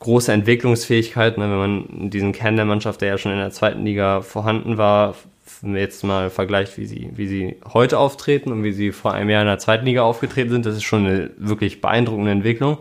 große 0.00 0.32
Entwicklungsfähigkeit, 0.32 1.38
ne, 1.38 1.50
wenn 1.50 1.58
man 1.58 2.10
diesen 2.10 2.32
Kern 2.32 2.56
der 2.56 2.64
Mannschaft, 2.64 3.00
der 3.00 3.08
ja 3.08 3.18
schon 3.18 3.32
in 3.32 3.38
der 3.38 3.50
zweiten 3.50 3.84
Liga 3.84 4.20
vorhanden 4.20 4.78
war, 4.78 5.14
jetzt 5.62 6.04
mal 6.04 6.30
vergleicht, 6.30 6.76
wie 6.78 6.86
sie, 6.86 7.10
wie 7.14 7.26
sie 7.26 7.56
heute 7.72 7.98
auftreten 7.98 8.52
und 8.52 8.62
wie 8.62 8.72
sie 8.72 8.92
vor 8.92 9.12
einem 9.12 9.30
Jahr 9.30 9.42
in 9.42 9.48
der 9.48 9.58
zweiten 9.58 9.86
Liga 9.86 10.02
aufgetreten 10.02 10.50
sind, 10.50 10.66
das 10.66 10.76
ist 10.76 10.84
schon 10.84 11.06
eine 11.06 11.30
wirklich 11.36 11.80
beeindruckende 11.80 12.30
Entwicklung. 12.30 12.78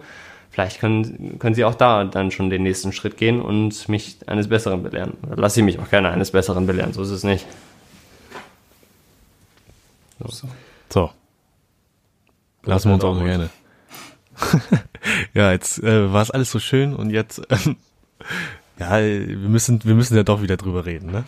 Vielleicht 0.52 0.80
können, 0.80 1.38
können 1.40 1.56
sie 1.56 1.66
auch 1.66 1.76
da 1.76 2.04
dann 2.04 2.32
schon 2.32 2.50
den 2.50 2.64
nächsten 2.64 2.92
Schritt 2.92 3.18
gehen 3.18 3.42
und 3.42 3.90
mich 3.90 4.18
eines 4.28 4.48
Besseren 4.48 4.84
belehren. 4.84 5.14
Oder 5.26 5.38
lasse 5.38 5.60
ich 5.60 5.66
mich 5.66 5.80
auch 5.80 5.90
gerne 5.90 6.10
eines 6.10 6.32
Besseren 6.32 6.66
belehren, 6.66 6.94
so 6.94 7.02
ist 7.02 7.12
es 7.12 7.24
nicht. 7.24 7.46
So. 10.20 10.48
so. 10.90 11.12
Lassen 12.64 12.90
wir 12.90 12.96
uns 12.96 13.04
auch 13.04 13.24
gerne. 13.24 13.50
ja, 15.34 15.52
jetzt 15.52 15.82
äh, 15.84 16.12
war 16.12 16.22
es 16.22 16.32
alles 16.32 16.52
so 16.52 16.60
schön 16.60 16.96
und 16.96 17.10
jetzt, 17.10 17.42
ähm, 17.50 17.78
ja, 18.80 19.00
wir 19.00 19.50
müssen, 19.50 19.84
wir 19.84 19.96
müssen 19.96 20.16
ja 20.16 20.24
doch 20.24 20.42
wieder 20.42 20.58
drüber 20.58 20.86
reden, 20.86 21.12
ne? 21.12 21.24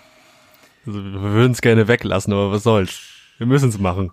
Also, 0.86 1.04
wir 1.04 1.22
würden 1.22 1.52
es 1.52 1.62
gerne 1.62 1.88
weglassen, 1.88 2.34
aber 2.34 2.52
was 2.52 2.64
soll's? 2.64 3.00
Wir 3.38 3.48
müssen 3.48 3.70
es 3.70 3.80
machen. 3.80 4.12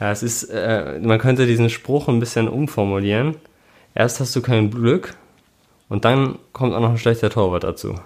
Ja, 0.00 0.10
es 0.10 0.22
ist, 0.22 0.44
äh, 0.44 0.98
man 1.02 1.18
könnte 1.18 1.46
diesen 1.46 1.70
Spruch 1.70 2.08
ein 2.08 2.20
bisschen 2.20 2.48
umformulieren. 2.48 3.36
Erst 3.94 4.20
hast 4.20 4.34
du 4.34 4.42
kein 4.42 4.70
Glück 4.70 5.14
und 5.88 6.04
dann 6.04 6.38
kommt 6.52 6.74
auch 6.74 6.80
noch 6.80 6.90
ein 6.90 6.98
schlechter 6.98 7.30
Torwart 7.30 7.64
dazu. 7.64 7.98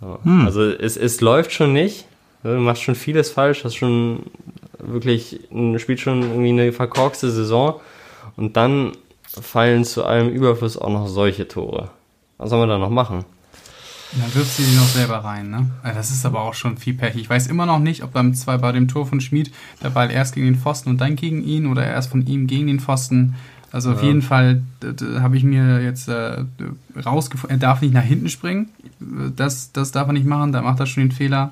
So. 0.00 0.18
Hm. 0.22 0.46
Also 0.46 0.62
es, 0.62 0.96
es 0.96 1.20
läuft 1.20 1.52
schon 1.52 1.72
nicht. 1.72 2.06
Du 2.42 2.50
machst 2.50 2.82
schon 2.82 2.94
vieles 2.94 3.30
falsch, 3.30 3.64
hast 3.64 3.74
schon 3.74 4.24
wirklich, 4.78 5.40
spielt 5.78 6.00
schon 6.00 6.22
irgendwie 6.22 6.50
eine 6.50 6.72
verkorkste 6.72 7.30
Saison 7.30 7.80
und 8.36 8.56
dann 8.56 8.92
fallen 9.26 9.84
zu 9.84 10.04
allem 10.04 10.28
Überfluss 10.28 10.76
auch 10.76 10.90
noch 10.90 11.08
solche 11.08 11.48
Tore. 11.48 11.90
Was 12.38 12.50
soll 12.50 12.60
man 12.60 12.68
da 12.68 12.78
noch 12.78 12.90
machen? 12.90 13.24
Dann 14.12 14.34
wirft 14.34 14.56
sie 14.56 14.64
die 14.64 14.76
noch 14.76 14.86
selber 14.86 15.18
rein, 15.18 15.50
ne? 15.50 15.66
Das 15.82 16.10
ist 16.10 16.24
aber 16.24 16.42
auch 16.42 16.54
schon 16.54 16.78
viel 16.78 16.94
Pech. 16.94 17.16
Ich 17.16 17.28
weiß 17.28 17.48
immer 17.48 17.66
noch 17.66 17.80
nicht, 17.80 18.02
ob 18.02 18.12
beim 18.12 18.34
zwei 18.34 18.56
bei 18.56 18.72
dem 18.72 18.88
Tor 18.88 19.06
von 19.06 19.20
Schmid 19.20 19.50
der 19.82 19.90
Ball 19.90 20.10
erst 20.10 20.34
gegen 20.34 20.46
den 20.46 20.56
Pfosten 20.56 20.90
und 20.90 21.00
dann 21.00 21.16
gegen 21.16 21.42
ihn 21.42 21.66
oder 21.66 21.84
erst 21.84 22.10
von 22.10 22.24
ihm 22.26 22.46
gegen 22.46 22.68
den 22.68 22.80
Pfosten. 22.80 23.34
Also 23.72 23.90
ja. 23.90 23.96
auf 23.96 24.02
jeden 24.02 24.22
Fall 24.22 24.62
habe 25.20 25.36
ich 25.36 25.42
mir 25.42 25.82
jetzt 25.82 26.08
äh, 26.08 26.44
rausgefunden, 27.04 27.58
er 27.58 27.60
darf 27.60 27.80
nicht 27.82 27.92
nach 27.92 28.04
hinten 28.04 28.28
springen. 28.28 28.68
Das, 29.00 29.72
das 29.72 29.90
darf 29.90 30.06
er 30.06 30.12
nicht 30.12 30.26
machen, 30.26 30.52
da 30.52 30.62
macht 30.62 30.80
er 30.80 30.86
schon 30.86 31.02
den 31.02 31.12
Fehler. 31.12 31.50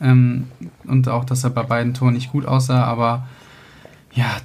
Ähm, 0.00 0.46
und 0.84 1.08
auch, 1.08 1.24
dass 1.24 1.44
er 1.44 1.50
bei 1.50 1.64
beiden 1.64 1.92
Toren 1.92 2.14
nicht 2.14 2.30
gut 2.30 2.46
aussah, 2.46 2.84
aber 2.84 3.26
ja, 4.14 4.36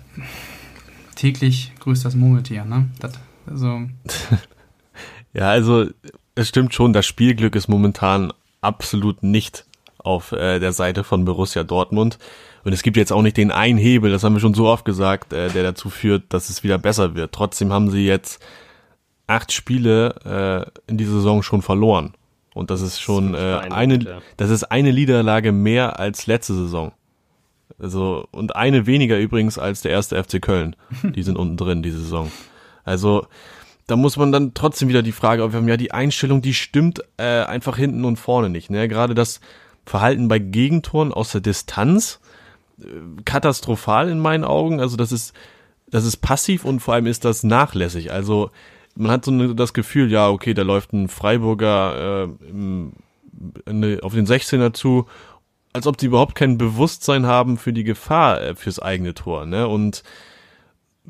täglich 1.15 1.73
grüßt 1.80 2.06
das 2.06 2.15
Murmeltier, 2.15 2.65
ne? 2.65 2.89
Das, 2.99 3.13
also. 3.47 3.82
ja, 5.34 5.49
also 5.49 5.88
es 6.36 6.49
stimmt 6.49 6.73
schon, 6.73 6.93
das 6.93 7.06
Spielglück 7.06 7.56
ist 7.56 7.67
momentan 7.67 8.34
absolut 8.62 9.23
nicht 9.23 9.65
auf 9.97 10.32
äh, 10.32 10.60
der 10.60 10.73
Seite 10.73 11.04
von 11.04 11.25
Borussia 11.25 11.63
Dortmund. 11.63 12.19
Und 12.63 12.73
es 12.73 12.84
gibt 12.84 12.97
jetzt 12.97 13.12
auch 13.12 13.21
nicht 13.21 13.38
den 13.38 13.51
einen 13.51 13.78
Hebel, 13.78 14.12
das 14.12 14.23
haben 14.23 14.34
wir 14.34 14.39
schon 14.39 14.54
so 14.54 14.67
oft 14.67 14.86
gesagt, 14.86 15.34
äh, 15.34 15.49
der 15.49 15.63
dazu 15.63 15.89
führt, 15.89 16.34
dass 16.34 16.49
es 16.49 16.63
wieder 16.63 16.78
besser 16.78 17.15
wird. 17.15 17.32
Trotzdem 17.32 17.71
haben 17.71 17.89
sie 17.89 18.06
jetzt 18.06 18.43
acht 19.28 19.51
Spiele 19.51 20.71
äh, 20.88 20.91
in 20.91 20.97
dieser 20.97 21.13
Saison 21.13 21.43
schon 21.43 21.62
verloren. 21.62 22.13
Und 22.54 22.71
das 22.71 22.82
ist 22.82 23.01
schon 23.01 23.34
äh, 23.34 23.38
eine, 23.69 24.21
das 24.38 24.49
ist 24.49 24.63
eine 24.63 24.93
Niederlage 24.93 25.51
mehr 25.51 25.99
als 25.99 26.25
letzte 26.25 26.54
Saison. 26.54 26.93
Also, 27.80 28.28
und 28.32 28.56
eine 28.56 28.86
weniger 28.86 29.19
übrigens 29.19 29.58
als 29.58 29.82
der 29.82 29.91
erste 29.91 30.21
FC 30.21 30.41
Köln. 30.41 30.75
Die 31.04 31.23
sind 31.23 31.38
unten 31.38 31.58
drin, 31.58 31.84
diese 31.84 31.99
Saison. 31.99 32.32
Also, 32.84 33.28
da 33.88 33.95
muss 33.95 34.17
man 34.17 34.32
dann 34.32 34.54
trotzdem 34.54 34.89
wieder 34.89 35.04
die 35.04 35.12
Frage 35.12 35.43
aufwerfen, 35.43 35.67
ja, 35.67 35.78
die 35.78 35.91
Einstellung, 35.91 36.41
die 36.41 36.54
stimmt 36.54 37.01
äh, 37.17 37.43
einfach 37.43 37.78
hinten 37.78 38.06
und 38.06 38.17
vorne 38.17 38.49
nicht. 38.49 38.69
Ne? 38.69 38.88
Gerade 38.88 39.13
das 39.13 39.41
Verhalten 39.86 40.28
bei 40.28 40.39
Gegentoren 40.39 41.13
aus 41.13 41.32
der 41.32 41.41
Distanz, 41.41 42.19
äh, 42.80 42.86
katastrophal 43.25 44.10
in 44.10 44.19
meinen 44.19 44.45
Augen. 44.45 44.80
Also, 44.80 44.95
das 44.95 45.12
ist, 45.12 45.34
das 45.89 46.06
ist 46.06 46.17
passiv 46.17 46.65
und 46.65 46.80
vor 46.80 46.93
allem 46.93 47.08
ist 47.08 47.25
das 47.25 47.43
nachlässig. 47.43 48.12
Also, 48.12 48.51
man 48.95 49.12
hat 49.12 49.25
so 49.25 49.54
das 49.54 49.73
Gefühl, 49.73 50.10
ja, 50.10 50.30
okay, 50.30 50.54
da 50.54 50.62
läuft 50.62 50.93
ein 50.93 51.10
Freiburger 51.10 52.30
äh, 52.30 53.99
auf 54.01 54.13
den 54.13 54.25
16er 54.25 54.73
zu 54.73 55.08
als 55.75 55.88
ob 55.88 55.97
die 55.97 56.05
überhaupt 56.05 56.35
kein 56.35 56.57
Bewusstsein 56.57 57.25
haben 57.25 57.57
für 57.57 57.73
die 57.73 57.83
Gefahr 57.83 58.41
äh, 58.41 58.55
fürs 58.55 58.80
eigene 58.80 59.13
Tor, 59.13 59.45
ne? 59.45 59.67
Und 59.67 60.03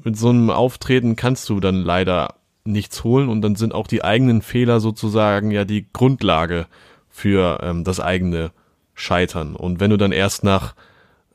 mit 0.03 0.17
so 0.17 0.29
einem 0.29 0.49
Auftreten 0.49 1.15
kannst 1.15 1.47
du 1.49 1.59
dann 1.59 1.83
leider 1.83 2.33
nichts 2.63 3.03
holen 3.03 3.29
und 3.29 3.43
dann 3.43 3.55
sind 3.55 3.75
auch 3.75 3.85
die 3.85 4.03
eigenen 4.03 4.41
Fehler 4.41 4.79
sozusagen 4.79 5.51
ja 5.51 5.65
die 5.65 5.85
Grundlage 5.93 6.65
für 7.11 7.59
ähm, 7.61 7.83
das 7.83 7.99
eigene 7.99 8.49
Scheitern. 8.95 9.55
Und 9.55 9.79
wenn 9.79 9.91
du 9.91 9.97
dann 9.97 10.11
erst 10.11 10.43
nach 10.43 10.73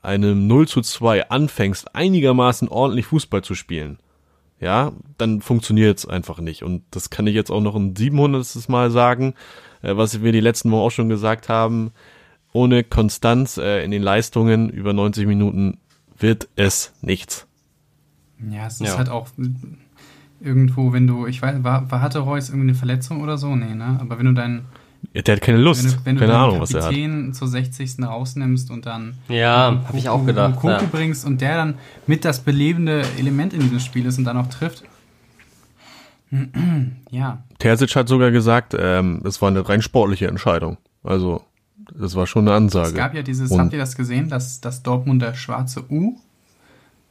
einem 0.01 0.47
0 0.47 0.67
zu 0.67 0.81
2 0.81 1.29
anfängst, 1.29 1.95
einigermaßen 1.95 2.67
ordentlich 2.67 3.05
Fußball 3.05 3.43
zu 3.43 3.55
spielen, 3.55 3.97
ja, 4.59 4.91
dann 5.17 5.39
funktioniert 5.39 5.99
es 5.99 6.05
einfach 6.05 6.39
nicht. 6.39 6.63
Und 6.63 6.83
das 6.91 7.09
kann 7.09 7.27
ich 7.27 7.33
jetzt 7.33 7.49
auch 7.49 7.61
noch 7.61 7.75
ein 7.75 7.95
700. 7.95 8.67
Mal 8.67 8.91
sagen, 8.91 9.35
äh, 9.83 9.95
was 9.95 10.21
wir 10.21 10.33
die 10.33 10.41
letzten 10.41 10.69
Mal 10.69 10.79
auch 10.79 10.91
schon 10.91 11.07
gesagt 11.07 11.47
haben 11.47 11.93
ohne 12.53 12.83
Konstanz 12.83 13.57
äh, 13.57 13.83
in 13.83 13.91
den 13.91 14.01
Leistungen 14.01 14.69
über 14.69 14.93
90 14.93 15.25
Minuten 15.27 15.77
wird 16.17 16.47
es 16.55 16.93
nichts. 17.01 17.47
Ja, 18.49 18.67
es 18.67 18.81
ist 18.81 18.87
ja. 18.87 18.97
halt 18.97 19.09
auch 19.09 19.27
irgendwo, 20.39 20.93
wenn 20.93 21.07
du, 21.07 21.27
ich 21.27 21.41
weiß, 21.41 21.63
war, 21.63 21.89
war 21.91 22.01
hatte 22.01 22.19
Reus 22.19 22.49
irgendwie 22.49 22.69
eine 22.69 22.75
Verletzung 22.75 23.21
oder 23.21 23.37
so? 23.37 23.55
Nee, 23.55 23.75
ne? 23.75 23.97
Aber 24.01 24.17
wenn 24.17 24.25
du 24.25 24.33
deinen 24.33 24.65
ja, 25.13 25.21
der 25.23 25.35
hat 25.35 25.41
keine 25.41 25.57
Lust. 25.57 25.83
Wenn 25.83 25.91
du, 25.91 26.05
wenn 26.05 26.17
keine 26.17 26.31
du 26.31 26.37
Ahnung, 26.37 26.61
was 26.61 26.73
er 26.73 26.83
hat. 26.83 27.35
zur 27.35 27.47
60. 27.47 28.03
rausnimmst 28.03 28.69
und 28.69 28.85
dann 28.85 29.15
ja, 29.29 29.81
habe 29.87 29.97
ich 29.97 30.09
auch 30.09 30.25
gedacht, 30.25 30.55
Koku 30.55 30.67
ja. 30.67 30.83
bringst 30.91 31.25
und 31.25 31.41
der 31.41 31.57
dann 31.57 31.75
mit 32.07 32.23
das 32.23 32.39
belebende 32.41 33.03
Element 33.17 33.53
in 33.53 33.61
diesem 33.61 33.79
Spiel 33.79 34.05
ist 34.05 34.17
und 34.17 34.25
dann 34.25 34.37
auch 34.37 34.47
trifft. 34.47 34.83
ja. 37.09 37.43
Terzic 37.59 37.95
hat 37.95 38.07
sogar 38.07 38.31
gesagt, 38.31 38.75
ähm, 38.77 39.21
es 39.25 39.41
war 39.41 39.49
eine 39.49 39.67
rein 39.67 39.81
sportliche 39.81 40.27
Entscheidung. 40.27 40.77
Also, 41.03 41.41
das 41.93 42.15
war 42.15 42.27
schon 42.27 42.47
eine 42.47 42.55
Ansage. 42.55 42.89
Es 42.89 42.95
gab 42.95 43.13
ja 43.13 43.21
dieses, 43.21 43.51
und 43.51 43.59
habt 43.59 43.73
ihr 43.73 43.79
das 43.79 43.95
gesehen, 43.95 44.29
dass 44.29 44.61
das 44.61 44.83
Dortmunder 44.83 45.33
schwarze 45.33 45.83
U 45.89 46.17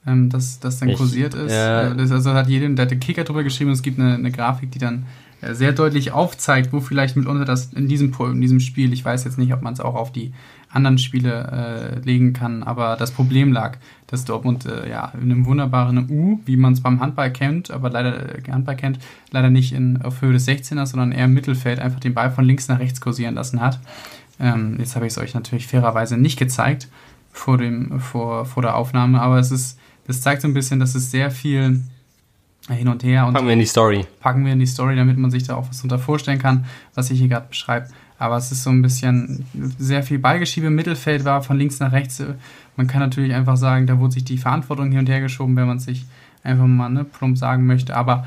ähm, 0.06 0.30
das, 0.30 0.60
das 0.60 0.78
dann 0.78 0.90
ich, 0.90 0.96
kursiert 0.96 1.34
ist. 1.34 1.52
Ja. 1.52 1.88
Äh, 1.88 1.96
das, 1.96 2.10
also 2.10 2.32
hat 2.32 2.48
jedem, 2.48 2.76
der 2.76 2.84
hat 2.84 2.90
den 2.90 3.00
Kicker 3.00 3.24
drüber 3.24 3.44
geschrieben 3.44 3.70
und 3.70 3.74
es 3.74 3.82
gibt 3.82 3.98
eine, 3.98 4.14
eine 4.14 4.30
Grafik, 4.30 4.70
die 4.70 4.78
dann 4.78 5.06
äh, 5.42 5.54
sehr 5.54 5.72
deutlich 5.72 6.12
aufzeigt, 6.12 6.72
wo 6.72 6.80
vielleicht 6.80 7.16
mitunter 7.16 7.44
das 7.44 7.72
in 7.72 7.88
diesem, 7.88 8.12
in 8.18 8.40
diesem 8.40 8.60
Spiel, 8.60 8.92
ich 8.92 9.04
weiß 9.04 9.24
jetzt 9.24 9.38
nicht, 9.38 9.52
ob 9.52 9.62
man 9.62 9.74
es 9.74 9.80
auch 9.80 9.94
auf 9.94 10.12
die 10.12 10.32
anderen 10.72 10.98
Spiele 10.98 12.00
äh, 12.02 12.06
legen 12.06 12.32
kann, 12.32 12.62
aber 12.62 12.96
das 12.96 13.10
Problem 13.10 13.52
lag, 13.52 13.78
dass 14.06 14.24
Dortmund 14.24 14.66
äh, 14.66 14.88
ja 14.88 15.12
in 15.20 15.30
einem 15.30 15.44
wunderbaren 15.44 16.08
U, 16.08 16.40
wie 16.46 16.56
man 16.56 16.74
es 16.74 16.80
beim 16.80 17.00
Handball 17.00 17.32
kennt, 17.32 17.70
aber 17.72 17.90
leider 17.90 18.38
äh, 18.38 18.50
Handball 18.50 18.76
kennt, 18.76 19.00
leider 19.32 19.50
nicht 19.50 19.72
in, 19.72 20.00
auf 20.02 20.22
Höhe 20.22 20.32
des 20.32 20.46
16ers, 20.46 20.86
sondern 20.86 21.10
eher 21.10 21.24
im 21.24 21.34
Mittelfeld 21.34 21.80
einfach 21.80 21.98
den 21.98 22.14
Ball 22.14 22.30
von 22.30 22.44
links 22.44 22.68
nach 22.68 22.78
rechts 22.78 23.00
kursieren 23.00 23.34
lassen 23.34 23.60
hat. 23.60 23.80
Ähm, 24.40 24.76
jetzt 24.78 24.96
habe 24.96 25.06
ich 25.06 25.12
es 25.12 25.18
euch 25.18 25.34
natürlich 25.34 25.66
fairerweise 25.66 26.16
nicht 26.16 26.38
gezeigt 26.38 26.88
vor, 27.32 27.58
dem, 27.58 28.00
vor, 28.00 28.46
vor 28.46 28.62
der 28.62 28.74
Aufnahme, 28.76 29.20
aber 29.20 29.38
es 29.38 29.50
ist 29.50 29.78
das 30.10 30.22
zeigt 30.22 30.42
so 30.42 30.48
ein 30.48 30.54
bisschen, 30.54 30.80
dass 30.80 30.96
es 30.96 31.12
sehr 31.12 31.30
viel 31.30 31.82
hin 32.68 32.88
und 32.88 33.04
her 33.04 33.26
und 33.26 33.34
packen 33.34 33.46
wir 33.46 33.52
in 33.52 33.60
die 33.60 33.66
Story. 33.66 34.06
Packen 34.18 34.44
wir 34.44 34.52
in 34.52 34.58
die 34.58 34.66
Story, 34.66 34.96
damit 34.96 35.16
man 35.16 35.30
sich 35.30 35.44
da 35.44 35.54
auch 35.54 35.68
was 35.68 35.76
darunter 35.76 36.00
vorstellen 36.00 36.40
kann, 36.40 36.64
was 36.96 37.10
ich 37.12 37.20
hier 37.20 37.28
gerade 37.28 37.46
beschreibe. 37.48 37.86
Aber 38.18 38.36
es 38.36 38.50
ist 38.50 38.64
so 38.64 38.70
ein 38.70 38.82
bisschen 38.82 39.46
sehr 39.78 40.02
viel 40.02 40.18
Ballgeschiebe 40.18 40.66
im 40.66 40.74
Mittelfeld 40.74 41.24
war 41.24 41.42
von 41.42 41.56
links 41.56 41.78
nach 41.78 41.92
rechts. 41.92 42.20
Man 42.76 42.88
kann 42.88 43.00
natürlich 43.00 43.34
einfach 43.34 43.56
sagen, 43.56 43.86
da 43.86 44.00
wurde 44.00 44.14
sich 44.14 44.24
die 44.24 44.36
Verantwortung 44.36 44.90
hin 44.90 44.98
und 44.98 45.08
her 45.08 45.20
geschoben, 45.20 45.54
wenn 45.54 45.68
man 45.68 45.76
es 45.76 45.84
sich 45.84 46.04
einfach 46.42 46.66
mal 46.66 46.88
ne, 46.88 47.04
plump 47.04 47.38
sagen 47.38 47.66
möchte. 47.66 47.96
Aber 47.96 48.26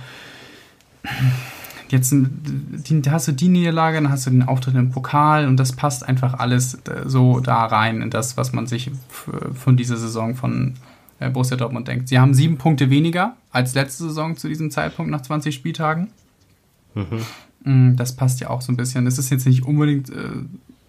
jetzt 1.93 2.11
die, 2.11 3.01
hast 3.09 3.27
du 3.27 3.31
die 3.31 3.47
Niederlage, 3.47 4.01
dann 4.01 4.09
hast 4.09 4.25
du 4.25 4.31
den 4.31 4.43
Auftritt 4.43 4.75
im 4.75 4.89
Pokal 4.89 5.47
und 5.47 5.57
das 5.57 5.71
passt 5.71 6.05
einfach 6.07 6.33
alles 6.33 6.73
äh, 6.73 7.03
so 7.05 7.39
da 7.39 7.65
rein 7.65 8.01
in 8.01 8.09
das, 8.09 8.35
was 8.35 8.51
man 8.51 8.67
sich 8.67 8.91
von 9.53 9.77
dieser 9.77 9.95
Saison 9.95 10.35
von 10.35 10.73
äh, 11.19 11.29
Borussia 11.29 11.55
Dortmund 11.55 11.87
denkt. 11.87 12.09
Sie 12.09 12.19
haben 12.19 12.33
sieben 12.33 12.57
Punkte 12.57 12.89
weniger 12.89 13.37
als 13.51 13.75
letzte 13.75 14.05
Saison 14.05 14.35
zu 14.35 14.49
diesem 14.49 14.71
Zeitpunkt 14.71 15.11
nach 15.11 15.21
20 15.21 15.53
Spieltagen. 15.53 16.09
Mhm. 16.95 17.95
Das 17.95 18.15
passt 18.15 18.41
ja 18.41 18.49
auch 18.49 18.61
so 18.61 18.73
ein 18.73 18.77
bisschen. 18.77 19.05
Das 19.05 19.17
ist 19.17 19.29
jetzt 19.29 19.47
nicht 19.47 19.63
unbedingt 19.63 20.09
äh, 20.09 20.29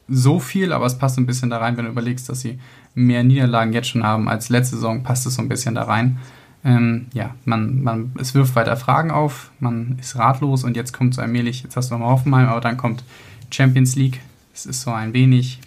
so 0.09 0.41
viel, 0.41 0.73
aber 0.73 0.87
es 0.87 0.99
passt 0.99 1.19
ein 1.19 1.27
bisschen 1.27 1.51
da 1.51 1.59
rein, 1.59 1.77
wenn 1.77 1.85
du 1.85 1.91
überlegst, 1.91 2.29
dass 2.29 2.41
sie 2.41 2.59
mehr 2.95 3.23
Niederlagen 3.23 3.73
jetzt 3.73 3.89
schon 3.89 4.03
haben 4.03 4.29
als 4.29 4.49
letzte 4.49 4.77
Saison, 4.77 5.03
passt 5.03 5.27
es 5.27 5.35
so 5.35 5.43
ein 5.43 5.49
bisschen 5.49 5.75
da 5.75 5.85
rein. 5.85 6.19
Ähm, 6.65 7.07
ja, 7.13 7.35
man, 7.45 7.83
man, 7.83 8.13
es 8.19 8.35
wirft 8.35 8.57
weiter 8.57 8.77
Fragen 8.77 9.11
auf, 9.11 9.51
man 9.61 9.99
ist 10.01 10.17
ratlos 10.17 10.65
und 10.65 10.77
jetzt 10.77 10.93
kommt 10.93 11.15
so 11.15 11.21
allmählich, 11.21 11.63
jetzt 11.63 11.77
hast 11.77 11.91
du 11.91 11.95
nochmal 11.95 12.13
Hoffenheim, 12.13 12.49
aber 12.49 12.61
dann 12.61 12.79
kommt 12.79 13.05
Champions 13.51 13.97
League. 13.97 14.21
Es 14.55 14.65
ist 14.65 14.83
so 14.83 14.91
ein 14.91 15.13
wenig, 15.13 15.61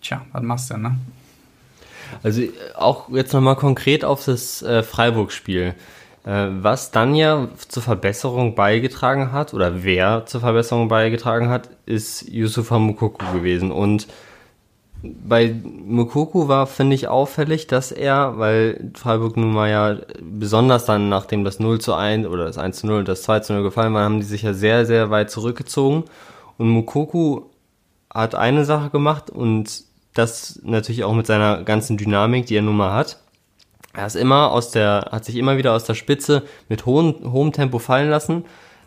tja, 0.00 0.22
was 0.32 0.42
machst 0.42 0.70
du, 0.70 0.76
ne? 0.76 0.96
Also 2.22 2.42
auch 2.76 3.08
jetzt 3.10 3.32
nochmal 3.32 3.56
konkret 3.56 4.04
auf 4.04 4.24
das 4.24 4.62
äh, 4.62 4.82
Freiburg-Spiel. 4.82 5.74
Äh, 6.24 6.48
was 6.60 6.90
dann 6.90 7.14
ja 7.14 7.48
zur 7.68 7.82
Verbesserung 7.82 8.54
beigetragen 8.54 9.32
hat, 9.32 9.54
oder 9.54 9.82
wer 9.82 10.26
zur 10.26 10.40
Verbesserung 10.40 10.88
beigetragen 10.88 11.48
hat, 11.48 11.70
ist 11.86 12.28
Yusufa 12.28 12.78
Mukoku 12.78 13.24
gewesen. 13.32 13.72
Und 13.72 14.06
bei 15.02 15.54
Mukoku 15.64 16.46
war, 16.48 16.66
finde 16.66 16.94
ich, 16.94 17.08
auffällig, 17.08 17.66
dass 17.66 17.90
er, 17.90 18.38
weil 18.38 18.92
Freiburg 18.94 19.36
nun 19.36 19.52
mal 19.52 19.68
ja 19.68 19.96
besonders 20.20 20.84
dann, 20.84 21.08
nachdem 21.08 21.44
das 21.44 21.58
0 21.58 21.80
zu 21.80 21.94
1 21.94 22.26
oder 22.26 22.44
das 22.44 22.58
1 22.58 22.78
zu 22.78 22.86
0 22.86 23.00
und 23.00 23.08
das 23.08 23.22
2 23.22 23.40
zu 23.40 23.52
0 23.52 23.62
gefallen 23.64 23.94
war, 23.94 24.04
haben 24.04 24.20
die 24.20 24.26
sich 24.26 24.42
ja 24.42 24.54
sehr, 24.54 24.86
sehr 24.86 25.10
weit 25.10 25.30
zurückgezogen. 25.30 26.04
Und 26.56 26.68
Mukoku 26.68 27.42
hat 28.14 28.34
eine 28.34 28.64
Sache 28.64 28.90
gemacht 28.90 29.28
und 29.30 29.84
das 30.14 30.60
natürlich 30.62 31.04
auch 31.04 31.14
mit 31.14 31.26
seiner 31.26 31.62
ganzen 31.64 31.96
Dynamik, 31.96 32.46
die 32.46 32.56
er 32.56 32.62
nun 32.62 32.76
mal 32.76 32.92
hat. 32.92 33.18
Er 33.94 34.06
ist 34.06 34.16
immer 34.16 34.52
aus 34.52 34.70
der, 34.70 35.08
hat 35.10 35.24
sich 35.24 35.36
immer 35.36 35.56
wieder 35.56 35.72
aus 35.72 35.84
der 35.84 35.94
Spitze 35.94 36.42
mit 36.68 36.86
hohem, 36.86 37.32
hohem 37.32 37.52
Tempo 37.52 37.78
fallen 37.78 38.08
lassen, 38.08 38.44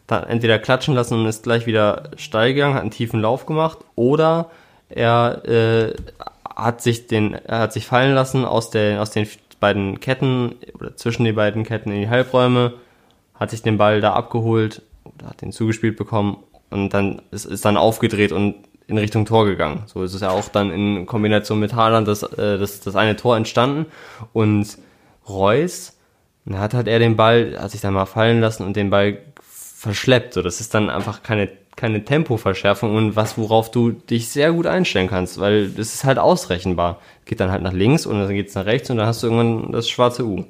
dann 0.08 0.24
entweder 0.24 0.60
klatschen 0.60 0.96
lassen 0.96 1.20
und 1.20 1.26
ist 1.26 1.44
gleich 1.44 1.66
wieder 1.66 2.12
steil 2.16 2.54
gegangen, 2.54 2.76
hat 2.76 2.82
einen 2.82 2.92
tiefen 2.92 3.20
Lauf 3.20 3.46
gemacht, 3.46 3.80
oder 3.96 4.50
er 4.90 5.46
äh, 5.46 5.94
hat 6.56 6.82
sich 6.82 7.08
den, 7.08 7.34
er 7.34 7.60
hat 7.60 7.74
sich 7.74 7.86
fallen 7.86 8.14
lassen 8.14 8.46
aus 8.46 8.70
der, 8.70 9.02
aus 9.02 9.12
den 9.12 9.28
beiden 9.60 10.00
Ketten 10.00 10.56
oder 10.74 10.96
zwischen 10.96 11.24
den 11.24 11.36
beiden 11.36 11.64
Ketten 11.64 11.92
in 11.92 12.02
die 12.02 12.10
Halbräume, 12.10 12.74
hat 13.34 13.52
sich 13.52 13.62
den 13.62 13.78
Ball 13.78 14.02
da 14.02 14.14
abgeholt 14.14 14.82
oder 15.04 15.30
hat 15.30 15.42
den 15.42 15.52
zugespielt 15.52 15.98
bekommen 15.98 16.38
und 16.70 16.94
dann 16.94 17.22
ist, 17.32 17.46
ist 17.46 17.66
dann 17.66 17.78
aufgedreht 17.78 18.32
und 18.32 18.56
in 18.88 18.98
Richtung 18.98 19.26
Tor 19.26 19.46
gegangen. 19.46 19.84
So 19.88 20.04
ist 20.04 20.14
es 20.14 20.22
ja 20.22 20.30
auch 20.30 20.48
dann 20.50 20.72
in 20.72 21.06
Kombination 21.06 21.60
mit 21.60 21.74
Haaland 21.74 22.08
das, 22.08 22.24
äh, 22.24 22.58
das, 22.58 22.82
das 22.82 22.96
eine 22.96 23.16
Tor 23.16 23.36
entstanden. 23.36 23.88
Und 24.34 24.78
Reus, 25.28 25.98
hat 26.54 26.74
halt 26.76 26.88
er 26.88 27.00
den 27.00 27.16
Ball, 27.16 27.58
hat 27.60 27.72
sich 27.72 27.82
dann 27.82 27.94
mal 27.94 28.06
fallen 28.06 28.42
lassen 28.42 28.64
und 28.64 28.76
den 28.76 28.92
Ball 28.92 29.18
verschleppt. 29.42 30.34
So, 30.36 30.42
das 30.44 30.62
ist 30.62 30.74
dann 30.74 30.90
einfach 30.90 31.24
keine, 31.24 31.50
keine 31.76 32.06
Tempoverschärfung 32.06 32.96
und 32.96 33.16
was, 33.16 33.38
worauf 33.38 33.70
du 33.70 33.92
dich 33.92 34.30
sehr 34.30 34.54
gut 34.54 34.66
einstellen 34.66 35.10
kannst, 35.10 35.40
weil 35.40 35.70
das 35.70 35.94
ist 35.94 36.04
halt 36.06 36.20
ausrechenbar. 36.20 37.00
Geht 37.26 37.40
dann 37.40 37.52
halt 37.52 37.64
nach 37.64 37.74
links 37.74 38.06
und 38.06 38.20
dann 38.20 38.34
geht 38.34 38.48
es 38.48 38.56
nach 38.56 38.66
rechts 38.66 38.90
und 38.90 38.98
dann 38.98 39.08
hast 39.08 39.24
du 39.24 39.28
irgendwann 39.28 39.72
das 39.72 39.90
schwarze 39.90 40.26
U. 40.26 40.46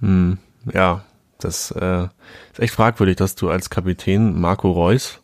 Hm, 0.00 0.38
ja, 0.72 1.04
das 1.38 1.72
äh, 1.72 2.04
ist 2.52 2.60
echt 2.60 2.74
fragwürdig, 2.74 3.16
dass 3.16 3.34
du 3.34 3.50
als 3.50 3.70
Kapitän 3.70 4.40
Marco 4.40 4.70
Reus 4.70 5.20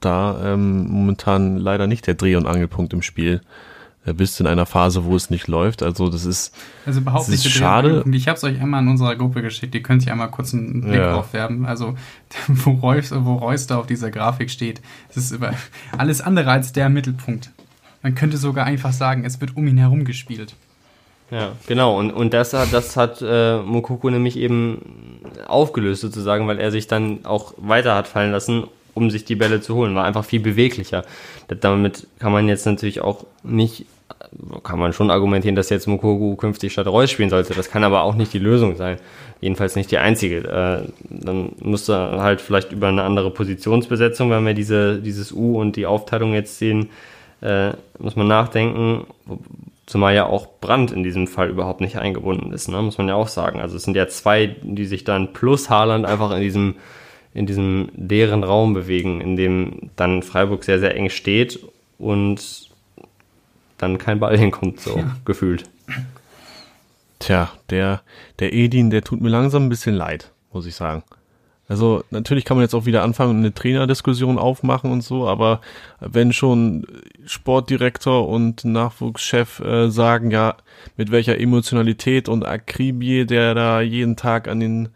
da 0.00 0.52
ähm, 0.52 0.86
momentan 0.88 1.56
leider 1.56 1.86
nicht 1.86 2.06
der 2.06 2.14
Dreh- 2.14 2.36
und 2.36 2.46
Angelpunkt 2.46 2.92
im 2.92 3.02
Spiel 3.02 3.40
bist 4.12 4.40
in 4.40 4.46
einer 4.46 4.66
Phase, 4.66 5.04
wo 5.04 5.16
es 5.16 5.30
nicht 5.30 5.48
läuft. 5.48 5.82
Also 5.82 6.08
das 6.08 6.24
ist, 6.24 6.54
also 6.84 7.00
überhaupt 7.00 7.28
nicht 7.28 7.48
schade. 7.50 8.04
Ich 8.12 8.28
habe 8.28 8.36
es 8.36 8.44
euch 8.44 8.60
einmal 8.60 8.82
in 8.82 8.88
unserer 8.88 9.16
Gruppe 9.16 9.42
geschickt. 9.42 9.74
Die 9.74 9.82
könnt 9.82 10.06
ihr 10.06 10.12
einmal 10.12 10.30
kurz 10.30 10.54
einen 10.54 10.82
Blick 10.82 11.00
ja. 11.00 11.12
drauf 11.12 11.32
werfen. 11.32 11.66
Also 11.66 11.94
wo 12.48 12.72
Reus, 12.72 13.12
wo 13.12 13.34
Reus 13.34 13.66
da 13.66 13.78
auf 13.78 13.86
dieser 13.86 14.10
Grafik 14.10 14.50
steht, 14.50 14.80
das 15.08 15.24
ist 15.24 15.32
über 15.32 15.54
alles 15.96 16.20
andere 16.20 16.50
als 16.50 16.72
der 16.72 16.88
Mittelpunkt. 16.88 17.50
Man 18.02 18.14
könnte 18.14 18.36
sogar 18.36 18.66
einfach 18.66 18.92
sagen, 18.92 19.24
es 19.24 19.40
wird 19.40 19.56
um 19.56 19.66
ihn 19.66 19.78
herum 19.78 20.04
gespielt. 20.04 20.54
Ja, 21.30 21.52
genau. 21.66 21.98
Und, 21.98 22.12
und 22.12 22.32
das 22.32 22.52
hat, 22.52 22.72
das 22.72 22.96
hat 22.96 23.20
äh, 23.20 23.58
Mokoko 23.60 24.10
nämlich 24.10 24.36
eben 24.36 24.80
aufgelöst 25.48 26.02
sozusagen, 26.02 26.46
weil 26.46 26.60
er 26.60 26.70
sich 26.70 26.86
dann 26.86 27.24
auch 27.24 27.54
weiter 27.56 27.96
hat 27.96 28.06
fallen 28.06 28.30
lassen 28.30 28.64
um 28.96 29.10
sich 29.10 29.26
die 29.26 29.36
Bälle 29.36 29.60
zu 29.60 29.74
holen. 29.74 29.94
War 29.94 30.06
einfach 30.06 30.24
viel 30.24 30.40
beweglicher. 30.40 31.04
Damit 31.48 32.06
kann 32.18 32.32
man 32.32 32.48
jetzt 32.48 32.64
natürlich 32.64 33.02
auch 33.02 33.26
nicht, 33.42 33.84
kann 34.62 34.78
man 34.78 34.92
schon 34.92 35.10
argumentieren, 35.10 35.56
dass 35.56 35.70
jetzt 35.70 35.86
Mukogu 35.86 36.36
künftig 36.36 36.72
statt 36.72 36.86
Reus 36.86 37.10
spielen 37.10 37.30
sollte. 37.30 37.54
Das 37.54 37.70
kann 37.70 37.84
aber 37.84 38.02
auch 38.02 38.14
nicht 38.14 38.32
die 38.32 38.38
Lösung 38.38 38.76
sein. 38.76 38.98
Jedenfalls 39.40 39.76
nicht 39.76 39.90
die 39.90 39.98
einzige. 39.98 40.38
Äh, 40.38 40.88
dann 41.08 41.52
musste 41.60 41.96
halt 41.96 42.40
vielleicht 42.40 42.72
über 42.72 42.88
eine 42.88 43.02
andere 43.02 43.30
Positionsbesetzung, 43.30 44.30
wenn 44.30 44.46
wir 44.46 44.54
diese, 44.54 45.00
dieses 45.00 45.32
U 45.32 45.60
und 45.60 45.76
die 45.76 45.86
Aufteilung 45.86 46.34
jetzt 46.34 46.58
sehen, 46.58 46.90
äh, 47.42 47.70
muss 47.98 48.16
man 48.16 48.28
nachdenken. 48.28 49.06
Zumal 49.86 50.14
ja 50.14 50.26
auch 50.26 50.48
Brand 50.60 50.90
in 50.90 51.02
diesem 51.02 51.28
Fall 51.28 51.48
überhaupt 51.48 51.80
nicht 51.80 51.96
eingebunden 51.96 52.52
ist, 52.52 52.68
ne? 52.68 52.82
muss 52.82 52.98
man 52.98 53.08
ja 53.08 53.14
auch 53.14 53.28
sagen. 53.28 53.60
Also 53.60 53.76
es 53.76 53.84
sind 53.84 53.96
ja 53.96 54.08
zwei, 54.08 54.56
die 54.62 54.86
sich 54.86 55.04
dann 55.04 55.32
plus 55.32 55.70
Haaland 55.70 56.06
einfach 56.06 56.32
in 56.32 56.40
diesem 56.40 56.74
in 57.34 57.44
diesem 57.44 57.90
leeren 57.94 58.44
Raum 58.44 58.72
bewegen, 58.72 59.20
in 59.20 59.36
dem 59.36 59.90
dann 59.94 60.22
Freiburg 60.22 60.64
sehr, 60.64 60.78
sehr 60.78 60.96
eng 60.96 61.10
steht 61.10 61.60
und 61.98 62.70
dann 63.78 63.98
kein 63.98 64.20
Ball 64.20 64.38
hinkommt, 64.38 64.80
so 64.80 64.98
ja. 64.98 65.16
gefühlt. 65.24 65.64
Tja, 67.18 67.50
der, 67.70 68.02
der 68.38 68.52
Edin, 68.52 68.90
der 68.90 69.02
tut 69.02 69.20
mir 69.20 69.30
langsam 69.30 69.66
ein 69.66 69.68
bisschen 69.68 69.94
leid, 69.94 70.32
muss 70.52 70.66
ich 70.66 70.74
sagen. 70.74 71.02
Also 71.68 72.04
natürlich 72.10 72.44
kann 72.44 72.56
man 72.56 72.62
jetzt 72.62 72.74
auch 72.74 72.86
wieder 72.86 73.02
anfangen 73.02 73.30
und 73.30 73.38
eine 73.38 73.52
Trainerdiskussion 73.52 74.38
aufmachen 74.38 74.92
und 74.92 75.00
so, 75.02 75.26
aber 75.26 75.60
wenn 75.98 76.32
schon 76.32 76.86
Sportdirektor 77.24 78.28
und 78.28 78.64
Nachwuchschef 78.64 79.60
äh, 79.60 79.90
sagen, 79.90 80.30
ja, 80.30 80.56
mit 80.96 81.10
welcher 81.10 81.40
Emotionalität 81.40 82.28
und 82.28 82.46
Akribie 82.46 83.26
der 83.26 83.54
da 83.54 83.80
jeden 83.80 84.14
Tag 84.14 84.46
an 84.46 84.60
den 84.60 84.90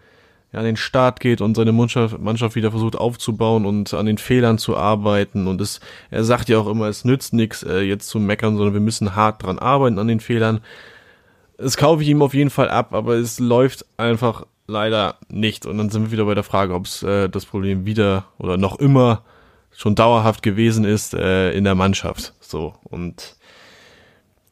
ja, 0.53 0.59
an 0.59 0.65
den 0.65 0.77
Start 0.77 1.21
geht 1.21 1.41
und 1.41 1.55
seine 1.55 1.73
Mannschaft, 1.73 2.19
Mannschaft 2.19 2.57
wieder 2.57 2.71
versucht 2.71 2.97
aufzubauen 2.97 3.67
und 3.67 3.95
an 3.95 4.07
den 4.07 4.19
Fehlern 4.19 4.59
zu 4.59 4.77
arbeiten. 4.77 5.47
Und 5.47 5.61
es, 5.61 5.81
er 6.11 6.25
sagt 6.25 6.49
ja 6.49 6.59
auch 6.59 6.67
immer, 6.67 6.87
es 6.87 7.05
nützt 7.05 7.33
nichts, 7.33 7.63
äh, 7.63 7.81
jetzt 7.81 8.09
zu 8.09 8.19
meckern, 8.19 8.57
sondern 8.57 8.75
wir 8.75 8.81
müssen 8.81 9.15
hart 9.15 9.43
dran 9.43 9.59
arbeiten 9.59 9.99
an 9.99 10.09
den 10.09 10.21
Fehlern. 10.21 10.61
Das 11.57 11.77
kaufe 11.77 12.03
ich 12.03 12.09
ihm 12.09 12.23
auf 12.23 12.35
jeden 12.35 12.51
Fall 12.51 12.69
ab, 12.69 12.95
aber 12.95 13.15
es 13.15 13.39
läuft 13.39 13.85
einfach 13.97 14.47
leider 14.67 15.17
nicht. 15.29 15.67
Und 15.67 15.79
dann 15.79 15.91
sind 15.91 16.05
wir 16.05 16.13
wieder 16.13 16.25
bei 16.25 16.35
der 16.35 16.45
Frage, 16.45 16.75
ob 16.75 16.87
es 16.87 17.03
äh, 17.03 17.29
das 17.29 17.45
Problem 17.47 17.87
wieder 17.87 18.25
oder 18.39 18.57
noch 18.57 18.79
immer 18.79 19.23
schon 19.73 19.95
dauerhaft 19.95 20.43
gewesen 20.43 20.85
ist 20.85 21.15
äh, 21.15 21.53
in 21.53 21.65
der 21.65 21.75
Mannschaft. 21.75 22.35
So 22.41 22.75
und 22.83 23.37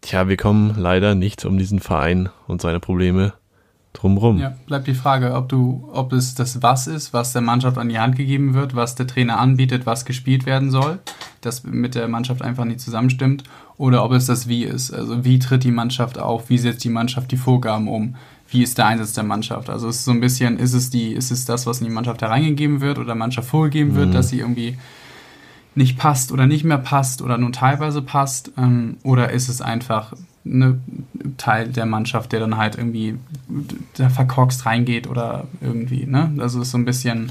tja, 0.01 0.29
wir 0.29 0.37
kommen 0.37 0.75
leider 0.77 1.15
nicht 1.15 1.45
um 1.45 1.59
diesen 1.59 1.81
Verein 1.81 2.29
und 2.47 2.61
seine 2.61 2.81
Probleme 2.81 3.33
drumrum. 3.93 4.39
Ja, 4.39 4.55
bleibt 4.67 4.87
die 4.87 4.95
Frage, 4.95 5.35
ob 5.35 5.49
du, 5.49 5.89
ob 5.93 6.13
es 6.13 6.35
das 6.35 6.63
Was 6.63 6.87
ist, 6.87 7.13
was 7.13 7.33
der 7.33 7.43
Mannschaft 7.43 7.79
an 7.79 7.89
die 7.89 7.99
Hand 7.99 8.17
gegeben 8.17 8.55
wird, 8.55 8.75
was 8.75 8.95
der 8.95 9.07
Trainer 9.07 9.39
anbietet, 9.39 9.87
was 9.87 10.05
gespielt 10.05 10.47
werden 10.47 10.71
soll, 10.71 10.99
das 11.41 11.65
mit 11.65 11.95
der 11.95 12.09
Mannschaft 12.09 12.43
einfach 12.43 12.65
nicht 12.65 12.81
zusammenstimmt, 12.81 13.45
oder 13.77 14.05
ob 14.05 14.13
es 14.13 14.27
das 14.27 14.49
Wie 14.49 14.65
ist. 14.65 14.93
Also 14.93 15.25
wie 15.25 15.39
tritt 15.39 15.65
die 15.65 15.71
Mannschaft 15.71 16.19
auf, 16.19 16.49
wie 16.51 16.59
setzt 16.59 16.85
die 16.85 16.91
Mannschaft 16.91 17.31
die 17.33 17.37
Vorgaben 17.37 17.89
um, 17.89 18.17
wie 18.51 18.63
ist 18.63 18.79
der 18.79 18.87
Einsatz 18.87 19.13
der 19.13 19.25
Mannschaft. 19.25 19.69
Also 19.71 19.89
es 19.89 19.97
ist 19.97 20.05
so 20.05 20.11
ein 20.11 20.21
bisschen, 20.21 20.59
ist 20.59 20.75
es 20.75 20.91
die, 20.91 21.13
ist 21.13 21.31
es 21.31 21.45
das, 21.45 21.67
was 21.67 21.81
in 21.81 21.87
die 21.87 21.93
Mannschaft 21.93 22.23
hereingegeben 22.23 22.81
wird 22.81 22.99
oder 22.99 23.09
der 23.09 23.15
Mannschaft 23.15 23.49
vorgegeben 23.49 23.95
wird, 23.95 24.09
mhm. 24.09 24.13
dass 24.13 24.31
sie 24.31 24.41
irgendwie 24.41 24.79
nicht 25.75 25.99
passt 25.99 26.33
oder 26.33 26.47
nicht 26.47 26.65
mehr 26.65 26.79
passt 26.79 27.23
oder 27.23 27.39
nur 27.39 27.53
teilweise 27.53 28.03
passt, 28.03 28.53
ähm, 28.59 28.97
oder 29.03 29.31
ist 29.31 29.49
es 29.49 29.61
einfach 29.61 30.13
ne, 30.49 30.81
Teil 31.37 31.69
der 31.69 31.87
Mannschaft, 31.87 32.33
der 32.33 32.41
dann 32.41 32.57
halt 32.57 32.77
irgendwie 32.77 33.17
da 33.95 34.09
verkorkst 34.09 34.67
reingeht 34.67 35.07
oder 35.07 35.47
irgendwie, 35.61 36.07
ne? 36.07 36.33
Also 36.39 36.61
ist 36.63 36.71
so 36.71 36.79
ein 36.79 36.85
bisschen 36.85 37.31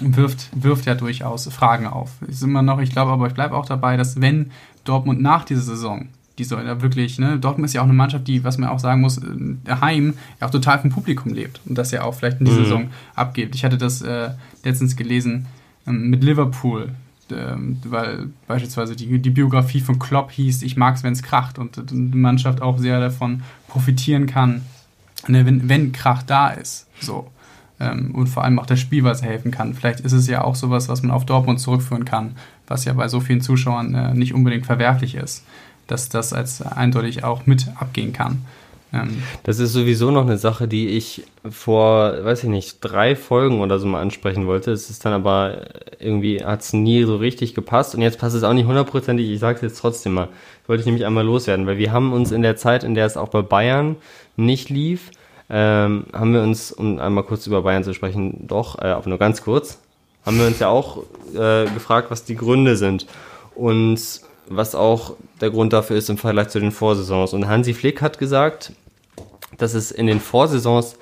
wirft, 0.00 0.48
wirft 0.54 0.86
ja 0.86 0.94
durchaus 0.94 1.46
Fragen 1.48 1.86
auf. 1.86 2.10
Ist 2.26 2.42
immer 2.42 2.62
noch, 2.62 2.80
ich 2.80 2.90
glaube 2.90 3.12
aber, 3.12 3.26
ich 3.26 3.34
bleibe 3.34 3.56
auch 3.56 3.66
dabei, 3.66 3.96
dass 3.96 4.20
wenn 4.20 4.50
Dortmund 4.84 5.20
nach 5.20 5.44
dieser 5.44 5.62
Saison, 5.62 6.08
die 6.38 6.44
soll 6.44 6.64
ja 6.64 6.80
wirklich, 6.80 7.18
ne, 7.18 7.38
Dortmund 7.38 7.66
ist 7.66 7.74
ja 7.74 7.82
auch 7.82 7.86
eine 7.86 7.92
Mannschaft, 7.92 8.26
die, 8.26 8.42
was 8.42 8.58
man 8.58 8.70
auch 8.70 8.78
sagen 8.78 9.00
muss, 9.00 9.20
daheim 9.64 10.14
ja 10.40 10.46
auch 10.46 10.50
total 10.50 10.78
vom 10.80 10.90
Publikum 10.90 11.32
lebt 11.32 11.60
und 11.66 11.76
das 11.76 11.90
ja 11.90 12.02
auch 12.02 12.14
vielleicht 12.14 12.40
in 12.40 12.46
dieser 12.46 12.60
mhm. 12.60 12.64
Saison 12.64 12.90
abgibt. 13.14 13.54
Ich 13.54 13.64
hatte 13.64 13.78
das 13.78 14.02
äh, 14.02 14.30
letztens 14.64 14.96
gelesen 14.96 15.46
ähm, 15.86 16.10
mit 16.10 16.24
Liverpool, 16.24 16.90
ähm, 17.30 17.78
weil 17.84 18.30
beispielsweise 18.46 18.96
die, 18.96 19.18
die 19.18 19.30
Biografie 19.30 19.80
von 19.80 19.98
Klopp 19.98 20.30
hieß, 20.32 20.62
ich 20.62 20.76
mag 20.76 20.96
es, 20.96 21.02
wenn 21.02 21.12
es 21.12 21.22
kracht 21.22 21.58
und 21.58 21.90
die 21.90 21.94
Mannschaft 21.94 22.62
auch 22.62 22.78
sehr 22.78 23.00
davon 23.00 23.42
profitieren 23.68 24.26
kann, 24.26 24.62
ne, 25.28 25.46
wenn, 25.46 25.68
wenn 25.68 25.92
Krach 25.92 26.22
da 26.22 26.50
ist. 26.50 26.86
So. 27.00 27.30
Ähm, 27.80 28.14
und 28.14 28.28
vor 28.28 28.44
allem 28.44 28.58
auch 28.58 28.66
der 28.66 28.76
Spielweise 28.76 29.24
helfen 29.24 29.50
kann. 29.50 29.74
Vielleicht 29.74 30.00
ist 30.00 30.12
es 30.12 30.26
ja 30.28 30.42
auch 30.42 30.54
sowas, 30.54 30.88
was 30.88 31.02
man 31.02 31.10
auf 31.10 31.26
Dortmund 31.26 31.60
zurückführen 31.60 32.04
kann, 32.04 32.36
was 32.66 32.84
ja 32.84 32.92
bei 32.92 33.08
so 33.08 33.20
vielen 33.20 33.40
Zuschauern 33.40 33.94
äh, 33.94 34.14
nicht 34.14 34.34
unbedingt 34.34 34.66
verwerflich 34.66 35.14
ist, 35.14 35.44
dass 35.86 36.08
das 36.08 36.32
als 36.32 36.62
eindeutig 36.62 37.24
auch 37.24 37.46
mit 37.46 37.68
abgehen 37.76 38.12
kann. 38.12 38.44
Ähm, 38.92 39.22
das 39.44 39.58
ist 39.58 39.72
sowieso 39.72 40.10
noch 40.10 40.22
eine 40.22 40.38
Sache, 40.38 40.68
die 40.68 40.88
ich 40.88 41.24
vor, 41.48 42.24
weiß 42.24 42.44
ich 42.44 42.50
nicht, 42.50 42.78
drei 42.80 43.16
Folgen 43.16 43.60
oder 43.60 43.78
so 43.78 43.86
mal 43.86 44.00
ansprechen 44.00 44.46
wollte. 44.46 44.70
Es 44.72 44.90
ist 44.90 45.04
dann 45.04 45.12
aber 45.12 45.66
irgendwie, 45.98 46.44
hat 46.44 46.60
es 46.60 46.72
nie 46.72 47.04
so 47.04 47.16
richtig 47.16 47.54
gepasst 47.54 47.94
und 47.94 48.02
jetzt 48.02 48.18
passt 48.18 48.36
es 48.36 48.42
auch 48.42 48.52
nicht 48.52 48.66
hundertprozentig. 48.66 49.30
Ich 49.30 49.40
sage 49.40 49.56
es 49.56 49.62
jetzt 49.62 49.80
trotzdem 49.80 50.14
mal. 50.14 50.28
Wollte 50.66 50.80
ich 50.80 50.86
nämlich 50.86 51.06
einmal 51.06 51.24
loswerden, 51.24 51.66
weil 51.66 51.78
wir 51.78 51.92
haben 51.92 52.12
uns 52.12 52.32
in 52.32 52.42
der 52.42 52.56
Zeit, 52.56 52.84
in 52.84 52.94
der 52.94 53.06
es 53.06 53.16
auch 53.16 53.28
bei 53.28 53.42
Bayern 53.42 53.96
nicht 54.36 54.68
lief, 54.68 55.10
ähm, 55.50 56.06
haben 56.12 56.32
wir 56.32 56.42
uns, 56.42 56.72
um 56.72 56.98
einmal 56.98 57.24
kurz 57.24 57.46
über 57.46 57.62
Bayern 57.62 57.84
zu 57.84 57.92
sprechen, 57.94 58.46
doch, 58.46 58.78
äh, 58.78 58.86
aber 58.86 59.08
nur 59.08 59.18
ganz 59.18 59.42
kurz, 59.42 59.80
haben 60.24 60.38
wir 60.38 60.46
uns 60.46 60.60
ja 60.60 60.68
auch 60.68 60.98
äh, 61.34 61.64
gefragt, 61.64 62.10
was 62.10 62.24
die 62.24 62.36
Gründe 62.36 62.76
sind. 62.76 63.06
Und 63.54 64.22
was 64.48 64.74
auch 64.74 65.14
der 65.40 65.50
Grund 65.50 65.72
dafür 65.72 65.96
ist 65.96 66.10
im 66.10 66.18
Vergleich 66.18 66.48
zu 66.48 66.60
den 66.60 66.72
Vorsaisons. 66.72 67.32
Und 67.32 67.48
Hansi 67.48 67.74
Flick 67.74 68.00
hat 68.00 68.18
gesagt, 68.18 68.72
dass 69.58 69.74
es 69.74 69.90
in 69.90 70.06
den 70.06 70.20
Vorsaisons 70.20 70.96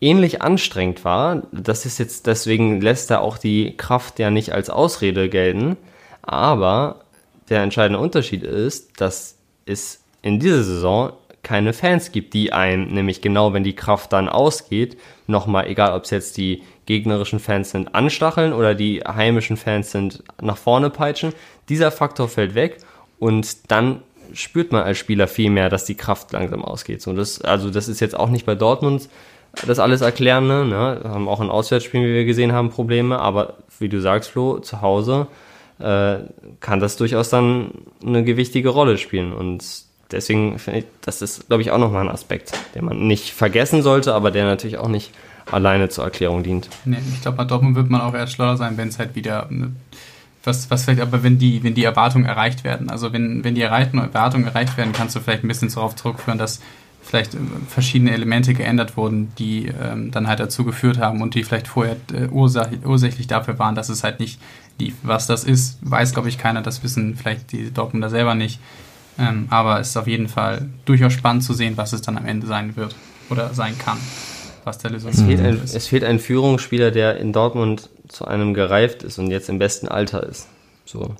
ähnlich 0.00 0.42
anstrengend 0.42 1.04
war. 1.04 1.42
Das 1.52 1.86
ist 1.86 1.98
jetzt, 1.98 2.26
deswegen 2.26 2.80
lässt 2.80 3.10
er 3.10 3.22
auch 3.22 3.38
die 3.38 3.76
Kraft 3.76 4.18
ja 4.18 4.30
nicht 4.30 4.52
als 4.52 4.70
Ausrede 4.70 5.28
gelten. 5.28 5.76
Aber 6.22 7.04
der 7.48 7.62
entscheidende 7.62 8.00
Unterschied 8.00 8.42
ist, 8.42 9.00
dass 9.00 9.36
es 9.64 10.02
in 10.22 10.40
dieser 10.40 10.64
Saison 10.64 11.12
keine 11.42 11.72
Fans 11.72 12.10
gibt, 12.10 12.34
die 12.34 12.52
einen, 12.52 12.92
nämlich 12.92 13.20
genau 13.20 13.52
wenn 13.52 13.62
die 13.62 13.76
Kraft 13.76 14.12
dann 14.12 14.28
ausgeht, 14.28 14.98
nochmal, 15.28 15.68
egal 15.68 15.92
ob 15.92 16.02
es 16.02 16.10
jetzt 16.10 16.36
die 16.36 16.64
gegnerischen 16.86 17.38
Fans 17.38 17.70
sind, 17.70 17.94
anstacheln 17.94 18.52
oder 18.52 18.74
die 18.74 19.02
heimischen 19.02 19.56
Fans 19.56 19.92
sind, 19.92 20.24
nach 20.40 20.56
vorne 20.56 20.90
peitschen. 20.90 21.32
Dieser 21.68 21.92
Faktor 21.92 22.28
fällt 22.28 22.56
weg 22.56 22.78
und 23.20 23.70
dann 23.70 24.02
spürt 24.32 24.72
man 24.72 24.82
als 24.82 24.98
Spieler 24.98 25.28
viel 25.28 25.50
mehr, 25.50 25.68
dass 25.68 25.84
die 25.84 25.94
Kraft 25.94 26.32
langsam 26.32 26.64
ausgeht. 26.64 27.02
So, 27.02 27.12
das, 27.12 27.40
also 27.40 27.70
das 27.70 27.88
ist 27.88 28.00
jetzt 28.00 28.18
auch 28.18 28.30
nicht 28.30 28.46
bei 28.46 28.54
Dortmund 28.54 29.08
das 29.66 29.78
alles 29.78 30.00
erklären. 30.00 30.46
Ne? 30.46 30.68
Wir 30.68 31.10
haben 31.10 31.28
auch 31.28 31.40
in 31.40 31.48
Auswärtsspielen, 31.48 32.06
wie 32.06 32.14
wir 32.14 32.24
gesehen 32.24 32.52
haben, 32.52 32.70
Probleme. 32.70 33.18
Aber 33.18 33.54
wie 33.78 33.88
du 33.88 34.00
sagst, 34.00 34.30
Flo, 34.30 34.58
zu 34.58 34.82
Hause 34.82 35.28
äh, 35.78 36.18
kann 36.60 36.80
das 36.80 36.96
durchaus 36.96 37.30
dann 37.30 37.70
eine 38.04 38.24
gewichtige 38.24 38.68
Rolle 38.68 38.98
spielen. 38.98 39.32
Und 39.32 39.64
deswegen 40.10 40.58
finde 40.58 40.80
ich, 40.80 40.86
das 41.00 41.22
ist, 41.22 41.48
glaube 41.48 41.62
ich, 41.62 41.70
auch 41.70 41.78
nochmal 41.78 42.06
ein 42.06 42.12
Aspekt, 42.12 42.52
den 42.74 42.84
man 42.84 43.06
nicht 43.06 43.32
vergessen 43.32 43.82
sollte, 43.82 44.14
aber 44.14 44.30
der 44.30 44.44
natürlich 44.44 44.78
auch 44.78 44.88
nicht 44.88 45.12
alleine 45.50 45.88
zur 45.88 46.04
Erklärung 46.04 46.42
dient. 46.42 46.68
Nee, 46.84 46.98
ich 47.14 47.22
glaube, 47.22 47.36
bei 47.36 47.44
Dortmund 47.44 47.76
wird 47.76 47.88
man 47.88 48.00
auch 48.00 48.14
erst 48.14 48.32
schlauer 48.32 48.56
sein, 48.56 48.76
wenn 48.76 48.88
es 48.88 48.98
halt 48.98 49.14
wieder 49.14 49.48
eine 49.48 49.72
was, 50.46 50.70
was 50.70 50.84
vielleicht 50.84 51.00
aber, 51.00 51.22
wenn 51.22 51.38
die, 51.38 51.62
wenn 51.62 51.74
die 51.74 51.84
Erwartungen 51.84 52.26
erreicht 52.26 52.64
werden. 52.64 52.90
Also 52.90 53.12
wenn, 53.12 53.44
wenn 53.44 53.54
die 53.54 53.62
Erwartungen 53.62 54.46
erreicht 54.46 54.76
werden, 54.76 54.92
kannst 54.92 55.16
du 55.16 55.20
vielleicht 55.20 55.44
ein 55.44 55.48
bisschen 55.48 55.68
darauf 55.68 55.96
zurückführen, 55.96 56.38
dass 56.38 56.60
vielleicht 57.02 57.34
äh, 57.34 57.38
verschiedene 57.68 58.12
Elemente 58.12 58.54
geändert 58.54 58.96
wurden, 58.96 59.32
die 59.38 59.66
ähm, 59.66 60.10
dann 60.10 60.26
halt 60.28 60.40
dazu 60.40 60.64
geführt 60.64 60.98
haben 60.98 61.22
und 61.22 61.34
die 61.34 61.44
vielleicht 61.44 61.68
vorher 61.68 61.96
äh, 62.12 62.26
ursächlich 62.28 63.26
dafür 63.26 63.58
waren, 63.58 63.74
dass 63.74 63.88
es 63.88 64.04
halt 64.04 64.20
nicht 64.20 64.40
lief. 64.78 64.94
Was 65.02 65.26
das 65.26 65.44
ist, 65.44 65.78
weiß, 65.82 66.12
glaube 66.12 66.28
ich, 66.28 66.38
keiner. 66.38 66.62
Das 66.62 66.82
wissen 66.82 67.16
vielleicht 67.16 67.52
die 67.52 67.72
Dortmunder 67.72 68.10
selber 68.10 68.34
nicht. 68.34 68.60
Ähm, 69.18 69.46
aber 69.48 69.80
es 69.80 69.90
ist 69.90 69.96
auf 69.96 70.06
jeden 70.06 70.28
Fall 70.28 70.68
durchaus 70.84 71.12
spannend 71.14 71.42
zu 71.42 71.54
sehen, 71.54 71.76
was 71.76 71.92
es 71.92 72.02
dann 72.02 72.18
am 72.18 72.26
Ende 72.26 72.46
sein 72.46 72.76
wird 72.76 72.94
oder 73.30 73.54
sein 73.54 73.78
kann. 73.78 73.98
Was 74.64 74.78
der 74.78 74.90
Lösung 74.90 75.12
es 75.12 75.22
fehlt, 75.22 75.40
ein, 75.40 75.60
es 75.62 75.86
fehlt 75.86 76.04
ein 76.04 76.18
Führungsspieler, 76.18 76.90
der 76.90 77.18
in 77.18 77.32
Dortmund 77.32 77.88
zu 78.08 78.24
einem 78.24 78.54
gereift 78.54 79.02
ist 79.02 79.18
und 79.18 79.30
jetzt 79.30 79.48
im 79.48 79.58
besten 79.58 79.88
Alter 79.88 80.22
ist. 80.22 80.48
So. 80.84 81.14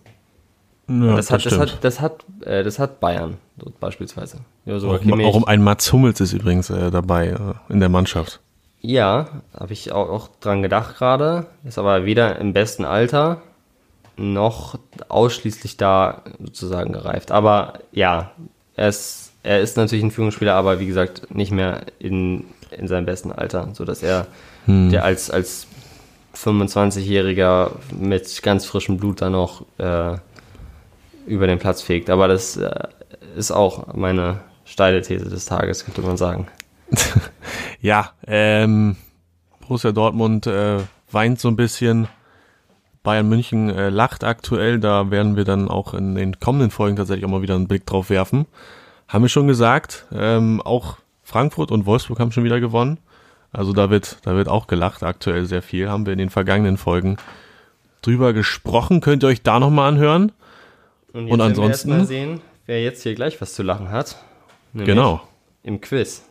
Ja, 0.89 1.17
das, 1.17 1.31
hat, 1.33 1.45
das, 1.45 1.59
hat, 1.59 1.79
das, 1.81 2.01
hat, 2.01 2.25
äh, 2.43 2.63
das 2.63 2.79
hat 2.79 3.01
Bayern 3.01 3.39
so 3.59 3.73
beispielsweise. 3.81 4.39
Ja, 4.67 4.77
auch, 4.77 4.83
auch 4.83 5.35
um 5.35 5.45
ein 5.45 5.63
Mats 5.63 5.93
Hummels 5.93 6.21
ist 6.21 6.33
übrigens 6.33 6.71
äh, 6.71 6.91
dabei 6.91 7.29
äh, 7.29 7.73
in 7.73 7.81
der 7.81 7.89
Mannschaft. 7.89 8.41
Ja, 8.81 9.43
habe 9.59 9.73
ich 9.73 9.91
auch, 9.91 10.09
auch 10.09 10.29
dran 10.41 10.63
gedacht 10.63 10.97
gerade. 10.97 11.47
Ist 11.65 11.79
aber 11.79 12.05
weder 12.05 12.39
im 12.39 12.53
besten 12.53 12.85
Alter 12.85 13.43
noch 14.17 14.79
ausschließlich 15.09 15.77
da 15.77 16.23
sozusagen 16.39 16.93
gereift. 16.93 17.33
Aber 17.33 17.81
ja, 17.91 18.31
er 18.77 18.89
ist, 18.89 19.33
er 19.43 19.61
ist 19.61 19.77
natürlich 19.77 20.05
ein 20.05 20.11
Führungsspieler, 20.13 20.55
aber 20.55 20.79
wie 20.79 20.87
gesagt, 20.87 21.35
nicht 21.35 21.51
mehr 21.51 21.83
in, 21.99 22.45
in 22.71 22.87
seinem 22.87 23.07
besten 23.07 23.33
Alter, 23.33 23.71
sodass 23.73 24.03
er 24.03 24.27
hm. 24.67 24.91
der 24.91 25.05
als, 25.05 25.31
als 25.31 25.67
25-Jähriger 26.37 27.73
mit 27.99 28.43
ganz 28.43 28.67
frischem 28.67 28.99
Blut 28.99 29.23
da 29.23 29.31
noch 29.31 29.65
äh, 29.79 30.17
über 31.27 31.47
den 31.47 31.59
Platz 31.59 31.83
fegt. 31.83 32.11
Aber 32.11 32.29
das 32.29 32.57
äh, 32.57 32.89
ist 33.37 33.51
auch 33.51 33.95
meine 33.95 34.41
steile 34.65 35.03
These 35.03 35.29
des 35.29 35.47
Tages, 35.47 35.85
könnte 35.85 36.03
man 36.03 36.17
sagen. 36.17 36.49
ja, 37.81 38.13
ähm, 38.27 38.97
Borussia 39.61 39.93
Dortmund 39.93 40.47
äh, 40.47 40.79
weint 41.11 41.41
so 41.41 41.49
ein 41.49 41.57
bisschen. 41.57 42.09
Bayern 43.03 43.29
München 43.29 43.71
äh, 43.71 43.89
lacht 43.89 44.25
aktuell. 44.25 44.81
Da 44.81 45.11
werden 45.11 45.37
wir 45.37 45.45
dann 45.45 45.69
auch 45.69 45.95
in 45.95 46.15
den 46.17 46.41
kommenden 46.41 46.71
Folgen 46.71 46.97
tatsächlich 46.97 47.25
auch 47.25 47.31
mal 47.31 47.43
wieder 47.43 47.55
einen 47.55 47.69
Blick 47.69 47.87
drauf 47.87 48.11
werfen. 48.11 48.47
Haben 49.09 49.25
wir 49.25 49.29
schon 49.29 49.47
gesagt. 49.47 50.07
Ähm, 50.13 50.61
auch 50.61 50.97
Frankfurt 51.23 51.71
und 51.71 51.87
Wolfsburg 51.87 52.19
haben 52.19 52.33
schon 52.33 52.45
wieder 52.45 52.61
gewonnen. 52.61 52.99
Also 53.57 53.73
da 53.73 53.89
wird, 53.89 54.19
da 54.23 54.37
wird 54.37 54.49
auch 54.49 54.67
gelacht, 54.67 55.03
aktuell 55.03 55.47
sehr 55.47 55.63
viel. 55.63 55.89
Haben 55.89 56.05
wir 56.05 56.13
in 56.13 56.19
den 56.19 56.29
vergangenen 56.29 56.77
Folgen 56.77 57.17
drüber 58.03 58.35
gesprochen. 58.35 59.01
Könnt 59.01 59.25
ihr 59.25 59.29
euch 59.29 59.43
da 59.43 59.59
nochmal 59.59 59.89
anhören. 59.89 60.33
Und, 61.15 61.31
und 61.31 61.41
ansonsten. 61.41 61.91
Wir 61.91 61.97
mal 61.97 62.07
sehen, 62.07 62.41
wer 62.67 62.83
jetzt 62.83 63.03
hier 63.03 63.15
gleich 63.15 63.41
was 63.41 63.55
zu 63.55 63.63
lachen 63.63 63.91
hat. 63.91 64.23
Genau. 64.75 65.23
Im 65.63 65.81
Quiz. 65.81 66.23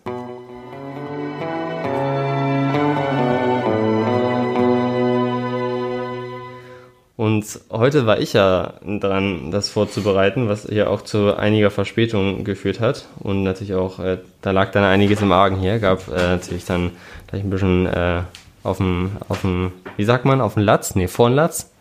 Und 7.26 7.60
heute 7.72 8.06
war 8.06 8.20
ich 8.20 8.34
ja 8.34 8.76
dran, 8.86 9.50
das 9.50 9.70
vorzubereiten, 9.70 10.48
was 10.48 10.68
hier 10.68 10.92
auch 10.92 11.02
zu 11.02 11.36
einiger 11.36 11.72
Verspätung 11.72 12.44
geführt 12.44 12.80
hat. 12.80 13.08
Und 13.18 13.42
natürlich 13.42 13.74
auch, 13.74 13.98
äh, 13.98 14.20
da 14.44 14.52
lag 14.52 14.72
dann 14.72 14.84
einiges 14.84 15.24
im 15.24 15.32
Argen 15.32 15.58
hier, 15.58 15.80
gab 15.80 16.08
äh, 16.08 16.12
natürlich 16.12 16.66
dann 16.66 16.92
gleich 17.26 17.44
ein 17.44 17.50
bisschen 17.50 17.88
äh, 17.88 18.22
auf 18.62 18.78
dem, 18.78 19.14
auf 19.28 19.42
dem, 19.42 19.72
wie 19.98 20.04
sagt 20.04 20.26
man, 20.26 20.40
auf 20.40 20.54
dem 20.54 20.62
Latz? 20.62 20.94
Nee, 20.94 21.08
vor 21.08 21.28
dem 21.28 21.36
Latz? 21.36 21.72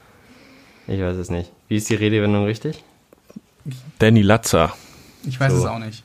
Ich 0.86 1.02
weiß 1.02 1.16
es 1.18 1.28
nicht. 1.28 1.50
Wie 1.68 1.76
ist 1.76 1.90
die 1.90 1.94
Redewendung 1.94 2.46
richtig? 2.46 2.82
Danny 3.98 4.22
Latzer. 4.22 4.72
Ich 5.28 5.38
weiß 5.38 5.52
So. 5.52 5.58
es 5.58 5.66
auch 5.66 5.78
nicht. 5.78 6.04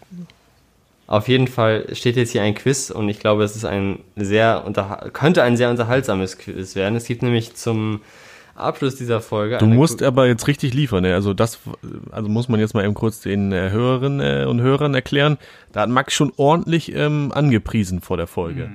Auf 1.07 1.29
jeden 1.29 1.47
Fall 1.47 1.85
steht 1.93 2.17
jetzt 2.17 2.33
hier 2.33 2.41
ein 2.41 2.55
Quiz 2.55 2.89
und 2.89 3.07
ich 3.07 3.19
glaube, 3.19 3.45
es 3.45 3.55
ist 3.55 3.63
ein 3.63 3.99
sehr 4.17 4.65
könnte 5.13 5.43
ein 5.43 5.55
sehr 5.55 5.69
unterhaltsames 5.69 6.37
Quiz 6.37 6.75
werden. 6.75 6.97
Es 6.97 7.05
gibt 7.05 7.23
nämlich 7.23 7.55
zum 7.55 8.01
Abschluss 8.59 8.95
dieser 8.95 9.21
Folge. 9.21 9.57
Du 9.57 9.65
musst 9.65 10.03
aber 10.03 10.27
jetzt 10.27 10.47
richtig 10.47 10.73
liefern, 10.73 11.03
ne? 11.03 11.13
Also 11.13 11.33
das, 11.33 11.59
also 12.11 12.29
muss 12.29 12.49
man 12.49 12.59
jetzt 12.59 12.73
mal 12.73 12.83
eben 12.83 12.93
kurz 12.93 13.21
den 13.21 13.51
äh, 13.51 13.69
Hörerinnen 13.69 14.19
äh, 14.19 14.45
und 14.45 14.61
Hörern 14.61 14.93
erklären. 14.93 15.37
Da 15.71 15.81
hat 15.81 15.89
Max 15.89 16.13
schon 16.13 16.31
ordentlich 16.37 16.93
ähm, 16.95 17.31
angepriesen 17.33 18.01
vor 18.01 18.17
der 18.17 18.27
Folge. 18.27 18.69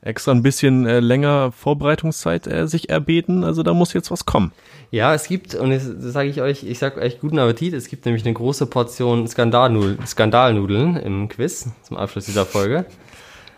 Extra 0.00 0.32
ein 0.32 0.42
bisschen 0.42 0.84
äh, 0.84 0.98
länger 0.98 1.52
Vorbereitungszeit 1.52 2.48
äh, 2.48 2.66
sich 2.66 2.90
erbeten. 2.90 3.44
Also 3.44 3.62
da 3.62 3.72
muss 3.72 3.92
jetzt 3.92 4.10
was 4.10 4.26
kommen. 4.26 4.50
Ja, 4.90 5.14
es 5.14 5.28
gibt, 5.28 5.54
und 5.54 5.70
das 5.70 5.84
sage 5.84 6.28
ich 6.28 6.42
euch, 6.42 6.64
ich 6.64 6.78
sage 6.78 7.00
euch 7.00 7.20
guten 7.20 7.38
Appetit, 7.38 7.72
es 7.72 7.88
gibt 7.88 8.04
nämlich 8.04 8.24
eine 8.24 8.34
große 8.34 8.66
Portion 8.66 9.28
Skandalnudeln, 9.28 10.04
Skandalnudeln 10.04 10.96
im 10.96 11.28
Quiz 11.28 11.68
zum 11.82 11.96
Abschluss 11.96 12.26
dieser 12.26 12.44
Folge. 12.44 12.84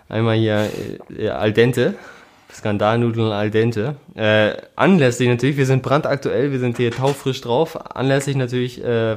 Einmal 0.08 0.36
hier 0.36 0.70
äh, 1.16 1.30
al 1.30 1.52
dente, 1.52 1.94
Skandalnudeln 2.54 3.32
al 3.32 3.50
dente. 3.50 3.96
Äh, 4.14 4.52
anlässlich 4.76 5.28
natürlich, 5.28 5.56
wir 5.56 5.66
sind 5.66 5.82
brandaktuell, 5.82 6.52
wir 6.52 6.60
sind 6.60 6.76
hier 6.76 6.92
taufrisch 6.92 7.40
drauf, 7.40 7.96
anlässlich 7.96 8.36
natürlich 8.36 8.82
äh, 8.82 9.16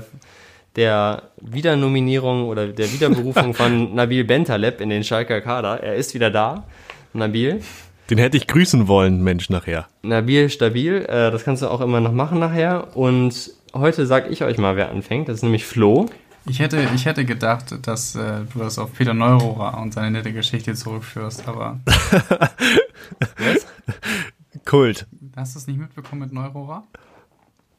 der 0.75 1.23
Wiedernominierung 1.41 2.47
oder 2.47 2.67
der 2.67 2.91
Wiederberufung 2.91 3.53
von 3.53 3.95
Nabil 3.95 4.23
Bentaleb 4.23 4.81
in 4.81 4.89
den 4.89 5.03
Schalker 5.03 5.41
Kader. 5.41 5.83
Er 5.83 5.95
ist 5.95 6.13
wieder 6.13 6.31
da, 6.31 6.65
Nabil. 7.13 7.61
Den 8.09 8.17
hätte 8.19 8.37
ich 8.37 8.47
grüßen 8.47 8.87
wollen, 8.87 9.21
Mensch, 9.23 9.49
nachher. 9.49 9.87
Nabil 10.01 10.49
stabil, 10.49 11.05
äh, 11.07 11.29
das 11.31 11.43
kannst 11.43 11.61
du 11.61 11.67
auch 11.67 11.81
immer 11.81 11.99
noch 11.99 12.13
machen 12.13 12.39
nachher. 12.39 12.95
Und 12.95 13.51
heute 13.73 14.05
sag 14.05 14.31
ich 14.31 14.43
euch 14.43 14.57
mal, 14.57 14.77
wer 14.77 14.89
anfängt. 14.89 15.27
Das 15.27 15.37
ist 15.37 15.43
nämlich 15.43 15.65
Flo. 15.65 16.07
Ich 16.49 16.59
hätte, 16.59 16.87
ich 16.95 17.05
hätte 17.05 17.25
gedacht, 17.25 17.75
dass 17.85 18.15
äh, 18.15 18.45
du 18.53 18.59
das 18.59 18.79
auf 18.79 18.93
Peter 18.93 19.13
Neurohrer 19.13 19.77
und 19.79 19.93
seine 19.93 20.11
nette 20.11 20.31
Geschichte 20.31 20.73
zurückführst, 20.73 21.47
aber 21.47 21.79
Kult. 24.65 25.07
hast 25.35 25.55
du 25.55 25.59
es 25.59 25.67
nicht 25.67 25.79
mitbekommen 25.79 26.21
mit 26.21 26.33
Neurohrer? 26.33 26.83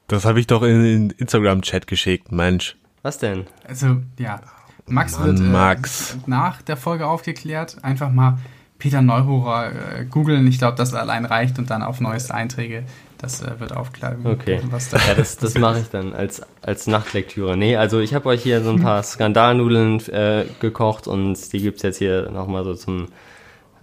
Das 0.06 0.24
habe 0.24 0.40
ich 0.40 0.46
doch 0.46 0.62
in 0.62 0.82
den 0.82 1.10
Instagram-Chat 1.10 1.86
geschickt, 1.86 2.32
Mensch. 2.32 2.76
Was 3.02 3.18
denn? 3.18 3.46
Also, 3.66 4.02
ja. 4.18 4.40
Max 4.86 5.18
Mann, 5.18 5.26
wird 5.26 5.38
äh, 5.40 5.42
Max. 5.42 6.16
nach 6.26 6.62
der 6.62 6.76
Folge 6.76 7.06
aufgeklärt. 7.06 7.76
Einfach 7.82 8.10
mal 8.10 8.38
Peter 8.78 9.02
Neurohrer 9.02 9.98
äh, 9.98 10.04
googeln. 10.06 10.46
Ich 10.46 10.58
glaube, 10.58 10.76
das 10.76 10.94
allein 10.94 11.24
reicht 11.24 11.58
und 11.58 11.70
dann 11.70 11.82
auf 11.82 12.00
neueste 12.00 12.34
Einträge. 12.34 12.84
Das 13.18 13.42
äh, 13.42 13.58
wird 13.58 13.74
aufklären. 13.74 14.24
Okay. 14.24 14.60
Was 14.70 14.90
da 14.90 14.98
Ja, 14.98 15.14
das, 15.14 15.36
das 15.36 15.54
mache 15.58 15.80
ich 15.80 15.88
dann 15.90 16.14
als, 16.14 16.42
als 16.62 16.86
Nachtlektüre. 16.86 17.56
Nee, 17.56 17.76
also 17.76 17.98
ich 18.00 18.14
habe 18.14 18.28
euch 18.28 18.42
hier 18.42 18.62
so 18.62 18.70
ein 18.70 18.80
paar 18.80 19.02
Skandalnudeln 19.02 20.00
äh, 20.08 20.44
gekocht 20.60 21.06
und 21.06 21.52
die 21.52 21.60
gibt's 21.60 21.82
jetzt 21.82 21.98
hier 21.98 22.30
nochmal 22.30 22.64
so 22.64 22.74
zum 22.74 23.08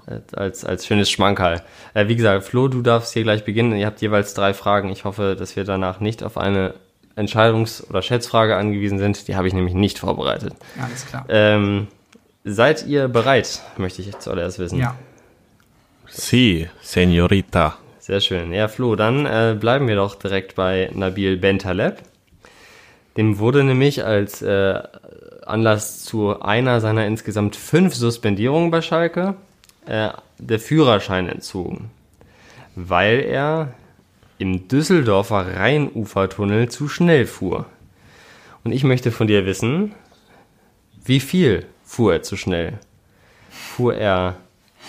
äh, 0.08 0.20
als, 0.36 0.64
als 0.64 0.86
schönes 0.86 1.10
Schmankerl. 1.10 1.62
Äh, 1.94 2.08
wie 2.08 2.16
gesagt, 2.16 2.46
Flo, 2.46 2.68
du 2.68 2.82
darfst 2.82 3.14
hier 3.14 3.24
gleich 3.24 3.44
beginnen. 3.44 3.74
Ihr 3.76 3.86
habt 3.86 4.02
jeweils 4.02 4.34
drei 4.34 4.54
Fragen. 4.54 4.90
Ich 4.90 5.04
hoffe, 5.04 5.36
dass 5.38 5.56
wir 5.56 5.64
danach 5.64 6.00
nicht 6.00 6.24
auf 6.24 6.38
eine 6.38 6.76
Entscheidungs- 7.16 7.88
oder 7.90 8.02
Schätzfrage 8.02 8.56
angewiesen 8.56 9.00
sind. 9.00 9.28
Die 9.28 9.36
habe 9.36 9.48
ich 9.48 9.54
nämlich 9.54 9.74
nicht 9.74 10.00
vorbereitet. 10.00 10.54
Alles 10.82 11.06
klar. 11.06 11.26
Ähm, 11.30 11.88
seid 12.44 12.86
ihr 12.86 13.08
bereit, 13.08 13.62
möchte 13.78 14.02
ich 14.02 14.18
zuallererst 14.20 14.60
wissen. 14.60 14.80
Ja. 14.80 14.96
Si, 16.08 16.70
Senorita. 16.82 17.78
Sehr 18.06 18.22
schön. 18.22 18.54
Ja, 18.54 18.68
Flo, 18.68 18.96
dann 18.96 19.26
äh, 19.26 19.58
bleiben 19.60 19.88
wir 19.88 19.96
doch 19.96 20.14
direkt 20.14 20.54
bei 20.54 20.92
Nabil 20.94 21.38
Bentaleb. 21.38 22.04
Dem 23.18 23.40
wurde 23.40 23.64
nämlich 23.64 24.06
als 24.06 24.44
äh, 24.44 24.80
Anlass 25.44 26.04
zu 26.04 26.40
einer 26.40 26.82
seiner 26.82 27.08
insgesamt 27.08 27.56
fünf 27.56 27.96
Suspendierungen 27.96 28.70
bei 28.70 28.84
Schalke 28.84 29.34
äh, 29.88 30.10
der 30.38 30.60
Führerschein 30.60 31.28
entzogen, 31.28 31.90
weil 32.76 33.22
er 33.22 33.74
im 34.38 34.68
Düsseldorfer 34.68 35.56
Rheinufertunnel 35.56 36.70
zu 36.70 36.88
schnell 36.88 37.26
fuhr. 37.26 37.66
Und 38.64 38.72
ich 38.72 38.84
möchte 38.84 39.12
von 39.12 39.26
dir 39.26 39.48
wissen, 39.48 39.96
wie 41.04 41.20
viel 41.20 41.66
fuhr 41.84 42.14
er 42.14 42.22
zu 42.22 42.38
schnell? 42.38 42.74
Fuhr 43.50 43.96
er 43.96 44.36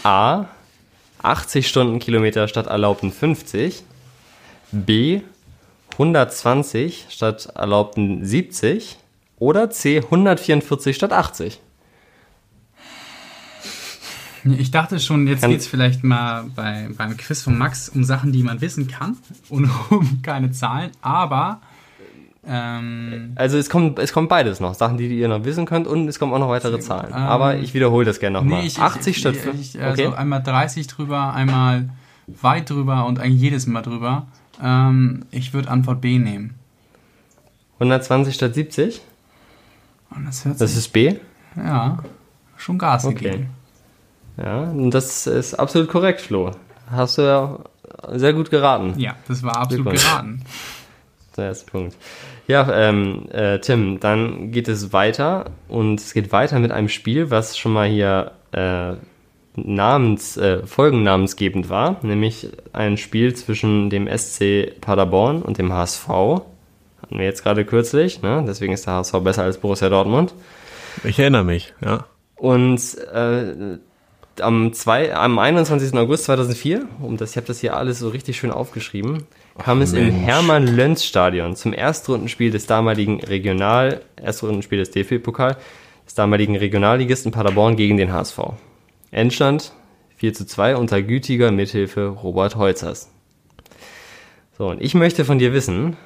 A 0.03 0.49
80 1.23 1.69
Stundenkilometer 1.69 2.49
statt 2.49 2.67
erlaubten 2.67 3.13
50, 3.13 3.83
B 4.73 5.23
120 5.93 7.07
statt 7.09 7.49
erlaubten 7.55 8.25
70 8.25 8.97
oder 9.39 9.71
C 9.71 9.99
144 9.99 10.95
statt 10.95 11.13
80? 11.13 11.61
Ich 14.59 14.71
dachte 14.71 15.01
schon, 15.01 15.27
jetzt 15.27 15.45
geht 15.45 15.61
es 15.61 15.67
vielleicht 15.67 16.05
mal 16.05 16.45
bei, 16.55 16.89
beim 16.97 17.17
Quiz 17.17 17.43
von 17.43 17.59
Max 17.59 17.89
um 17.89 18.05
Sachen, 18.05 18.31
die 18.31 18.45
man 18.45 18.61
wissen 18.61 18.87
kann 18.87 19.17
und 19.49 19.69
um 19.91 20.23
keine 20.23 20.53
Zahlen, 20.53 20.93
aber 21.01 21.61
ähm, 22.47 23.33
Also 23.35 23.59
es 23.59 23.69
kommt, 23.71 23.99
es 23.99 24.13
kommt 24.13 24.29
beides 24.29 24.61
noch, 24.61 24.75
Sachen, 24.75 24.97
die 24.99 25.09
ihr 25.09 25.29
noch 25.29 25.45
wissen 25.45 25.67
könnt 25.67 25.87
und 25.87 26.09
es 26.09 26.19
kommen 26.19 26.33
auch 26.33 26.39
noch 26.39 26.49
weitere 26.49 26.79
Zahlen. 26.81 27.13
Aber 27.13 27.57
ich 27.57 27.75
wiederhole 27.75 28.05
das 28.05 28.21
gerne 28.21 28.39
nochmal. 28.39 28.61
nee, 28.61 28.67
ich, 28.67 28.79
80 28.79 29.11
ich, 29.11 29.19
statt 29.21 29.35
ich, 29.37 29.41
50. 29.43 29.75
ich, 29.77 29.83
also 29.83 30.07
okay. 30.09 30.17
einmal 30.17 30.43
30 30.43 30.87
drüber, 30.87 31.33
einmal 31.35 31.89
weit 32.27 32.71
drüber 32.71 33.07
und 33.07 33.19
eigentlich 33.19 33.41
jedes 33.43 33.67
Mal 33.67 33.83
drüber. 33.83 34.27
Ähm, 34.63 35.25
ich 35.31 35.53
würde 35.55 35.71
Antwort 35.71 36.01
B 36.01 36.19
nehmen. 36.19 36.55
120 37.79 38.35
statt 38.35 38.55
70? 38.55 39.01
Und 40.11 40.27
das 40.27 40.47
ist 40.77 40.93
B. 40.93 41.17
ja, 41.57 41.99
schon 42.57 42.79
Gas 42.79 43.05
Okay. 43.05 43.15
gegeben. 43.31 43.51
Ja, 44.39 44.61
und 44.63 44.91
das 44.93 45.27
ist 45.27 45.55
absolut 45.55 45.89
korrekt, 45.89 46.21
Flo. 46.21 46.53
Hast 46.91 47.19
du 47.19 47.23
ja 47.23 47.59
sehr 48.13 48.33
gut 48.35 48.51
geraten. 48.51 48.95
Ja, 48.99 49.15
das 49.29 49.43
war 49.43 49.57
absolut 49.57 49.91
geraten. 49.93 50.43
Der 51.37 51.47
erste 51.47 51.71
Punkt. 51.71 51.97
Ja, 52.47 52.69
ähm, 52.73 53.29
äh, 53.31 53.59
Tim, 53.59 54.01
dann 54.01 54.53
geht 54.53 54.69
es 54.69 54.93
weiter 54.93 55.51
und 55.69 56.01
es 56.01 56.15
geht 56.15 56.33
weiter 56.33 56.59
mit 56.59 56.71
einem 56.71 56.89
Spiel, 56.89 57.31
was 57.31 57.59
schon 57.59 57.73
mal 57.73 57.89
hier 57.89 58.33
äh, 58.53 58.95
namens, 59.57 60.37
äh, 60.37 60.67
folgennamensgebend 60.67 61.69
war, 61.69 61.99
nämlich 62.03 62.51
ein 62.73 62.97
Spiel 62.97 63.35
zwischen 63.35 63.91
dem 63.91 64.09
SC 64.09 64.81
Paderborn 64.81 65.43
und 65.43 65.59
dem 65.59 65.73
HSV. 65.73 66.09
Hatten 66.09 67.19
wir 67.19 67.25
jetzt 67.25 67.43
gerade 67.43 67.65
kürzlich, 67.65 68.23
ne? 68.23 68.45
deswegen 68.47 68.73
ist 68.73 68.87
der 68.87 68.95
HSV 68.95 69.13
besser 69.21 69.43
als 69.43 69.59
Borussia 69.59 69.89
Dortmund. 69.89 70.35
Ich 71.05 71.19
erinnere 71.19 71.45
mich, 71.45 71.75
ja. 71.85 72.07
Und 72.37 72.81
äh, 73.13 73.79
am, 74.41 74.73
zwei, 74.73 75.15
am 75.15 75.39
21. 75.39 75.95
August 75.95 76.25
2004, 76.25 76.87
um 77.01 77.17
das, 77.17 77.31
ich 77.31 77.37
habe 77.37 77.47
das 77.47 77.61
hier 77.61 77.77
alles 77.77 77.99
so 77.99 78.09
richtig 78.09 78.37
schön 78.37 78.51
aufgeschrieben, 78.51 79.25
kam 79.59 79.83
es 79.83 79.93
im 79.93 80.07
Mensch. 80.07 80.27
Hermann-Löns-Stadion 80.27 81.57
zum 81.57 81.73
Erstrundenspiel 81.73 82.51
des 82.51 82.67
damaligen 82.67 83.21
Regional, 83.21 84.03
Erstrundenspiel 84.17 84.79
des 84.79 84.91
DFB-Pokal, 84.91 85.57
des 86.07 86.15
damaligen 86.15 86.57
Regionalligisten 86.57 87.33
Paderborn 87.33 87.77
gegen 87.77 87.97
den 87.97 88.13
HSV. 88.13 88.39
Endstand 89.11 89.73
4 90.17 90.35
zu 90.35 90.47
2 90.47 90.77
unter 90.77 91.03
gütiger 91.03 91.51
Mithilfe 91.51 92.09
Robert 92.09 92.57
Holzers. 92.57 93.11
So, 94.57 94.69
und 94.69 94.81
ich 94.81 94.95
möchte 94.95 95.25
von 95.25 95.39
dir 95.39 95.53
wissen, 95.53 95.97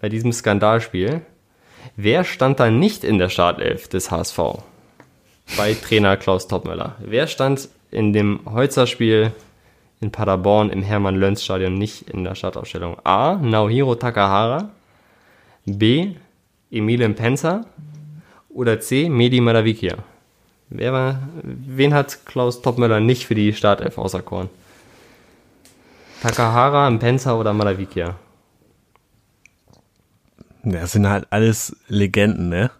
bei 0.00 0.08
diesem 0.08 0.32
Skandalspiel, 0.32 1.22
wer 1.94 2.24
stand 2.24 2.60
da 2.60 2.70
nicht 2.70 3.04
in 3.04 3.18
der 3.18 3.28
Startelf 3.28 3.88
des 3.88 4.10
HSV? 4.10 4.38
Bei 5.56 5.74
Trainer 5.74 6.16
Klaus 6.16 6.48
Toppmöller. 6.48 6.96
Wer 7.00 7.26
stand 7.26 7.68
in 7.90 8.12
dem 8.12 8.40
Holzer-Spiel 8.44 9.32
in 10.00 10.10
Paderborn 10.10 10.70
im 10.70 10.82
Hermann-Löns-Stadion 10.82 11.74
nicht 11.74 12.10
in 12.10 12.24
der 12.24 12.34
Startaufstellung? 12.34 12.98
A. 13.04 13.36
Naohiro 13.36 13.94
Takahara. 13.94 14.70
B. 15.64 16.14
Emile 16.70 17.08
Penzer. 17.10 17.64
Oder 18.48 18.80
C. 18.80 19.08
Medi 19.08 19.40
Madavikia. 19.40 19.96
Wer 20.68 20.92
war, 20.92 21.28
wen 21.42 21.94
hat 21.94 22.26
Klaus 22.26 22.60
Toppmöller 22.60 23.00
nicht 23.00 23.26
für 23.26 23.34
die 23.34 23.52
Startelf 23.52 23.98
auserkoren? 23.98 24.48
Takahara, 26.22 26.90
Penzer 26.98 27.38
oder 27.38 27.52
Madavikia? 27.52 28.16
Das 30.64 30.92
sind 30.92 31.08
halt 31.08 31.28
alles 31.30 31.76
Legenden, 31.86 32.48
ne? 32.48 32.70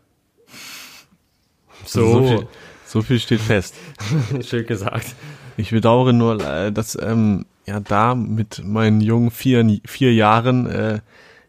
So, 1.97 2.13
So 2.13 2.27
viel, 2.27 2.49
so 2.87 3.03
viel 3.03 3.21
steht 3.21 3.41
fest. 3.41 3.75
schön 4.43 4.67
gesagt. 4.67 5.15
Ich 5.57 5.71
bedauere 5.71 6.13
nur, 6.13 6.41
äh, 6.45 6.71
dass 6.73 6.97
ähm, 7.01 7.47
ja 7.67 7.81
da 7.81 8.15
mit 8.15 8.63
meinen 8.65 9.01
jungen 9.01 9.31
vier, 9.31 9.81
vier 9.87 10.15
Jahren 10.15 10.67
äh, 10.67 11.01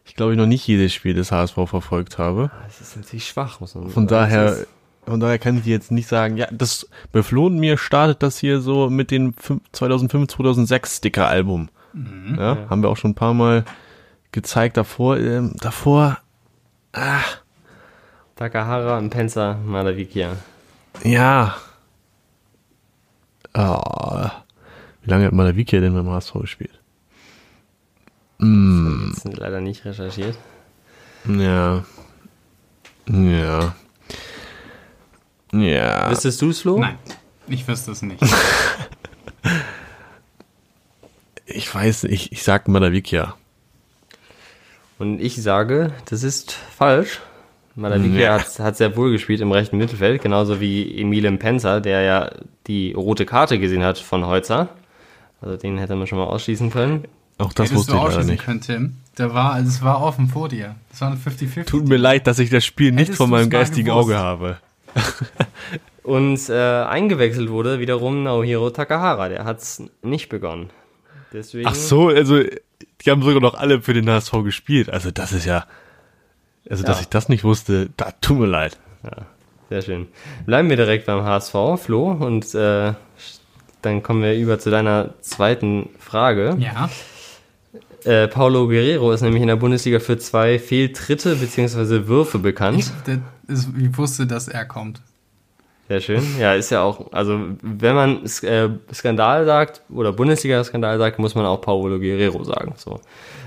ich 0.08 0.16
glaube 0.16 0.32
ich 0.32 0.38
noch 0.38 0.46
nicht 0.46 0.66
jedes 0.66 0.94
Spiel 0.94 1.14
des 1.14 1.30
HSV 1.30 1.54
verfolgt 1.66 2.18
habe. 2.18 2.50
Das 2.66 2.80
ist 2.80 2.96
natürlich 2.96 3.28
schwach, 3.28 3.60
muss 3.60 3.74
man 3.74 3.90
Von 3.90 4.08
sagen. 4.08 4.30
Das 4.32 4.54
daher 4.54 4.66
Von 5.04 5.20
daher 5.20 5.38
kann 5.38 5.58
ich 5.58 5.64
dir 5.64 5.70
jetzt 5.70 5.90
nicht 5.90 6.08
sagen, 6.08 6.36
ja, 6.36 6.48
das 6.50 6.88
bei 7.12 7.22
Flo 7.22 7.46
und 7.46 7.58
mir 7.58 7.76
startet 7.76 8.22
das 8.22 8.38
hier 8.38 8.60
so 8.60 8.88
mit 8.90 9.10
dem 9.10 9.34
2005, 9.72 10.28
2006 10.28 10.96
Sticker-Album. 10.96 11.68
Mhm, 11.92 12.36
ja, 12.38 12.54
ja, 12.54 12.70
haben 12.70 12.82
wir 12.82 12.88
auch 12.88 12.96
schon 12.96 13.12
ein 13.12 13.16
paar 13.16 13.34
Mal 13.34 13.64
gezeigt. 14.32 14.76
Davor, 14.76 15.18
ähm, 15.18 15.52
davor, 15.60 16.18
ah. 16.92 17.20
Takahara 18.38 18.98
und 18.98 19.10
Pensa 19.10 19.58
Malavikia. 19.64 20.36
Ja. 21.02 21.56
Oh. 23.52 24.30
Wie 25.02 25.10
lange 25.10 25.24
hat 25.24 25.32
Malavikia 25.32 25.80
denn 25.80 25.92
beim 25.92 26.08
HSV 26.08 26.34
gespielt? 26.34 26.78
Mm. 28.38 29.10
Das 29.10 29.24
sind 29.24 29.38
leider 29.38 29.60
nicht 29.60 29.84
recherchiert. 29.84 30.38
Ja. 31.26 31.84
Ja. 33.08 33.74
Ja. 35.52 36.08
Wüsstest 36.08 36.40
du 36.40 36.50
es, 36.50 36.60
Flo? 36.60 36.78
Nein, 36.78 36.96
ich 37.48 37.66
wüsste 37.66 37.90
es 37.90 38.02
nicht. 38.02 38.22
ich 41.46 41.74
weiß, 41.74 42.04
ich, 42.04 42.30
ich 42.30 42.44
sag 42.44 42.68
Malavikia. 42.68 43.34
Und 45.00 45.20
ich 45.20 45.42
sage, 45.42 45.92
das 46.04 46.22
ist 46.22 46.52
falsch. 46.52 47.20
Malavikia 47.78 48.20
ja. 48.20 48.38
hat, 48.38 48.58
hat 48.58 48.76
sehr 48.76 48.96
wohl 48.96 49.12
gespielt 49.12 49.40
im 49.40 49.52
rechten 49.52 49.78
Mittelfeld, 49.78 50.20
genauso 50.20 50.60
wie 50.60 51.00
Emile 51.00 51.30
Penzer, 51.32 51.80
der 51.80 52.02
ja 52.02 52.30
die 52.66 52.92
rote 52.92 53.24
Karte 53.24 53.58
gesehen 53.58 53.84
hat 53.84 53.98
von 53.98 54.26
Heutzer. 54.26 54.68
Also 55.40 55.56
den 55.56 55.78
hätte 55.78 55.94
man 55.94 56.06
schon 56.06 56.18
mal 56.18 56.24
ausschließen 56.24 56.70
können. 56.70 57.04
Auch 57.38 57.52
das 57.52 57.70
Hättest 57.70 57.88
wusste 57.88 57.96
ich 57.96 58.02
leider 58.02 58.24
nicht. 58.24 58.44
Können, 58.44 58.60
Tim. 58.60 58.96
Der 59.16 59.32
war, 59.32 59.52
also 59.52 59.68
es 59.68 59.80
war 59.80 60.02
offen 60.02 60.26
vor 60.28 60.48
dir. 60.48 60.74
Das 60.90 61.00
war 61.00 61.12
eine 61.12 61.18
50-50. 61.18 61.66
Tut 61.66 61.88
mir 61.88 61.96
leid, 61.96 62.26
dass 62.26 62.40
ich 62.40 62.50
das 62.50 62.64
Spiel 62.64 62.90
nicht 62.90 63.02
Hättest 63.02 63.18
von 63.18 63.30
meinem 63.30 63.48
geistigen 63.48 63.90
Auge 63.90 64.16
habe. 64.16 64.58
Und 66.02 66.48
äh, 66.48 66.54
eingewechselt 66.54 67.50
wurde 67.50 67.78
wiederum 67.78 68.24
Naohiro 68.24 68.70
Takahara. 68.70 69.28
Der 69.28 69.44
hat 69.44 69.60
es 69.60 69.84
nicht 70.02 70.28
begonnen. 70.28 70.70
Deswegen 71.32 71.68
Ach 71.68 71.74
so, 71.74 72.08
also 72.08 72.40
die 72.40 73.10
haben 73.10 73.22
sogar 73.22 73.40
noch 73.40 73.54
alle 73.54 73.82
für 73.82 73.94
den 73.94 74.10
HSV 74.10 74.32
gespielt. 74.42 74.90
Also 74.90 75.12
das 75.12 75.32
ist 75.32 75.44
ja, 75.44 75.66
also 76.70 76.82
ja. 76.82 76.88
dass 76.88 77.00
ich 77.00 77.08
das 77.08 77.28
nicht 77.28 77.44
wusste, 77.44 77.90
da 77.96 78.12
tut 78.20 78.38
mir 78.38 78.46
leid. 78.46 78.78
Ja, 79.04 79.26
sehr 79.70 79.82
schön. 79.82 80.06
Bleiben 80.46 80.68
wir 80.68 80.76
direkt 80.76 81.06
beim 81.06 81.22
HSV, 81.22 81.54
Flo, 81.76 82.10
und 82.12 82.54
äh, 82.54 82.94
dann 83.82 84.02
kommen 84.02 84.22
wir 84.22 84.34
über 84.34 84.58
zu 84.58 84.70
deiner 84.70 85.14
zweiten 85.20 85.90
Frage. 85.98 86.56
Ja. 86.58 86.90
Äh, 88.04 88.28
Paulo 88.28 88.66
Guerrero 88.68 89.12
ist 89.12 89.22
nämlich 89.22 89.42
in 89.42 89.48
der 89.48 89.56
Bundesliga 89.56 89.98
für 89.98 90.18
zwei 90.18 90.58
Fehltritte 90.58 91.36
bzw. 91.36 92.06
Würfe 92.06 92.38
bekannt. 92.38 92.78
Ich, 92.78 93.18
ist, 93.48 93.68
ich 93.78 93.96
wusste, 93.98 94.26
dass 94.26 94.48
er 94.48 94.64
kommt. 94.64 95.00
Sehr 95.88 96.00
schön. 96.00 96.22
Ja, 96.38 96.54
ist 96.54 96.70
ja 96.70 96.82
auch, 96.82 97.12
also 97.12 97.40
wenn 97.62 97.94
man 97.94 98.24
äh, 98.42 98.68
Skandal 98.92 99.46
sagt 99.46 99.82
oder 99.88 100.12
Bundesliga-Skandal 100.12 100.98
sagt, 100.98 101.18
muss 101.18 101.34
man 101.34 101.46
auch 101.46 101.62
Paulo 101.62 101.98
Guerrero 101.98 102.44
sagen. 102.44 102.74
So. 102.76 103.00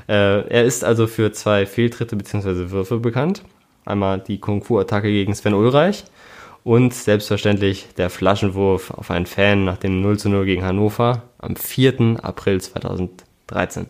Äh, 0.08 0.48
er 0.50 0.64
ist 0.64 0.84
also 0.84 1.06
für 1.06 1.32
zwei 1.32 1.68
Fehltritte 1.68 2.16
bzw. 2.16 2.72
Würfe 2.72 2.98
bekannt. 2.98 3.44
Einmal 3.86 4.20
die 4.20 4.40
Kung-Fu-Attacke 4.40 5.08
gegen 5.08 5.36
Sven 5.36 5.54
Ulreich 5.54 6.04
und 6.64 6.94
selbstverständlich 6.94 7.90
der 7.98 8.10
Flaschenwurf 8.10 8.92
auf 8.92 9.12
einen 9.12 9.28
Fan 9.28 9.64
nach 9.64 9.78
dem 9.78 10.02
0 10.02 10.18
zu 10.18 10.30
0 10.30 10.46
gegen 10.46 10.64
Hannover 10.64 11.24
am 11.38 11.56
4. 11.56 12.18
April 12.24 12.60
2013. 12.60 13.86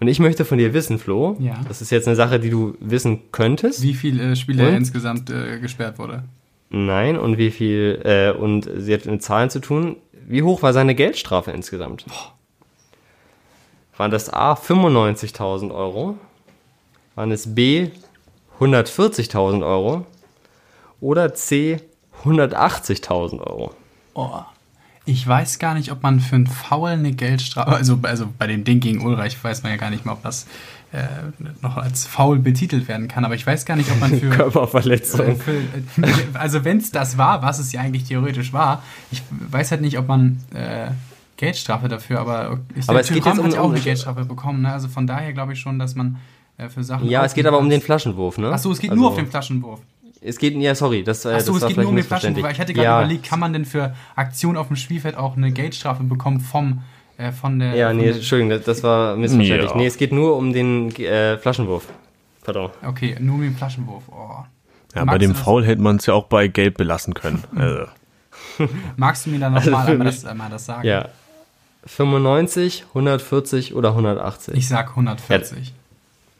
Und 0.00 0.08
ich 0.08 0.20
möchte 0.20 0.46
von 0.46 0.56
dir 0.56 0.72
wissen, 0.72 0.98
Flo, 0.98 1.36
ja. 1.38 1.60
das 1.68 1.82
ist 1.82 1.90
jetzt 1.90 2.06
eine 2.06 2.16
Sache, 2.16 2.40
die 2.40 2.50
du 2.50 2.76
wissen 2.80 3.30
könntest. 3.32 3.82
Wie 3.82 3.94
viele 3.94 4.36
Spiele 4.36 4.68
und? 4.68 4.74
insgesamt 4.74 5.30
äh, 5.30 5.58
gesperrt 5.60 5.98
wurde? 5.98 6.24
Nein, 6.70 7.18
und 7.18 7.36
wie 7.36 7.50
viel, 7.50 8.00
äh, 8.04 8.30
und 8.30 8.68
sie 8.76 8.94
hat 8.94 9.04
mit 9.04 9.22
Zahlen 9.22 9.50
zu 9.50 9.60
tun. 9.60 9.96
Wie 10.12 10.42
hoch 10.42 10.62
war 10.62 10.72
seine 10.72 10.94
Geldstrafe 10.94 11.50
insgesamt? 11.50 12.06
Boah. 12.06 12.34
Waren 13.96 14.12
das 14.12 14.32
A 14.32 14.54
95.000 14.54 15.74
Euro? 15.74 16.16
Waren 17.16 17.32
es 17.32 17.54
B 17.54 17.90
140.000 18.60 19.66
Euro? 19.66 20.06
Oder 21.00 21.34
C 21.34 21.80
180.000 22.24 23.40
Euro? 23.40 23.74
Oh. 24.14 24.40
Ich 25.06 25.26
weiß 25.26 25.58
gar 25.58 25.74
nicht, 25.74 25.90
ob 25.90 26.02
man 26.02 26.20
für 26.20 26.36
einen 26.36 26.46
Foul 26.46 26.90
eine 26.90 27.12
Geldstrafe, 27.12 27.72
also, 27.72 27.98
also 28.02 28.28
bei 28.38 28.46
dem 28.46 28.64
Ding 28.64 28.80
gegen 28.80 29.04
Ulreich 29.04 29.42
weiß 29.42 29.62
man 29.62 29.72
ja 29.72 29.76
gar 29.76 29.90
nicht 29.90 30.04
mehr, 30.04 30.14
ob 30.14 30.22
das 30.22 30.46
äh, 30.92 31.06
noch 31.62 31.76
als 31.76 32.06
faul 32.06 32.38
betitelt 32.38 32.88
werden 32.88 33.08
kann. 33.08 33.24
Aber 33.24 33.34
ich 33.34 33.46
weiß 33.46 33.64
gar 33.64 33.76
nicht, 33.76 33.90
ob 33.90 34.00
man 34.00 34.10
für. 34.20 34.30
Körperverletzung. 34.30 35.36
Für, 35.36 35.60
also, 36.34 36.64
wenn 36.64 36.78
es 36.78 36.90
das 36.90 37.16
war, 37.16 37.42
was 37.42 37.58
es 37.58 37.72
ja 37.72 37.80
eigentlich 37.80 38.04
theoretisch 38.04 38.52
war, 38.52 38.82
ich 39.10 39.22
weiß 39.30 39.70
halt 39.70 39.80
nicht, 39.80 39.98
ob 39.98 40.08
man. 40.08 40.40
Äh, 40.54 40.90
Geldstrafe 41.36 41.88
dafür, 41.88 42.20
aber, 42.20 42.60
ich 42.74 42.86
aber 42.86 43.00
es 43.00 43.08
geht 43.08 43.24
jetzt 43.24 43.38
um, 43.38 43.46
hat 43.46 43.56
auch 43.56 43.70
eine 43.70 43.80
Geldstrafe 43.80 44.26
bekommen. 44.26 44.60
Ne? 44.60 44.70
Also 44.70 44.88
von 44.88 45.06
daher 45.06 45.32
glaube 45.32 45.54
ich 45.54 45.58
schon, 45.58 45.78
dass 45.78 45.94
man 45.94 46.18
äh, 46.58 46.68
für 46.68 46.84
Sachen. 46.84 47.08
Ja, 47.08 47.24
es 47.24 47.32
geht 47.32 47.46
aber 47.46 47.58
um 47.58 47.70
den 47.70 47.80
Flaschenwurf, 47.80 48.36
ne? 48.36 48.52
Achso, 48.52 48.70
es 48.70 48.78
geht 48.78 48.90
also, 48.90 49.00
nur 49.00 49.10
auf 49.10 49.16
den 49.16 49.26
Flaschenwurf. 49.26 49.80
Es 50.20 50.38
geht, 50.38 50.54
ja, 50.56 50.74
sorry, 50.74 51.02
das, 51.02 51.24
äh, 51.24 51.30
Achso, 51.30 51.54
das 51.54 51.62
es 51.62 51.68
geht 51.68 51.78
nur 51.78 51.88
um 51.88 51.96
den 51.96 52.04
Flaschenwurf. 52.04 52.52
Ich 52.52 52.58
hätte 52.58 52.74
gerade 52.74 52.84
ja. 52.84 53.00
überlegt, 53.00 53.24
kann 53.24 53.40
man 53.40 53.54
denn 53.54 53.64
für 53.64 53.94
Aktion 54.16 54.58
auf 54.58 54.66
dem 54.66 54.76
Spielfeld 54.76 55.16
auch 55.16 55.36
eine 55.36 55.50
Geldstrafe 55.50 56.02
bekommen 56.02 56.40
vom 56.40 56.82
äh, 57.20 57.32
von 57.32 57.58
der. 57.58 57.74
Ja, 57.74 57.92
nee, 57.92 58.04
der, 58.04 58.14
Entschuldigung, 58.16 58.60
das 58.64 58.82
war 58.82 59.16
missverständlich. 59.16 59.70
Ja. 59.70 59.76
Nee, 59.76 59.86
es 59.86 59.96
geht 59.96 60.12
nur 60.12 60.36
um 60.36 60.52
den 60.52 60.94
äh, 60.96 61.38
Flaschenwurf. 61.38 61.86
Pardon. 62.42 62.70
Okay, 62.82 63.16
nur 63.20 63.36
um 63.36 63.42
den 63.42 63.54
Flaschenwurf. 63.54 64.04
Oh. 64.10 64.44
Ja, 64.94 65.04
Magst 65.04 65.06
bei 65.06 65.18
dem 65.18 65.34
Foul 65.34 65.64
hätte 65.64 65.82
man 65.82 65.96
es 65.96 66.06
ja 66.06 66.14
auch 66.14 66.24
bei 66.24 66.48
Gelb 66.48 66.78
belassen 66.78 67.14
können. 67.14 67.44
also. 67.56 67.86
Magst 68.96 69.26
du 69.26 69.30
mir 69.30 69.38
dann 69.38 69.54
nochmal 69.54 69.86
also 69.86 70.02
das, 70.02 70.24
einmal 70.24 70.50
das 70.50 70.66
sagen? 70.66 70.86
Ja. 70.86 71.08
95, 71.86 72.84
140 72.88 73.74
oder 73.74 73.90
180? 73.90 74.54
Ich 74.54 74.68
sag 74.68 74.90
140. 74.90 75.68
Ja. 75.68 75.74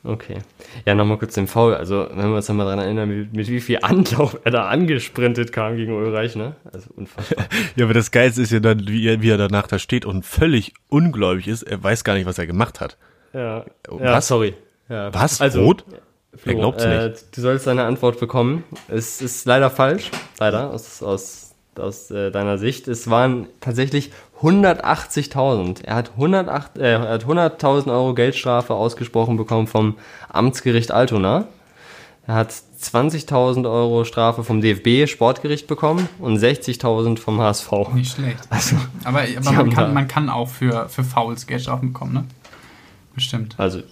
Okay. 0.02 0.38
Ja, 0.86 0.94
nochmal 0.94 1.18
kurz 1.18 1.34
den 1.34 1.46
Foul. 1.46 1.74
Also, 1.74 2.08
wenn 2.10 2.28
wir 2.30 2.36
uns 2.36 2.48
nochmal 2.48 2.66
daran 2.66 2.78
erinnern, 2.78 3.08
mit, 3.08 3.34
mit, 3.34 3.48
wie 3.48 3.60
viel 3.60 3.80
Anlauf 3.82 4.38
er 4.44 4.50
da 4.50 4.68
angesprintet 4.68 5.52
kam 5.52 5.76
gegen 5.76 5.92
Ulreich, 5.92 6.36
ne? 6.36 6.56
Also 6.72 6.88
unfassbar. 6.96 7.46
ja, 7.76 7.84
aber 7.84 7.92
das 7.92 8.10
Geilste 8.10 8.40
ist 8.40 8.50
ja 8.50 8.60
dann, 8.60 8.88
wie 8.88 9.06
er, 9.06 9.20
wie 9.20 9.28
er 9.28 9.36
danach 9.36 9.66
da 9.66 9.78
steht 9.78 10.06
und 10.06 10.24
völlig 10.24 10.72
ungläubig 10.88 11.48
ist. 11.48 11.64
Er 11.64 11.82
weiß 11.82 12.04
gar 12.04 12.14
nicht, 12.14 12.26
was 12.26 12.38
er 12.38 12.46
gemacht 12.46 12.80
hat. 12.80 12.96
Ja. 13.34 13.66
Was? 13.88 14.00
Ja, 14.00 14.20
sorry. 14.22 14.54
Ja. 14.88 15.12
Was? 15.12 15.40
Also, 15.40 15.62
Rot? 15.62 15.84
Flo, 16.34 16.52
er 16.52 16.58
glaubt's 16.58 16.84
nicht. 16.84 16.96
Äh, 16.96 17.14
du 17.34 17.40
sollst 17.40 17.66
deine 17.66 17.84
Antwort 17.84 18.18
bekommen. 18.18 18.64
Es 18.88 19.20
ist 19.20 19.44
leider 19.46 19.68
falsch. 19.68 20.10
Leider. 20.38 20.70
Aus, 20.70 21.02
aus, 21.02 21.49
aus 21.80 22.10
äh, 22.10 22.30
deiner 22.30 22.58
Sicht. 22.58 22.88
Es 22.88 23.10
waren 23.10 23.46
tatsächlich 23.60 24.10
180.000. 24.40 25.84
Er 25.84 25.96
hat 25.96 26.12
108, 26.12 26.78
äh, 26.78 26.96
100.000 26.96 27.92
Euro 27.92 28.14
Geldstrafe 28.14 28.74
ausgesprochen 28.74 29.36
bekommen 29.36 29.66
vom 29.66 29.96
Amtsgericht 30.28 30.92
Altona. 30.92 31.46
Er 32.26 32.34
hat 32.34 32.50
20.000 32.52 33.70
Euro 33.70 34.04
Strafe 34.04 34.44
vom 34.44 34.60
DFB 34.60 35.10
Sportgericht 35.10 35.66
bekommen 35.66 36.08
und 36.18 36.38
60.000 36.38 37.18
vom 37.18 37.40
HSV. 37.40 37.72
Nicht 37.94 38.14
schlecht. 38.14 38.38
Also, 38.50 38.76
aber 39.04 39.22
aber 39.22 39.52
man, 39.52 39.70
kann, 39.70 39.94
man 39.94 40.08
kann 40.08 40.28
auch 40.28 40.48
für, 40.48 40.88
für 40.88 41.02
Fouls 41.02 41.46
Geldstrafen 41.46 41.92
bekommen, 41.92 42.12
ne? 42.12 42.24
Bestimmt. 43.14 43.54
Also 43.58 43.82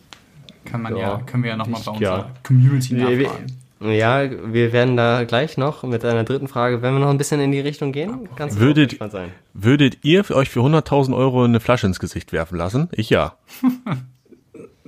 kann 0.64 0.82
man 0.82 0.97
ja, 0.97 1.03
ja 1.03 1.20
können 1.26 1.43
wir 1.43 1.51
ja 1.51 1.57
nochmal 1.57 1.80
bei 1.84 1.91
unserer 1.91 2.18
ja. 2.18 2.30
Community 2.43 2.95
nachfragen. 2.95 3.47
Ja, 3.81 4.29
wir 4.31 4.72
werden 4.72 4.97
da 4.97 5.22
gleich 5.24 5.57
noch 5.57 5.85
mit 5.85 6.05
einer 6.05 6.24
dritten 6.24 6.49
Frage, 6.49 6.83
wenn 6.83 6.95
wir 6.95 7.01
noch 7.01 7.11
ein 7.11 7.18
bisschen 7.18 7.41
in 7.41 7.53
die 7.53 7.61
Richtung 7.61 7.93
gehen, 7.93 8.29
ganz 8.35 8.59
würdet, 8.59 8.99
sein. 9.11 9.31
Würdet 9.55 9.99
ihr 10.03 10.29
euch 10.31 10.49
für 10.49 10.61
100.000 10.61 11.16
Euro 11.16 11.45
eine 11.45 11.61
Flasche 11.61 11.87
ins 11.87 12.01
Gesicht 12.01 12.33
werfen 12.33 12.59
lassen? 12.59 12.89
Ich 12.91 13.09
ja. 13.09 13.37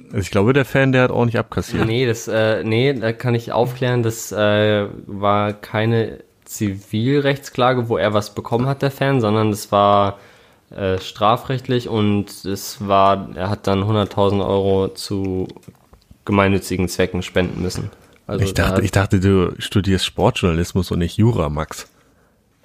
also 0.06 0.18
ich 0.18 0.32
glaube, 0.32 0.52
der 0.52 0.64
Fan, 0.64 0.90
der 0.90 1.04
hat 1.04 1.10
ordentlich 1.12 1.38
abkassiert. 1.38 1.86
Nee, 1.86 2.04
das, 2.04 2.26
äh, 2.26 2.64
nee, 2.64 2.92
da 2.92 3.12
kann 3.12 3.36
ich 3.36 3.52
aufklären, 3.52 4.02
das 4.02 4.32
äh, 4.32 4.86
war 5.06 5.52
keine 5.52 6.18
Zivilrechtsklage, 6.44 7.88
wo 7.88 7.96
er 7.96 8.12
was 8.12 8.34
bekommen 8.34 8.66
hat, 8.66 8.82
der 8.82 8.90
Fan, 8.90 9.20
sondern 9.20 9.50
das 9.50 9.70
war 9.70 10.18
äh, 10.70 10.98
strafrechtlich 10.98 11.88
und 11.88 12.44
es 12.44 12.86
war, 12.88 13.28
er 13.36 13.50
hat 13.50 13.68
dann 13.68 13.84
100.000 13.84 14.44
Euro 14.44 14.88
zu 14.88 15.46
gemeinnützigen 16.24 16.88
Zwecken 16.88 17.22
spenden 17.22 17.62
müssen. 17.62 17.90
Also 18.30 18.44
ich, 18.44 18.54
dachte, 18.54 18.80
ich 18.82 18.92
dachte, 18.92 19.18
du 19.18 19.54
studierst 19.58 20.04
Sportjournalismus 20.04 20.92
und 20.92 21.00
nicht 21.00 21.16
Jura, 21.16 21.48
Max. 21.48 21.88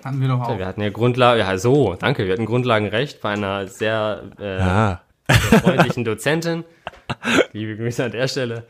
Hatten 0.04 0.22
wir 0.22 0.28
doch 0.28 0.42
auch. 0.42 0.60
Wir 0.60 0.68
hatten 0.68 0.82
ja 0.82 0.92
Grundlagen, 0.92 1.40
ja 1.40 1.58
so, 1.58 1.96
danke, 1.96 2.28
wir 2.28 2.34
hatten 2.34 2.46
Grundlagenrecht 2.46 3.20
bei 3.20 3.32
einer 3.32 3.66
sehr, 3.66 4.22
äh, 4.40 4.60
ah. 4.60 5.02
sehr 5.28 5.60
freundlichen 5.62 6.06
Dozentin. 6.06 6.66
Liebe 7.52 7.78
Grüße 7.78 8.04
an 8.04 8.12
der 8.12 8.28
Stelle. 8.28 8.68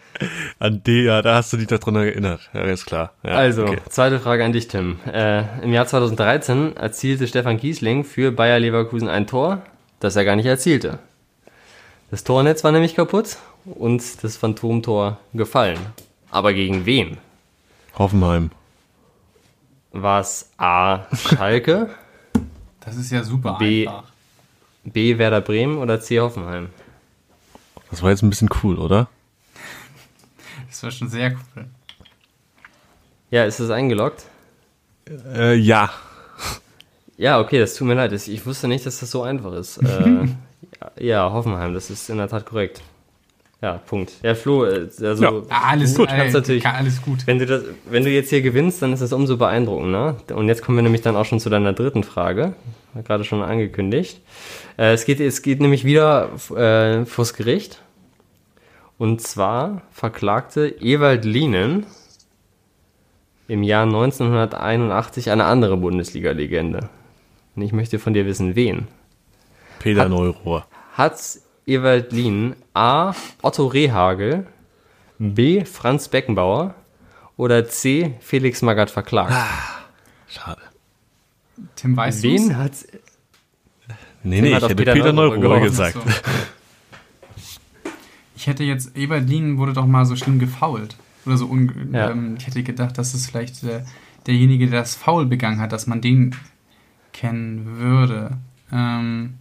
An 0.59 0.83
die, 0.85 1.03
ja, 1.03 1.21
da 1.21 1.35
hast 1.35 1.51
du 1.51 1.57
dich 1.57 1.67
daran 1.67 1.97
erinnert. 1.97 2.49
Ja, 2.53 2.61
ist 2.61 2.85
klar. 2.85 3.11
Ja, 3.23 3.31
also, 3.31 3.63
okay. 3.63 3.79
zweite 3.89 4.21
Frage 4.21 4.45
an 4.45 4.53
dich, 4.53 4.69
Tim. 4.69 4.99
Äh, 5.05 5.43
Im 5.63 5.73
Jahr 5.73 5.87
2013 5.87 6.77
erzielte 6.77 7.27
Stefan 7.27 7.57
Kiesling 7.57 8.05
für 8.05 8.31
Bayer 8.31 8.59
Leverkusen 8.59 9.09
ein 9.09 9.27
Tor, 9.27 9.63
das 9.99 10.15
er 10.15 10.23
gar 10.23 10.37
nicht 10.37 10.45
erzielte. 10.45 10.99
Das 12.09 12.23
Tornetz 12.23 12.63
war 12.63 12.71
nämlich 12.71 12.95
kaputt 12.95 13.35
und 13.65 14.23
das 14.23 14.37
Phantomtor 14.37 15.17
gefallen. 15.33 15.79
Aber 16.35 16.53
gegen 16.53 16.85
wen? 16.85 17.17
Hoffenheim. 17.97 18.51
War 19.93 20.19
es 20.19 20.51
A. 20.57 21.05
Schalke, 21.15 21.91
Das 22.81 22.97
ist 22.97 23.09
ja 23.09 23.23
super 23.23 23.53
B. 23.57 23.87
einfach. 23.87 24.03
B. 24.83 25.17
Werder 25.17 25.39
Bremen 25.39 25.77
oder 25.77 26.01
C. 26.01 26.19
Hoffenheim? 26.19 26.71
Das 27.89 28.03
war 28.03 28.09
jetzt 28.09 28.21
ein 28.21 28.29
bisschen 28.29 28.49
cool, 28.63 28.79
oder? 28.79 29.07
Das 30.67 30.83
war 30.83 30.91
schon 30.91 31.07
sehr 31.09 31.31
cool. 31.55 31.67
Ja, 33.31 33.45
ist 33.45 33.61
es 33.61 33.69
eingeloggt? 33.69 34.25
Äh, 35.33 35.55
ja. 35.55 35.89
Ja, 37.15 37.39
okay, 37.39 37.59
das 37.59 37.75
tut 37.75 37.87
mir 37.87 37.93
leid. 37.93 38.11
Das- 38.11 38.27
Ich 38.27 38.45
wusste 38.45 38.67
nicht, 38.67 38.85
dass 38.85 38.99
das 38.99 39.09
so 39.09 39.23
einfach 39.23 39.53
ist. 39.53 39.79
Äh, 40.97 41.05
ja, 41.07 41.31
Hoffenheim, 41.31 41.73
das 41.73 41.89
ist 41.89 42.09
in 42.09 42.17
der 42.17 42.27
Tat 42.27 42.45
korrekt. 42.45 42.81
Ja, 43.65 43.81
Punkt. 43.83 44.13
Ja, 44.21 44.35
Flo, 44.35 44.63
äh, 44.63 44.87
also 45.01 45.23
Ja. 45.23 45.31
Alles 45.49 45.95
gut, 45.95 46.07
kannst 46.07 46.35
natürlich. 46.35 46.67
alles 46.67 47.01
gut. 47.01 47.25
Wenn 47.25 47.39
du, 47.39 47.47
das, 47.47 47.63
wenn 47.89 48.03
du 48.03 48.11
jetzt 48.11 48.29
hier 48.29 48.43
gewinnst, 48.43 48.79
dann 48.83 48.93
ist 48.93 48.99
das 48.99 49.11
umso 49.11 49.37
beeindruckender. 49.37 50.17
Und 50.35 50.47
jetzt 50.47 50.61
kommen 50.61 50.77
wir 50.77 50.83
nämlich 50.83 51.01
dann 51.01 51.15
auch 51.15 51.25
schon 51.25 51.39
zu 51.39 51.49
deiner 51.49 51.73
dritten 51.73 52.03
Frage. 52.03 52.53
Gerade 53.07 53.23
schon 53.23 53.41
angekündigt. 53.41 54.21
Äh, 54.77 54.93
es, 54.93 55.05
geht, 55.05 55.19
es 55.19 55.41
geht 55.41 55.61
nämlich 55.61 55.83
wieder 55.83 56.29
äh, 56.55 57.07
vors 57.07 57.33
Gericht. 57.33 57.81
Und 58.99 59.21
zwar 59.21 59.81
verklagte 59.89 60.67
Ewald 60.67 61.25
Lienen 61.25 61.87
im 63.47 63.63
Jahr 63.63 63.85
1981 63.87 65.31
eine 65.31 65.45
andere 65.45 65.77
Bundesliga-Legende. 65.77 66.89
Und 67.55 67.63
ich 67.63 67.73
möchte 67.73 67.97
von 67.97 68.13
dir 68.13 68.27
wissen, 68.27 68.55
wen? 68.55 68.87
Peter 69.79 70.07
Neurohr. 70.07 70.67
Hat 70.93 71.17
Ewald 71.67 72.11
Lien 72.11 72.55
A. 72.73 73.13
Otto 73.41 73.67
Rehagel, 73.67 74.45
B. 75.17 75.65
Franz 75.65 76.07
Beckenbauer 76.09 76.75
oder 77.37 77.67
C. 77.67 78.15
Felix 78.19 78.61
Magath 78.61 78.89
verklagt? 78.91 79.33
Schade. 80.27 80.61
Tim, 81.75 81.95
weißt 81.95 82.23
du's? 82.23 82.31
Wen 82.49 82.57
hat 82.57 82.71
Nee, 84.23 84.37
Tim 84.41 84.43
nee, 84.45 84.53
hat 84.55 84.63
ich 84.63 84.69
hätte 84.69 84.75
Peter 84.75 84.93
Peter, 84.93 85.13
gehofft. 85.13 85.63
gesagt. 85.63 85.93
So. 85.93 86.01
Ich 88.35 88.47
hätte 88.47 88.63
jetzt, 88.63 88.95
Ebert 88.97 89.27
Lien 89.29 89.57
wurde 89.57 89.73
doch 89.73 89.85
mal 89.85 90.05
so 90.05 90.15
schlimm 90.15 90.39
gefoult. 90.39 90.95
Oder 91.25 91.37
so 91.37 91.45
un 91.47 91.89
Ja. 91.93 92.09
ähm, 92.11 92.35
Ich 92.37 92.47
hätte 92.47 92.61
gedacht, 92.63 92.97
dass 92.97 93.13
es 93.13 93.27
vielleicht 93.27 93.63
äh, 93.63 93.83
derjenige, 94.27 94.67
der 94.69 94.81
das 94.81 94.95
Foul 94.95 95.25
begangen 95.25 95.59
hat, 95.59 95.71
dass 95.71 95.87
man 95.87 96.01
den 96.01 96.35
kennen 97.13 97.77
würde. 97.79 98.37
Ähm, 98.71 99.35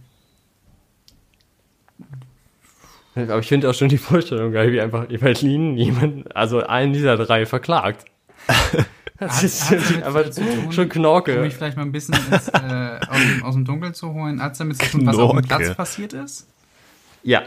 Aber 3.15 3.39
ich 3.39 3.47
finde 3.47 3.69
auch 3.69 3.73
schon 3.73 3.87
die 3.89 3.97
Vorstellung 3.97 4.51
geil, 4.51 4.71
wie 4.73 4.81
einfach 4.81 5.09
Ewald 5.09 5.41
Lien 5.41 5.77
jemand, 5.77 6.35
also 6.35 6.61
einen 6.65 6.93
dieser 6.93 7.17
drei 7.17 7.45
verklagt. 7.45 8.05
Das 9.17 9.37
Hat- 9.37 9.43
ist 9.45 9.71
damit 9.71 10.03
aber 10.03 10.29
zu 10.29 10.41
tun, 10.41 10.71
schon 10.73 10.83
um 10.83 10.89
Knorke. 10.89 11.39
mich 11.39 11.53
vielleicht 11.55 11.77
mal 11.77 11.83
ein 11.83 11.93
bisschen 11.93 12.15
ins, 12.29 12.49
äh, 12.49 12.99
aus, 13.07 13.17
dem, 13.17 13.43
aus 13.45 13.53
dem 13.53 13.63
Dunkeln 13.63 13.93
zu 13.93 14.11
holen. 14.11 14.41
Hat 14.41 14.51
es 14.51 14.57
damit 14.57 14.75
zu 14.77 14.89
tun, 14.91 15.05
was 15.05 15.17
auf 15.17 15.31
dem. 15.31 15.41
Platz 15.41 15.73
passiert 15.73 16.11
ist? 16.11 16.47
Ja, 17.23 17.41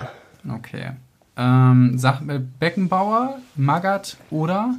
Okay. 0.50 0.92
Ähm, 1.36 1.98
sag, 1.98 2.22
äh, 2.26 2.40
Beckenbauer, 2.58 3.38
Magath 3.54 4.16
oder? 4.30 4.76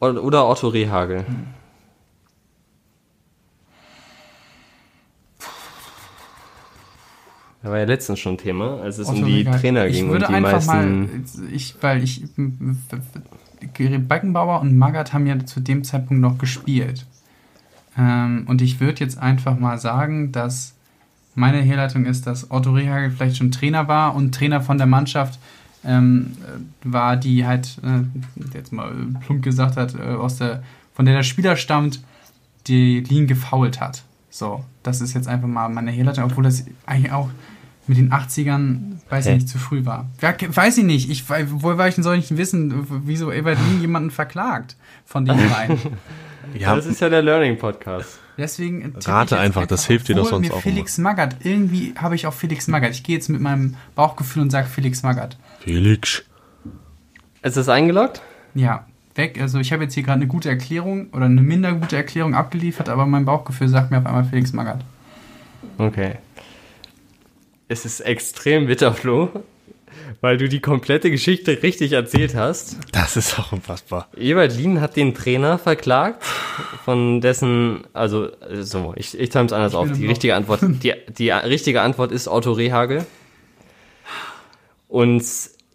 oder 0.00 0.24
oder 0.24 0.48
Otto 0.48 0.66
Rehagel. 0.68 1.24
Da 7.62 7.70
war 7.70 7.78
ja 7.78 7.84
letztens 7.84 8.18
schon 8.18 8.38
Thema, 8.38 8.80
als 8.80 8.98
es 8.98 9.08
um 9.08 9.16
Otto 9.16 9.26
die 9.26 9.42
Rehagel. 9.42 9.60
Trainer 9.60 9.88
ging 9.88 10.06
und 10.06 10.12
würde 10.12 10.26
die 10.26 10.34
einfach 10.34 10.66
meisten. 10.66 11.00
mal, 11.00 11.08
ich, 11.52 11.76
weil 11.80 12.02
ich, 12.02 12.24
Beckenbauer 14.08 14.60
und 14.60 14.76
Magath 14.76 15.12
haben 15.12 15.26
ja 15.26 15.44
zu 15.46 15.60
dem 15.60 15.84
Zeitpunkt 15.84 16.20
noch 16.20 16.38
gespielt. 16.38 17.06
Ähm, 17.96 18.44
und 18.48 18.62
ich 18.62 18.80
würde 18.80 19.00
jetzt 19.00 19.18
einfach 19.18 19.58
mal 19.58 19.78
sagen, 19.78 20.32
dass 20.32 20.74
meine 21.34 21.58
Herleitung 21.58 22.04
ist, 22.04 22.26
dass 22.26 22.50
Otto 22.50 22.72
Rehagel 22.72 23.10
vielleicht 23.10 23.36
schon 23.36 23.52
Trainer 23.52 23.86
war 23.88 24.14
und 24.14 24.34
Trainer 24.34 24.60
von 24.60 24.78
der 24.78 24.86
Mannschaft 24.86 25.38
ähm, 25.84 26.32
äh, 26.42 26.92
war, 26.92 27.16
die 27.16 27.46
halt, 27.46 27.78
äh, 27.82 28.56
jetzt 28.56 28.72
mal 28.72 28.92
plump 29.24 29.42
gesagt 29.42 29.76
hat, 29.76 29.94
äh, 29.94 30.14
aus 30.14 30.38
der, 30.38 30.62
von 30.94 31.04
der 31.04 31.14
der 31.14 31.22
Spieler 31.22 31.56
stammt, 31.56 32.02
die 32.66 33.00
Lien 33.00 33.26
gefault 33.26 33.80
hat. 33.80 34.02
So, 34.30 34.64
das 34.82 35.00
ist 35.00 35.14
jetzt 35.14 35.28
einfach 35.28 35.48
mal 35.48 35.68
meine 35.68 35.90
Herleitung, 35.90 36.24
obwohl 36.24 36.44
das 36.44 36.64
eigentlich 36.86 37.12
auch 37.12 37.28
mit 37.92 37.98
den 37.98 38.12
80ern, 38.12 38.96
weiß 39.10 39.26
Hä? 39.26 39.30
ich 39.30 39.34
nicht, 39.36 39.48
zu 39.48 39.58
früh 39.58 39.84
war. 39.84 40.06
Ja, 40.20 40.34
weiß 40.48 40.78
ich 40.78 40.84
nicht. 40.84 41.10
Ich, 41.10 41.28
woher 41.28 41.78
war 41.78 41.88
ich 41.88 41.94
denn 41.94 42.04
soll 42.04 42.16
ich 42.16 42.28
denn 42.28 42.38
wissen, 42.38 42.86
wieso 43.04 43.30
Ebert 43.30 43.58
Lien 43.68 43.80
jemanden 43.80 44.10
verklagt 44.10 44.76
von 45.04 45.24
den 45.24 45.36
beiden? 45.50 45.78
Ja, 46.58 46.74
Das 46.74 46.86
ist 46.86 47.00
ja 47.00 47.08
der 47.08 47.22
Learning 47.22 47.56
Podcast. 47.56 48.18
Deswegen 48.36 48.94
ich 48.98 49.08
Rate 49.08 49.38
einfach, 49.38 49.64
das 49.64 49.86
hilft 49.86 50.08
dir 50.08 50.16
doch 50.16 50.26
sonst 50.28 50.48
mir 50.48 50.54
auch 50.54 50.60
Felix 50.60 50.98
Magath, 50.98 51.36
irgendwie 51.44 51.94
habe 51.96 52.16
ich 52.16 52.26
auf 52.26 52.34
Felix 52.34 52.66
Magath. 52.66 52.90
Ich 52.90 53.04
gehe 53.04 53.14
jetzt 53.16 53.28
mit 53.28 53.40
meinem 53.40 53.76
Bauchgefühl 53.94 54.42
und 54.42 54.50
sage 54.50 54.66
Felix 54.66 55.02
Magath. 55.04 55.36
Felix. 55.60 56.24
Ist 57.42 57.56
das 57.56 57.68
eingeloggt? 57.68 58.22
Ja, 58.54 58.86
weg. 59.14 59.40
Also 59.40 59.60
ich 59.60 59.72
habe 59.72 59.84
jetzt 59.84 59.94
hier 59.94 60.02
gerade 60.02 60.16
eine 60.16 60.26
gute 60.26 60.48
Erklärung 60.48 61.10
oder 61.12 61.26
eine 61.26 61.40
minder 61.42 61.72
gute 61.74 61.96
Erklärung 61.96 62.34
abgeliefert, 62.34 62.88
aber 62.88 63.06
mein 63.06 63.24
Bauchgefühl 63.24 63.68
sagt 63.68 63.92
mir 63.92 63.98
auf 63.98 64.06
einmal 64.06 64.24
Felix 64.24 64.52
Magath. 64.52 64.84
Okay. 65.78 66.16
Es 67.72 67.86
ist 67.86 68.00
extrem 68.00 68.66
bitter, 68.66 68.92
Flo, 68.92 69.30
weil 70.20 70.36
du 70.36 70.46
die 70.46 70.60
komplette 70.60 71.10
Geschichte 71.10 71.62
richtig 71.62 71.92
erzählt 71.92 72.34
hast. 72.34 72.76
Das 72.92 73.16
ist 73.16 73.38
auch 73.38 73.50
unfassbar. 73.52 74.08
Ewald 74.14 74.54
Lien 74.54 74.82
hat 74.82 74.94
den 74.94 75.14
Trainer 75.14 75.56
verklagt, 75.56 76.22
von 76.84 77.22
dessen, 77.22 77.84
also, 77.94 78.28
so, 78.60 78.92
ich, 78.96 79.18
ich 79.18 79.30
teile 79.30 79.46
es 79.46 79.54
anders 79.54 79.74
auf. 79.74 79.88
bin 79.88 79.96
Die 79.98 80.06
richtige 80.06 80.34
Antwort, 80.34 80.60
die, 80.62 80.92
die 81.16 81.30
richtige 81.30 81.80
Antwort 81.80 82.12
ist 82.12 82.28
Otto 82.28 82.52
Rehagel. 82.52 83.06
Und 84.88 85.24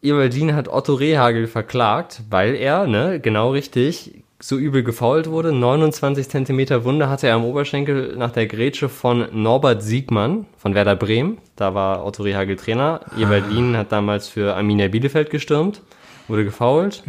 Ewald 0.04 0.36
Lien 0.36 0.54
hat 0.54 0.68
Otto 0.68 0.94
Rehagel 0.94 1.48
verklagt, 1.48 2.22
weil 2.30 2.54
er, 2.54 2.86
ne, 2.86 3.20
genau 3.20 3.54
richtig, 3.54 4.22
so 4.40 4.58
übel 4.58 4.84
gefault 4.84 5.30
wurde. 5.30 5.52
29 5.52 6.30
Zentimeter 6.30 6.84
Wunde 6.84 7.10
hatte 7.10 7.28
er 7.28 7.36
am 7.36 7.46
Oberschenkel 7.46 8.16
nach 8.18 8.32
der 8.32 8.48
Grätsche 8.48 8.90
von 8.90 9.28
Norbert 9.32 9.82
Siegmann 9.82 10.46
von 10.58 10.76
Werder 10.76 10.96
Bremen. 10.96 11.40
Da 11.56 11.74
war 11.74 12.06
Otto 12.06 12.24
Rehagel 12.24 12.56
Trainer. 12.56 13.02
Ewald 13.18 13.50
Lien 13.50 13.76
hat 13.76 13.92
damals 13.92 14.28
für 14.28 14.56
Arminia 14.56 14.90
Bielefeld 14.90 15.30
gestürmt, 15.30 15.82
wurde 16.28 16.44
gefault. 16.44 17.04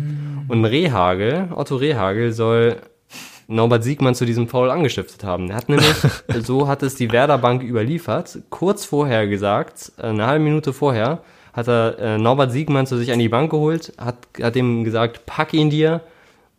Und 0.49 0.65
Rehagel, 0.65 1.49
Otto 1.55 1.77
Rehagel 1.77 2.33
soll 2.33 2.77
Norbert 3.47 3.85
Siegmann 3.85 4.15
zu 4.15 4.25
diesem 4.25 4.49
Foul 4.49 4.71
angestiftet 4.71 5.25
haben. 5.25 5.51
Er 5.51 5.57
hat 5.57 5.69
nämlich, 5.69 5.97
so 6.43 6.69
hat 6.69 6.83
es 6.83 6.95
die 6.95 7.13
Werder 7.13 7.39
Bank 7.39 7.63
überliefert, 7.63 8.39
kurz 8.51 8.85
vorher 8.85 9.27
gesagt, 9.27 9.93
eine 9.99 10.27
halbe 10.27 10.45
Minute 10.45 10.73
vorher, 10.73 11.23
hat 11.55 11.69
er 11.69 11.99
äh, 11.99 12.19
Norbert 12.19 12.53
Siegmann 12.53 12.87
zu 12.87 12.97
sich 12.99 13.11
an 13.11 13.19
die 13.19 13.31
Bank 13.31 13.51
geholt, 13.51 13.93
hat, 13.99 14.17
hat 14.41 14.55
ihm 14.55 14.85
gesagt, 14.85 15.25
pack 15.27 15.55
ihn 15.55 15.71
dir 15.71 16.03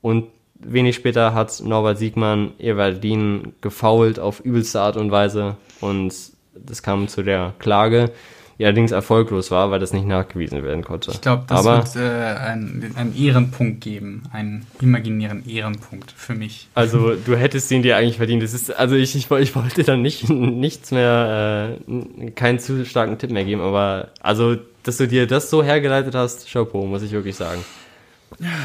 und 0.01 0.25
wenig 0.59 0.95
später 0.95 1.33
hat 1.33 1.61
Norbert 1.63 1.97
Siegmann 1.97 2.51
Evaldin 2.59 3.53
gefault 3.61 4.19
auf 4.19 4.39
übelste 4.41 4.81
Art 4.81 4.97
und 4.97 5.11
Weise 5.11 5.57
und 5.81 6.13
das 6.53 6.83
kam 6.83 7.07
zu 7.07 7.23
der 7.23 7.53
Klage, 7.59 8.11
die 8.59 8.65
allerdings 8.65 8.91
erfolglos 8.91 9.51
war, 9.51 9.71
weil 9.71 9.79
das 9.79 9.93
nicht 9.93 10.05
nachgewiesen 10.05 10.63
werden 10.63 10.83
konnte. 10.83 11.11
Ich 11.11 11.21
glaube, 11.21 11.45
das 11.47 11.65
Aber 11.65 11.77
wird 11.77 11.95
äh, 11.95 12.37
einen, 12.39 12.93
einen 12.97 13.15
Ehrenpunkt 13.15 13.79
geben. 13.79 14.23
Einen 14.33 14.65
imaginären 14.81 15.47
Ehrenpunkt 15.47 16.11
für 16.11 16.35
mich. 16.35 16.67
Also 16.75 17.15
du 17.15 17.37
hättest 17.37 17.71
ihn 17.71 17.83
dir 17.83 17.95
eigentlich 17.95 18.17
verdient. 18.17 18.43
Das 18.43 18.53
ist, 18.53 18.75
also 18.77 18.95
ich, 18.95 19.15
ich, 19.15 19.31
ich 19.31 19.55
wollte 19.55 19.83
dann 19.83 20.01
nicht 20.01 20.29
nichts 20.29 20.91
mehr, 20.91 21.77
äh, 21.87 22.31
keinen 22.31 22.59
zu 22.59 22.85
starken 22.85 23.17
Tipp 23.17 23.31
mehr 23.31 23.45
geben, 23.45 23.61
aber 23.61 24.09
also, 24.19 24.57
dass 24.83 24.97
du 24.97 25.07
dir 25.07 25.25
das 25.25 25.49
so 25.49 25.63
hergeleitet 25.63 26.13
hast, 26.13 26.51
Chapeau, 26.51 26.85
muss 26.85 27.01
ich 27.01 27.11
wirklich 27.11 27.37
sagen. 27.37 27.63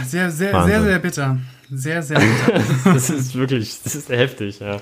Sehr, 0.05 0.31
sehr, 0.31 0.53
Wahnsinn. 0.53 0.73
sehr, 0.73 0.83
sehr 0.83 0.99
bitter. 0.99 1.39
Sehr, 1.71 2.03
sehr 2.03 2.21
bitter. 2.21 2.61
Das 2.85 3.11
ist 3.11 3.35
wirklich, 3.35 3.83
das 3.83 3.95
ist 3.95 4.09
heftig, 4.09 4.61
ja. 4.61 4.81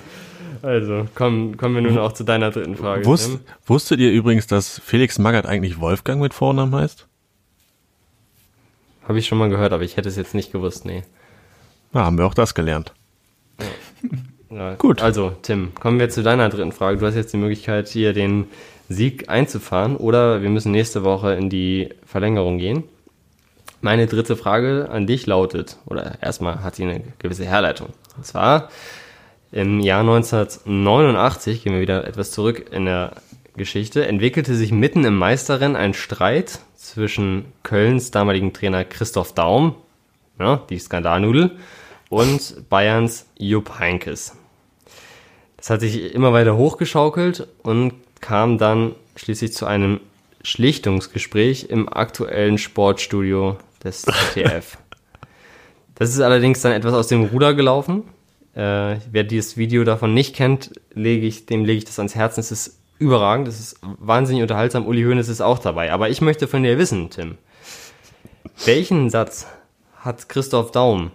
Also, 0.62 1.08
kommen, 1.14 1.56
kommen 1.56 1.74
wir 1.74 1.82
nun 1.82 1.98
auch 1.98 2.12
zu 2.12 2.24
deiner 2.24 2.50
dritten 2.50 2.76
Frage. 2.76 3.04
Wusst, 3.04 3.38
wusstet 3.66 4.00
ihr 4.00 4.12
übrigens, 4.12 4.46
dass 4.46 4.80
Felix 4.84 5.18
Magath 5.18 5.46
eigentlich 5.46 5.80
Wolfgang 5.80 6.20
mit 6.20 6.34
Vornamen 6.34 6.74
heißt? 6.74 7.08
Habe 9.08 9.18
ich 9.18 9.26
schon 9.26 9.38
mal 9.38 9.48
gehört, 9.48 9.72
aber 9.72 9.82
ich 9.82 9.96
hätte 9.96 10.08
es 10.08 10.16
jetzt 10.16 10.34
nicht 10.34 10.52
gewusst, 10.52 10.84
nee. 10.84 11.02
Na, 11.92 12.04
haben 12.04 12.18
wir 12.18 12.26
auch 12.26 12.34
das 12.34 12.54
gelernt. 12.54 12.92
Ja, 14.50 14.74
Gut. 14.74 15.02
Also, 15.02 15.32
Tim, 15.42 15.74
kommen 15.74 15.98
wir 15.98 16.10
zu 16.10 16.22
deiner 16.22 16.48
dritten 16.48 16.72
Frage. 16.72 16.98
Du 16.98 17.06
hast 17.06 17.14
jetzt 17.14 17.32
die 17.32 17.38
Möglichkeit, 17.38 17.88
hier 17.88 18.12
den 18.12 18.46
Sieg 18.88 19.28
einzufahren 19.28 19.96
oder 19.96 20.42
wir 20.42 20.50
müssen 20.50 20.72
nächste 20.72 21.04
Woche 21.04 21.34
in 21.34 21.48
die 21.48 21.88
Verlängerung 22.06 22.58
gehen. 22.58 22.84
Meine 23.84 24.06
dritte 24.06 24.36
Frage 24.36 24.88
an 24.92 25.08
dich 25.08 25.26
lautet, 25.26 25.76
oder 25.86 26.22
erstmal 26.22 26.62
hat 26.62 26.76
sie 26.76 26.84
eine 26.84 27.02
gewisse 27.18 27.44
Herleitung. 27.44 27.88
Und 28.16 28.24
zwar, 28.24 28.68
im 29.50 29.80
Jahr 29.80 30.02
1989, 30.02 31.64
gehen 31.64 31.72
wir 31.72 31.80
wieder 31.80 32.06
etwas 32.06 32.30
zurück 32.30 32.70
in 32.70 32.84
der 32.84 33.16
Geschichte, 33.56 34.06
entwickelte 34.06 34.54
sich 34.54 34.70
mitten 34.70 35.04
im 35.04 35.16
Meisterrennen 35.18 35.74
ein 35.74 35.94
Streit 35.94 36.60
zwischen 36.76 37.46
Kölns 37.64 38.12
damaligen 38.12 38.52
Trainer 38.52 38.84
Christoph 38.84 39.34
Daum, 39.34 39.74
ja, 40.38 40.62
die 40.70 40.78
Skandalnudel, 40.78 41.50
und 42.08 42.68
Bayerns 42.70 43.26
Jupp 43.36 43.80
Heinkes. 43.80 44.36
Das 45.56 45.70
hat 45.70 45.80
sich 45.80 46.14
immer 46.14 46.32
weiter 46.32 46.56
hochgeschaukelt 46.56 47.48
und 47.64 47.94
kam 48.20 48.58
dann 48.58 48.94
schließlich 49.16 49.52
zu 49.52 49.66
einem 49.66 49.98
Schlichtungsgespräch 50.44 51.66
im 51.68 51.92
aktuellen 51.92 52.58
Sportstudio 52.58 53.56
des 53.84 54.02
ZDF. 54.02 54.78
das 55.94 56.10
ist 56.10 56.20
allerdings 56.20 56.60
dann 56.60 56.72
etwas 56.72 56.94
aus 56.94 57.08
dem 57.08 57.24
Ruder 57.24 57.54
gelaufen. 57.54 58.04
Äh, 58.54 58.96
wer 59.10 59.24
dieses 59.24 59.56
Video 59.56 59.84
davon 59.84 60.14
nicht 60.14 60.36
kennt, 60.36 60.72
lege 60.92 61.26
ich, 61.26 61.46
dem 61.46 61.64
lege 61.64 61.78
ich 61.78 61.84
das 61.84 61.98
ans 61.98 62.14
Herzen. 62.14 62.40
Es 62.40 62.52
ist 62.52 62.78
überragend, 62.98 63.48
es 63.48 63.60
ist 63.60 63.80
wahnsinnig 63.82 64.42
unterhaltsam. 64.42 64.86
Uli 64.86 65.02
Hoeneß 65.02 65.28
ist 65.28 65.40
auch 65.40 65.58
dabei. 65.58 65.92
Aber 65.92 66.10
ich 66.10 66.20
möchte 66.20 66.46
von 66.48 66.62
dir 66.62 66.78
wissen, 66.78 67.10
Tim, 67.10 67.38
welchen 68.64 69.10
Satz 69.10 69.46
hat 69.96 70.28
Christoph 70.28 70.70
Daum 70.70 71.10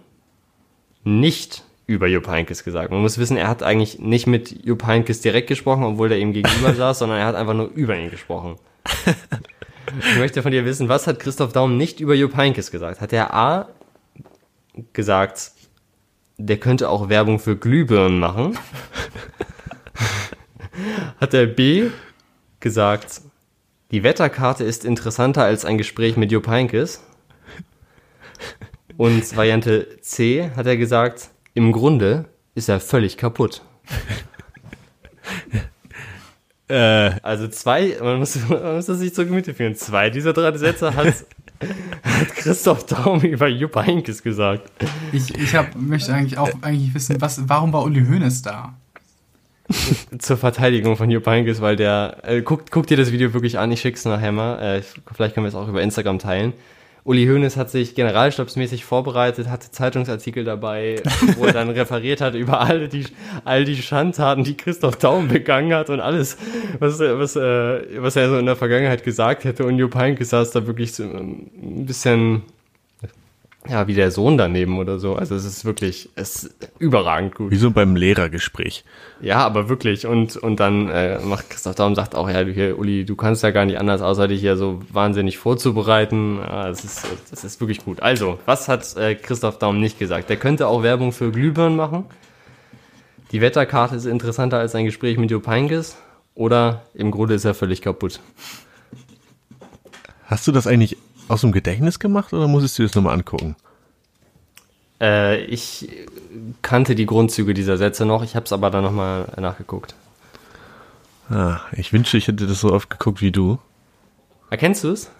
nicht 1.04 1.64
über 1.86 2.06
Jupp 2.06 2.28
Heynckes 2.28 2.64
gesagt. 2.64 2.90
Man 2.90 3.00
muss 3.00 3.18
wissen, 3.18 3.36
er 3.36 3.48
hat 3.48 3.62
eigentlich 3.62 3.98
nicht 3.98 4.26
mit 4.26 4.64
Jupp 4.64 4.84
Heynckes 4.84 5.20
direkt 5.22 5.48
gesprochen, 5.48 5.84
obwohl 5.84 6.12
er 6.12 6.18
ihm 6.18 6.32
gegenüber 6.32 6.74
saß, 6.76 6.98
sondern 6.98 7.18
er 7.18 7.26
hat 7.26 7.34
einfach 7.34 7.54
nur 7.54 7.70
über 7.74 7.96
ihn 7.96 8.10
gesprochen. 8.10 8.56
Ich 10.10 10.18
möchte 10.18 10.42
von 10.42 10.52
dir 10.52 10.64
wissen, 10.64 10.88
was 10.88 11.06
hat 11.06 11.20
Christoph 11.20 11.52
Daum 11.52 11.76
nicht 11.76 12.00
über 12.00 12.14
Jupp 12.14 12.36
Heynckes 12.36 12.70
gesagt? 12.70 13.00
Hat 13.00 13.12
er 13.12 13.34
A 13.34 13.68
gesagt, 14.92 15.52
der 16.36 16.58
könnte 16.58 16.88
auch 16.88 17.08
Werbung 17.08 17.38
für 17.38 17.56
Glühbirnen 17.56 18.18
machen? 18.18 18.58
hat 21.20 21.34
er 21.34 21.46
B 21.46 21.90
gesagt, 22.60 23.22
die 23.90 24.02
Wetterkarte 24.02 24.64
ist 24.64 24.84
interessanter 24.84 25.44
als 25.44 25.64
ein 25.64 25.78
Gespräch 25.78 26.16
mit 26.16 26.30
Jupp 26.30 26.46
Heynckes? 26.48 27.02
Und 28.96 29.36
Variante 29.36 30.00
C 30.00 30.50
hat 30.56 30.66
er 30.66 30.76
gesagt, 30.76 31.30
im 31.54 31.72
Grunde 31.72 32.26
ist 32.54 32.68
er 32.68 32.80
völlig 32.80 33.16
kaputt. 33.16 33.62
Äh. 36.68 37.10
Also 37.22 37.48
zwei, 37.48 37.96
man 38.00 38.18
muss, 38.18 38.36
man 38.48 38.76
muss 38.76 38.86
das 38.86 38.98
sich 38.98 39.14
zur 39.14 39.24
Gemüte 39.24 39.54
führen. 39.54 39.74
Zwei 39.74 40.10
dieser 40.10 40.32
drei 40.32 40.56
Sätze 40.56 40.94
hat, 40.94 41.06
hat 42.02 42.34
Christoph 42.36 42.86
Daum 42.86 43.20
über 43.20 43.48
Jupp 43.48 43.76
Heynckes 43.76 44.22
gesagt. 44.22 44.70
Ich, 45.12 45.34
ich 45.34 45.54
hab, 45.54 45.74
möchte 45.74 46.14
eigentlich 46.14 46.38
auch 46.38 46.50
eigentlich 46.62 46.94
wissen, 46.94 47.20
was, 47.20 47.48
warum 47.48 47.72
war 47.72 47.84
Uli 47.84 48.04
Hoeneß 48.04 48.42
da? 48.42 48.74
Zur 50.18 50.38
Verteidigung 50.38 50.96
von 50.96 51.10
Jupp 51.10 51.26
Heynckes, 51.26 51.60
weil 51.60 51.76
der, 51.76 52.18
äh, 52.22 52.40
guckt, 52.40 52.70
guckt 52.70 52.88
dir 52.88 52.96
das 52.96 53.12
Video 53.12 53.34
wirklich 53.34 53.58
an, 53.58 53.70
ich 53.70 53.80
schick's 53.80 54.04
nachher 54.06 54.32
mal, 54.32 54.58
äh, 54.58 54.82
vielleicht 55.12 55.34
können 55.34 55.44
wir 55.44 55.48
es 55.48 55.54
auch 55.54 55.68
über 55.68 55.82
Instagram 55.82 56.18
teilen. 56.18 56.54
Uli 57.08 57.26
Hoeneß 57.26 57.56
hat 57.56 57.70
sich 57.70 57.94
generalstabsmäßig 57.94 58.84
vorbereitet, 58.84 59.48
hatte 59.48 59.70
Zeitungsartikel 59.70 60.44
dabei, 60.44 60.96
wo 61.38 61.46
er 61.46 61.54
dann 61.54 61.70
referiert 61.70 62.20
hat 62.20 62.34
über 62.34 62.60
all 62.60 62.86
die, 62.86 63.06
all 63.46 63.64
die 63.64 63.76
Schandtaten, 63.76 64.44
die 64.44 64.58
Christoph 64.58 64.96
Daum 64.96 65.26
begangen 65.28 65.72
hat 65.72 65.88
und 65.88 66.00
alles, 66.00 66.36
was, 66.80 67.00
was, 67.00 67.34
äh, 67.34 68.02
was 68.02 68.14
er 68.14 68.28
so 68.28 68.36
in 68.36 68.44
der 68.44 68.56
Vergangenheit 68.56 69.04
gesagt 69.04 69.44
hätte. 69.44 69.64
Und 69.64 69.78
Jupp 69.78 69.94
Heynckes 69.94 70.28
saß 70.28 70.50
da 70.50 70.66
wirklich 70.66 70.92
so 70.92 71.04
ein 71.04 71.86
bisschen 71.86 72.42
ja, 73.68 73.86
wie 73.86 73.94
der 73.94 74.10
Sohn 74.10 74.38
daneben 74.38 74.78
oder 74.78 74.98
so. 74.98 75.14
Also 75.14 75.34
es 75.34 75.44
ist 75.44 75.64
wirklich, 75.64 76.08
es 76.14 76.44
ist 76.44 76.70
überragend 76.78 77.34
gut. 77.34 77.50
Wie 77.50 77.56
so 77.56 77.70
beim 77.70 77.96
Lehrergespräch. 77.96 78.84
Ja, 79.20 79.38
aber 79.38 79.68
wirklich. 79.68 80.06
Und, 80.06 80.36
und 80.36 80.58
dann 80.58 80.88
äh, 80.88 81.18
macht 81.20 81.50
Christoph 81.50 81.74
Daum 81.74 81.94
sagt 81.94 82.14
auch, 82.14 82.30
ja, 82.30 82.44
du 82.44 82.52
hier, 82.52 82.78
Uli, 82.78 83.04
du 83.04 83.14
kannst 83.14 83.42
ja 83.42 83.50
gar 83.50 83.66
nicht 83.66 83.78
anders, 83.78 84.00
außer 84.00 84.26
dich 84.28 84.40
hier 84.40 84.56
so 84.56 84.80
wahnsinnig 84.90 85.36
vorzubereiten. 85.36 86.38
Ja, 86.38 86.68
das, 86.68 86.84
ist, 86.84 87.06
das 87.30 87.44
ist 87.44 87.60
wirklich 87.60 87.84
gut. 87.84 88.00
Also, 88.00 88.38
was 88.46 88.68
hat 88.68 88.96
äh, 88.96 89.14
Christoph 89.14 89.58
Daum 89.58 89.80
nicht 89.80 89.98
gesagt? 89.98 90.30
Der 90.30 90.38
könnte 90.38 90.66
auch 90.66 90.82
Werbung 90.82 91.12
für 91.12 91.30
Glühbirnen 91.30 91.76
machen. 91.76 92.06
Die 93.32 93.42
Wetterkarte 93.42 93.96
ist 93.96 94.06
interessanter 94.06 94.58
als 94.58 94.74
ein 94.74 94.86
Gespräch 94.86 95.18
mit 95.18 95.30
Jupp 95.30 95.46
Heynckes. 95.46 95.98
Oder 96.34 96.82
im 96.94 97.10
Grunde 97.10 97.34
ist 97.34 97.44
er 97.44 97.52
völlig 97.52 97.82
kaputt. 97.82 98.20
Hast 100.24 100.46
du 100.46 100.52
das 100.52 100.66
eigentlich 100.66 100.96
aus 101.28 101.42
dem 101.42 101.52
Gedächtnis 101.52 101.98
gemacht 101.98 102.32
oder 102.32 102.48
musstest 102.48 102.78
du 102.78 102.82
das 102.82 102.94
nochmal 102.94 103.14
angucken? 103.14 103.56
Äh, 105.00 105.44
ich 105.44 105.88
kannte 106.62 106.94
die 106.94 107.06
Grundzüge 107.06 107.54
dieser 107.54 107.76
Sätze 107.76 108.04
noch, 108.04 108.22
ich 108.22 108.34
habe 108.34 108.46
es 108.46 108.52
aber 108.52 108.70
dann 108.70 108.84
nochmal 108.84 109.32
nachgeguckt. 109.36 109.94
Ah, 111.30 111.60
ich 111.72 111.92
wünschte, 111.92 112.16
ich 112.16 112.26
hätte 112.28 112.46
das 112.46 112.60
so 112.60 112.72
oft 112.72 112.90
geguckt 112.90 113.20
wie 113.20 113.30
du. 113.30 113.58
Erkennst 114.50 114.84
du 114.84 114.90
es? 114.90 115.10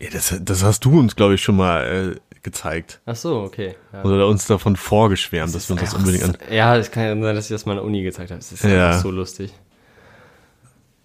Ja, 0.00 0.08
das, 0.10 0.34
das 0.40 0.64
hast 0.64 0.84
du 0.84 0.98
uns, 0.98 1.14
glaube 1.14 1.34
ich, 1.34 1.42
schon 1.42 1.56
mal 1.56 2.16
äh, 2.16 2.38
gezeigt. 2.42 3.00
Ach 3.06 3.14
so, 3.14 3.40
okay. 3.40 3.76
Ja. 3.92 4.02
Oder 4.02 4.26
uns 4.26 4.46
davon 4.46 4.76
vorgeschwärmt, 4.76 5.54
das 5.54 5.66
dass 5.66 5.68
wir 5.68 5.80
uns 5.80 5.90
das 5.90 5.94
unbedingt 5.94 6.24
an. 6.24 6.36
Ja, 6.50 6.76
es 6.76 6.90
kann 6.90 7.04
ja 7.04 7.10
sein, 7.10 7.34
dass 7.34 7.44
ich 7.44 7.54
das 7.54 7.66
mal 7.66 7.72
in 7.72 7.78
der 7.78 7.84
Uni 7.84 8.02
gezeigt 8.02 8.30
habe. 8.30 8.40
Es 8.40 8.50
ist 8.50 8.64
ja. 8.64 8.98
so 8.98 9.10
lustig. 9.10 9.52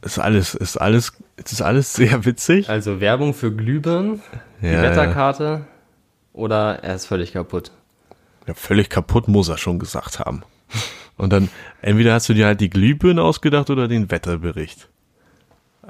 Ist 0.01 0.19
alles, 0.19 0.53
ist 0.53 0.77
alles, 0.77 1.13
ist 1.37 1.61
alles 1.61 1.93
sehr 1.93 2.25
witzig. 2.25 2.69
Also 2.69 2.99
Werbung 2.99 3.33
für 3.33 3.51
Glühbirnen, 3.51 4.21
ja, 4.61 4.69
die 4.71 4.81
Wetterkarte 4.81 5.65
oder 6.33 6.83
er 6.83 6.95
ist 6.95 7.05
völlig 7.05 7.33
kaputt. 7.33 7.71
Ja, 8.45 8.53
völlig 8.53 8.89
kaputt 8.89 9.27
muss 9.27 9.49
er 9.49 9.57
schon 9.57 9.79
gesagt 9.79 10.19
haben. 10.19 10.43
Und 11.17 11.33
dann, 11.33 11.49
entweder 11.81 12.13
hast 12.13 12.29
du 12.29 12.33
dir 12.33 12.45
halt 12.45 12.61
die 12.61 12.69
Glühbirne 12.69 13.23
ausgedacht 13.23 13.69
oder 13.69 13.87
den 13.87 14.11
Wetterbericht. 14.11 14.87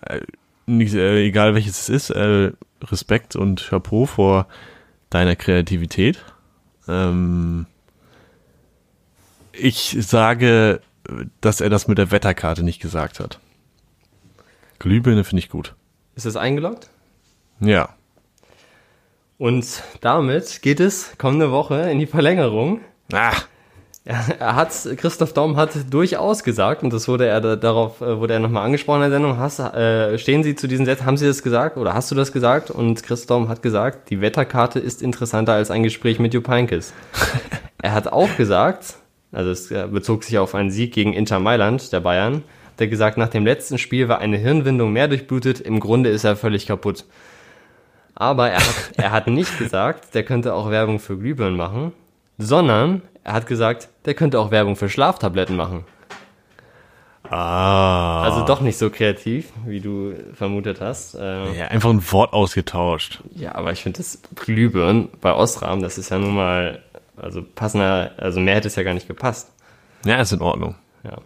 Äh, 0.01 0.22
nicht, 0.66 0.93
äh, 0.93 1.26
egal 1.26 1.53
welches 1.53 1.82
es 1.82 1.89
ist, 1.89 2.10
äh, 2.12 2.51
Respekt 2.84 3.36
und 3.36 3.68
Chapeau 3.70 4.05
vor 4.05 4.47
deiner 5.10 5.36
Kreativität. 5.36 6.24
Ähm, 6.88 7.66
ich 9.51 9.97
sage, 9.99 10.82
dass 11.41 11.62
er 11.62 11.70
das 11.70 11.88
mit 11.88 11.97
der 11.97 12.12
Wetterkarte 12.12 12.64
nicht 12.64 12.82
gesagt 12.82 13.20
hat. 13.20 13.39
Glühbirne 14.80 15.23
finde 15.23 15.39
ich 15.39 15.49
gut. 15.49 15.75
Ist 16.15 16.25
das 16.25 16.36
eingeloggt? 16.36 16.89
Ja. 17.59 17.89
Und 19.38 19.84
damit 20.01 20.61
geht 20.61 20.80
es 20.80 21.17
kommende 21.17 21.51
Woche 21.51 21.89
in 21.91 21.99
die 21.99 22.07
Verlängerung. 22.07 22.82
Ah. 23.13 23.34
Er 24.07 24.55
hat, 24.55 24.71
Christoph 24.95 25.34
Daum 25.34 25.57
hat 25.57 25.71
durchaus 25.91 26.45
gesagt, 26.45 26.82
und 26.82 26.93
das 26.93 27.09
wurde 27.09 27.28
er 27.28 27.41
da, 27.41 27.57
darauf, 27.57 27.99
äh, 27.99 28.17
wurde 28.17 28.36
er 28.36 28.39
nochmal 28.39 28.63
angesprochen 28.63 29.03
in 29.03 29.09
der 29.09 29.19
Sendung, 29.19 29.38
hast, 29.38 29.59
äh, 29.59 30.17
stehen 30.17 30.43
Sie 30.43 30.55
zu 30.55 30.67
diesen 30.67 30.86
Sätzen, 30.86 31.05
haben 31.05 31.17
Sie 31.17 31.28
das 31.28 31.43
gesagt 31.43 31.75
oder 31.75 31.93
hast 31.93 32.09
du 32.09 32.15
das 32.15 32.32
gesagt? 32.32 32.71
Und 32.71 33.03
Christoph 33.03 33.28
Daum 33.28 33.49
hat 33.49 33.61
gesagt, 33.61 34.09
die 34.09 34.21
Wetterkarte 34.21 34.80
ist 34.80 35.01
interessanter 35.01 35.53
als 35.53 35.71
ein 35.71 35.84
Gespräch 35.84 36.19
mit 36.19 36.34
Jupp 36.34 36.47
Heynckes. 36.47 36.93
er 37.82 37.93
hat 37.93 38.07
auch 38.07 38.34
gesagt, 38.38 38.95
also 39.34 39.51
es 39.51 39.71
äh, 39.71 39.86
bezog 39.91 40.23
sich 40.23 40.38
auf 40.38 40.55
einen 40.55 40.71
Sieg 40.71 40.93
gegen 40.93 41.11
Inter 41.11 41.39
Mailand 41.39 41.91
der 41.91 41.99
Bayern, 41.99 42.43
der 42.80 42.88
gesagt, 42.88 43.17
nach 43.17 43.30
dem 43.30 43.45
letzten 43.45 43.78
Spiel 43.78 44.07
war 44.07 44.19
eine 44.19 44.38
Hirnwindung 44.38 44.91
mehr 44.91 45.07
durchblutet, 45.07 45.59
im 45.59 45.80
Grunde 45.80 46.09
ist 46.09 46.23
er 46.23 46.36
völlig 46.36 46.67
kaputt. 46.67 47.05
Aber 48.15 48.49
er 48.49 48.59
hat, 48.59 48.91
er 48.97 49.11
hat 49.11 49.28
nicht 49.28 49.57
gesagt, 49.57 50.15
der 50.15 50.23
könnte 50.23 50.53
auch 50.53 50.69
Werbung 50.69 50.99
für 50.99 51.17
Glühbirnen 51.17 51.57
machen, 51.57 51.93
sondern 52.38 53.01
er 53.23 53.34
hat 53.34 53.47
gesagt, 53.47 53.89
der 54.05 54.13
könnte 54.13 54.39
auch 54.39 54.51
Werbung 54.51 54.75
für 54.75 54.89
Schlaftabletten 54.89 55.55
machen. 55.55 55.86
Ah. 57.30 58.23
Also 58.23 58.45
doch 58.45 58.61
nicht 58.61 58.78
so 58.78 58.89
kreativ, 58.89 59.51
wie 59.65 59.82
du 59.82 60.13
vermutet 60.34 60.80
hast. 60.80 61.15
Äh, 61.15 61.57
ja, 61.57 61.65
einfach 61.67 61.89
ein 61.89 62.11
Wort 62.11 62.34
ausgetauscht. 62.34 63.21
Ja, 63.36 63.55
aber 63.55 63.71
ich 63.73 63.84
finde 63.84 63.97
das 63.97 64.21
Glühbirnen 64.36 65.09
bei 65.19 65.34
Osram, 65.34 65.82
das 65.82 65.97
ist 65.97 66.09
ja 66.09 66.17
nun 66.17 66.36
mal, 66.36 66.82
also 67.17 67.43
passender, 67.43 68.11
also 68.17 68.39
mehr 68.39 68.55
hätte 68.55 68.67
es 68.67 68.75
ja 68.75 68.84
gar 68.84 68.93
nicht 68.93 69.07
gepasst. 69.07 69.51
Ja, 70.05 70.21
ist 70.21 70.32
in 70.32 70.41
Ordnung. 70.41 70.75
Ja. 71.03 71.17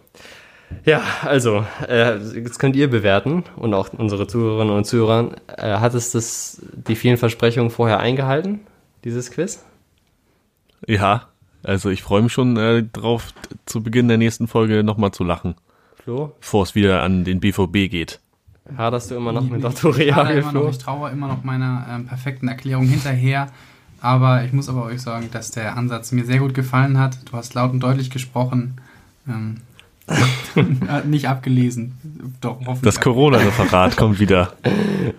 Ja, 0.84 1.02
also, 1.22 1.64
äh, 1.88 2.18
jetzt 2.18 2.58
könnt 2.58 2.76
ihr 2.76 2.88
bewerten 2.90 3.44
und 3.56 3.74
auch 3.74 3.92
unsere 3.92 4.26
Zuhörerinnen 4.26 4.74
und 4.74 4.84
Zuhörer. 4.84 5.30
Äh, 5.56 5.78
hat 5.78 5.94
es 5.94 6.12
das, 6.12 6.62
die 6.72 6.96
vielen 6.96 7.16
Versprechungen 7.16 7.70
vorher 7.70 8.00
eingehalten, 8.00 8.60
dieses 9.04 9.30
Quiz? 9.30 9.64
Ja, 10.86 11.28
also 11.62 11.90
ich 11.90 12.02
freue 12.02 12.22
mich 12.22 12.32
schon 12.32 12.56
äh, 12.56 12.82
drauf, 12.82 13.32
zu 13.66 13.82
Beginn 13.82 14.08
der 14.08 14.18
nächsten 14.18 14.48
Folge 14.48 14.82
nochmal 14.82 15.12
zu 15.12 15.24
lachen. 15.24 15.54
Flo? 16.02 16.32
Bevor 16.40 16.64
es 16.64 16.74
wieder 16.74 17.02
an 17.02 17.24
den 17.24 17.40
BVB 17.40 17.90
geht. 17.90 18.20
Haderst 18.76 19.10
du 19.10 19.16
immer 19.16 19.32
noch 19.32 19.48
mit 19.48 19.64
Otto 19.64 19.90
Reagel, 19.90 20.42
Flo? 20.42 20.68
Ich 20.68 20.78
traue 20.78 21.10
immer 21.10 21.28
noch 21.28 21.44
meiner 21.44 21.86
ähm, 21.90 22.06
perfekten 22.06 22.48
Erklärung 22.48 22.86
hinterher. 22.86 23.48
Aber 24.00 24.44
ich 24.44 24.52
muss 24.52 24.68
aber 24.68 24.84
euch 24.84 25.00
sagen, 25.00 25.28
dass 25.32 25.52
der 25.52 25.76
Ansatz 25.76 26.10
mir 26.10 26.24
sehr 26.24 26.40
gut 26.40 26.54
gefallen 26.54 26.98
hat. 26.98 27.18
Du 27.30 27.36
hast 27.36 27.54
laut 27.54 27.70
und 27.70 27.80
deutlich 27.80 28.10
gesprochen. 28.10 28.80
Ähm, 29.28 29.58
nicht 31.04 31.28
abgelesen. 31.28 32.34
Doch, 32.40 32.58
hoffentlich. 32.60 32.82
Das 32.82 33.00
Corona-Referat 33.00 33.96
kommt 33.96 34.20
wieder. 34.20 34.52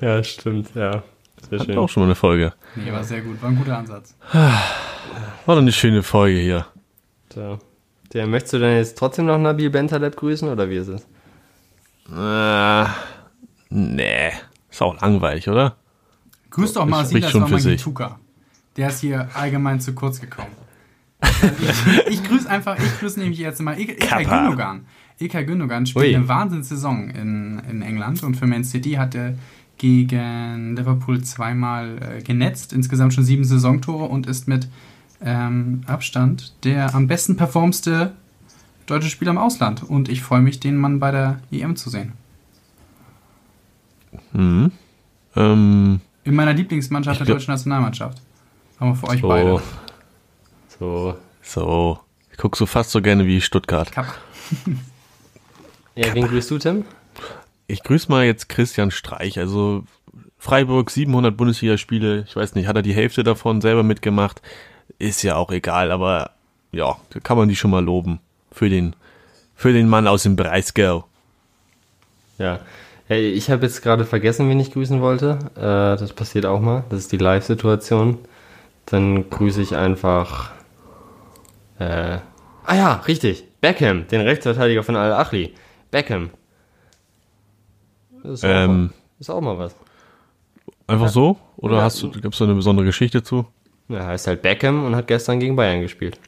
Ja, 0.02 0.24
stimmt, 0.24 0.76
ja. 0.76 1.04
Sehr 1.50 1.60
Hat 1.60 1.66
schön. 1.66 1.78
auch 1.78 1.88
schon 1.88 2.04
mal 2.04 2.08
eine 2.08 2.16
Folge. 2.16 2.54
Nee, 2.76 2.92
war 2.92 3.04
sehr 3.04 3.22
gut. 3.22 3.42
War 3.42 3.50
ein 3.50 3.58
guter 3.58 3.78
Ansatz. 3.78 4.16
War 4.32 4.56
doch 5.46 5.58
eine 5.58 5.72
schöne 5.72 6.04
Folge 6.04 6.40
hier. 6.40 6.66
So. 7.34 7.60
Der, 8.14 8.28
möchtest 8.28 8.54
du 8.54 8.60
denn 8.60 8.78
jetzt 8.78 8.98
trotzdem 8.98 9.26
noch 9.26 9.38
Nabil 9.38 9.70
Bentaleb 9.70 10.16
grüßen 10.16 10.48
oder 10.48 10.70
wie 10.70 10.78
ist 10.78 10.88
es? 10.88 11.08
Äh, 12.12 12.90
nee. 13.70 14.32
Ist 14.70 14.82
auch 14.82 15.00
langweilig, 15.02 15.48
oder? 15.48 15.76
Grüß 16.50 16.74
doch 16.74 16.86
mal 16.86 17.06
Silas 17.06 17.34
Wamangituka. 17.34 18.20
Der 18.78 18.90
ist 18.90 19.02
hier 19.02 19.30
allgemein 19.34 19.80
zu 19.80 19.94
kurz 19.94 20.20
gekommen 20.20 20.63
ich, 22.10 22.24
grüße 22.24 22.50
einfach, 22.50 22.78
ich 22.78 23.00
grüße 23.00 23.20
nämlich 23.20 23.40
jetzt 23.40 23.62
mal 23.62 23.80
Ilkay 23.80 24.24
Gündogan. 24.26 24.86
Ilkay 25.20 25.46
Gündogan 25.46 25.86
spielt 25.86 26.06
Ui. 26.06 26.16
eine 26.16 26.28
Wahnsinnssaison 26.28 27.10
in, 27.10 27.62
in 27.70 27.82
England 27.82 28.24
und 28.24 28.36
für 28.36 28.48
Man 28.48 28.64
City 28.64 28.94
hat 28.94 29.16
er 29.16 29.36
gegen 29.78 30.76
Liverpool 30.76 31.22
zweimal 31.24 31.98
äh, 32.18 32.22
genetzt, 32.22 32.74
insgesamt 32.74 33.14
schon 33.14 33.24
sieben 33.24 33.44
Saisontore 33.44 34.06
und 34.06 34.28
ist 34.28 34.48
mit 34.48 34.68
ähm, 35.22 35.82
Abstand 35.88 36.54
der 36.64 36.94
am 36.96 37.08
besten 37.08 37.36
performste 37.38 38.14
deutsche 38.86 39.10
Spieler 39.10 39.32
im 39.32 39.38
Ausland. 39.38 39.84
Und 39.84 40.10
ich 40.10 40.22
freue 40.22 40.42
mich, 40.42 40.60
den 40.60 40.78
Mann 40.78 41.00
bei 41.00 41.12
der 41.12 41.40
EM 41.52 41.76
zu 41.76 41.90
sehen. 41.90 42.14
Mhm. 44.34 44.72
Ähm, 45.36 46.02
In 46.24 46.36
meiner 46.36 46.54
Lieblingsmannschaft 46.54 47.20
der 47.20 47.28
deutschen 47.28 47.52
Nationalmannschaft. 47.52 48.22
Haben 48.80 48.92
wir 48.92 48.96
für 48.96 49.08
euch 49.08 49.22
So. 49.22 49.28
beide. 49.28 49.62
So. 50.80 51.16
So, 51.44 52.00
ich 52.32 52.38
guck 52.38 52.56
so 52.56 52.66
fast 52.66 52.92
so 52.92 53.02
gerne 53.02 53.26
wie 53.26 53.42
Stuttgart. 53.42 53.92
Kapp. 53.92 54.18
Ja, 55.96 56.12
wen 56.16 56.28
grüßt 56.28 56.50
du, 56.50 56.58
Tim? 56.58 56.86
Ich 57.68 57.84
grüße 57.84 58.10
mal 58.10 58.26
jetzt 58.26 58.50
Christian 58.50 58.90
Streich. 58.90 59.38
Also 59.38 59.84
Freiburg 60.40 60.90
700 60.90 61.38
Bundesligaspiele. 61.38 62.26
Ich 62.28 62.36
weiß 62.36 62.56
nicht, 62.56 62.68
hat 62.68 62.76
er 62.76 62.82
die 62.82 62.96
Hälfte 62.96 63.24
davon 63.24 63.62
selber 63.62 63.84
mitgemacht? 63.84 64.42
Ist 64.98 65.22
ja 65.22 65.36
auch 65.36 65.52
egal, 65.52 65.92
aber 65.92 66.32
ja, 66.72 66.98
da 67.12 67.20
kann 67.20 67.38
man 67.38 67.48
die 67.48 67.56
schon 67.56 67.72
mal 67.72 67.84
loben 67.84 68.20
für 68.52 68.70
den 68.70 68.96
für 69.56 69.72
den 69.72 69.88
Mann 69.88 70.08
aus 70.08 70.24
dem 70.24 70.36
Breisgau. 70.36 71.06
Ja. 72.38 72.60
Hey, 73.08 73.30
ich 73.30 73.50
habe 73.50 73.66
jetzt 73.66 73.82
gerade 73.84 74.06
vergessen, 74.06 74.50
wen 74.50 74.60
ich 74.60 74.74
grüßen 74.74 75.00
wollte. 75.00 75.38
Äh, 75.56 76.00
das 76.00 76.14
passiert 76.14 76.46
auch 76.46 76.60
mal. 76.60 76.84
Das 76.90 77.00
ist 77.00 77.12
die 77.12 77.18
Live-Situation. 77.18 78.18
Dann 78.88 79.30
grüße 79.30 79.62
ich 79.62 79.76
einfach. 79.76 80.52
Äh, 81.80 82.20
ah 82.66 82.76
ja, 82.76 82.94
richtig. 83.08 83.44
Beckham, 83.62 84.08
den 84.08 84.22
Rechtsverteidiger 84.22 84.84
von 84.84 84.96
Al-Achli. 84.96 85.54
Beckham. 85.92 86.30
Das 88.24 88.34
ist, 88.34 88.46
auch 88.46 88.50
Ähm, 88.50 88.84
mal, 88.86 88.90
ist 89.20 89.30
auch 89.30 89.42
mal 89.42 89.58
was. 89.58 89.76
Einfach 90.88 91.10
so? 91.10 91.38
Oder 91.58 91.78
Ja. 91.78 91.84
hast 91.84 92.02
du, 92.02 92.12
gibt's 92.12 92.38
da 92.38 92.46
eine 92.46 92.56
besondere 92.56 92.86
Geschichte 92.86 93.24
zu? 93.24 93.46
Er 93.90 94.06
heißt 94.08 94.28
halt 94.28 94.42
Beckham 94.42 94.86
und 94.86 94.96
hat 94.96 95.08
gestern 95.08 95.40
gegen 95.40 95.56
Bayern 95.56 95.82
gespielt. 95.82 96.20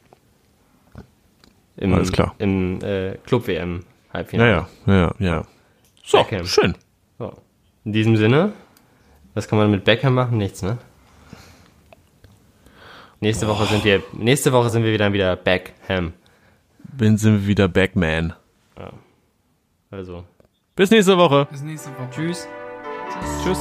Im, 1.76 1.92
Alles 1.94 2.10
klar. 2.12 2.34
Im 2.38 2.80
äh, 2.82 3.16
Club-WM 3.26 3.84
Halbfinale. 4.12 4.50
Ja, 4.50 4.68
ja, 4.86 4.94
ja, 4.94 5.14
ja. 5.18 5.42
So, 6.04 6.18
Beckham. 6.18 6.46
schön. 6.46 6.74
So. 7.18 7.34
In 7.84 7.92
diesem 7.92 8.16
Sinne, 8.16 8.52
was 9.34 9.46
kann 9.48 9.58
man 9.58 9.70
mit 9.70 9.84
Beckham 9.84 10.14
machen? 10.14 10.38
Nichts, 10.38 10.62
ne? 10.62 10.78
Nächste 13.26 13.48
Woche 13.48 13.66
sind 13.66 13.84
wir, 13.84 14.04
nächste 14.12 14.52
Woche 14.52 14.70
sind 14.70 14.84
wir 14.84 14.92
wieder 14.92 15.12
wieder 15.12 15.34
Beckham. 15.34 16.12
Bin 16.96 17.18
sind 17.18 17.40
wir 17.40 17.46
wieder 17.48 17.66
Backman. 17.66 18.34
Also, 19.90 20.22
Bis 20.76 20.92
nächste 20.92 21.18
Woche. 21.18 21.48
Bis 21.50 21.62
nächste 21.62 21.90
Woche. 21.90 22.08
tschüss. 22.14 22.46
Tschüss. 23.42 23.58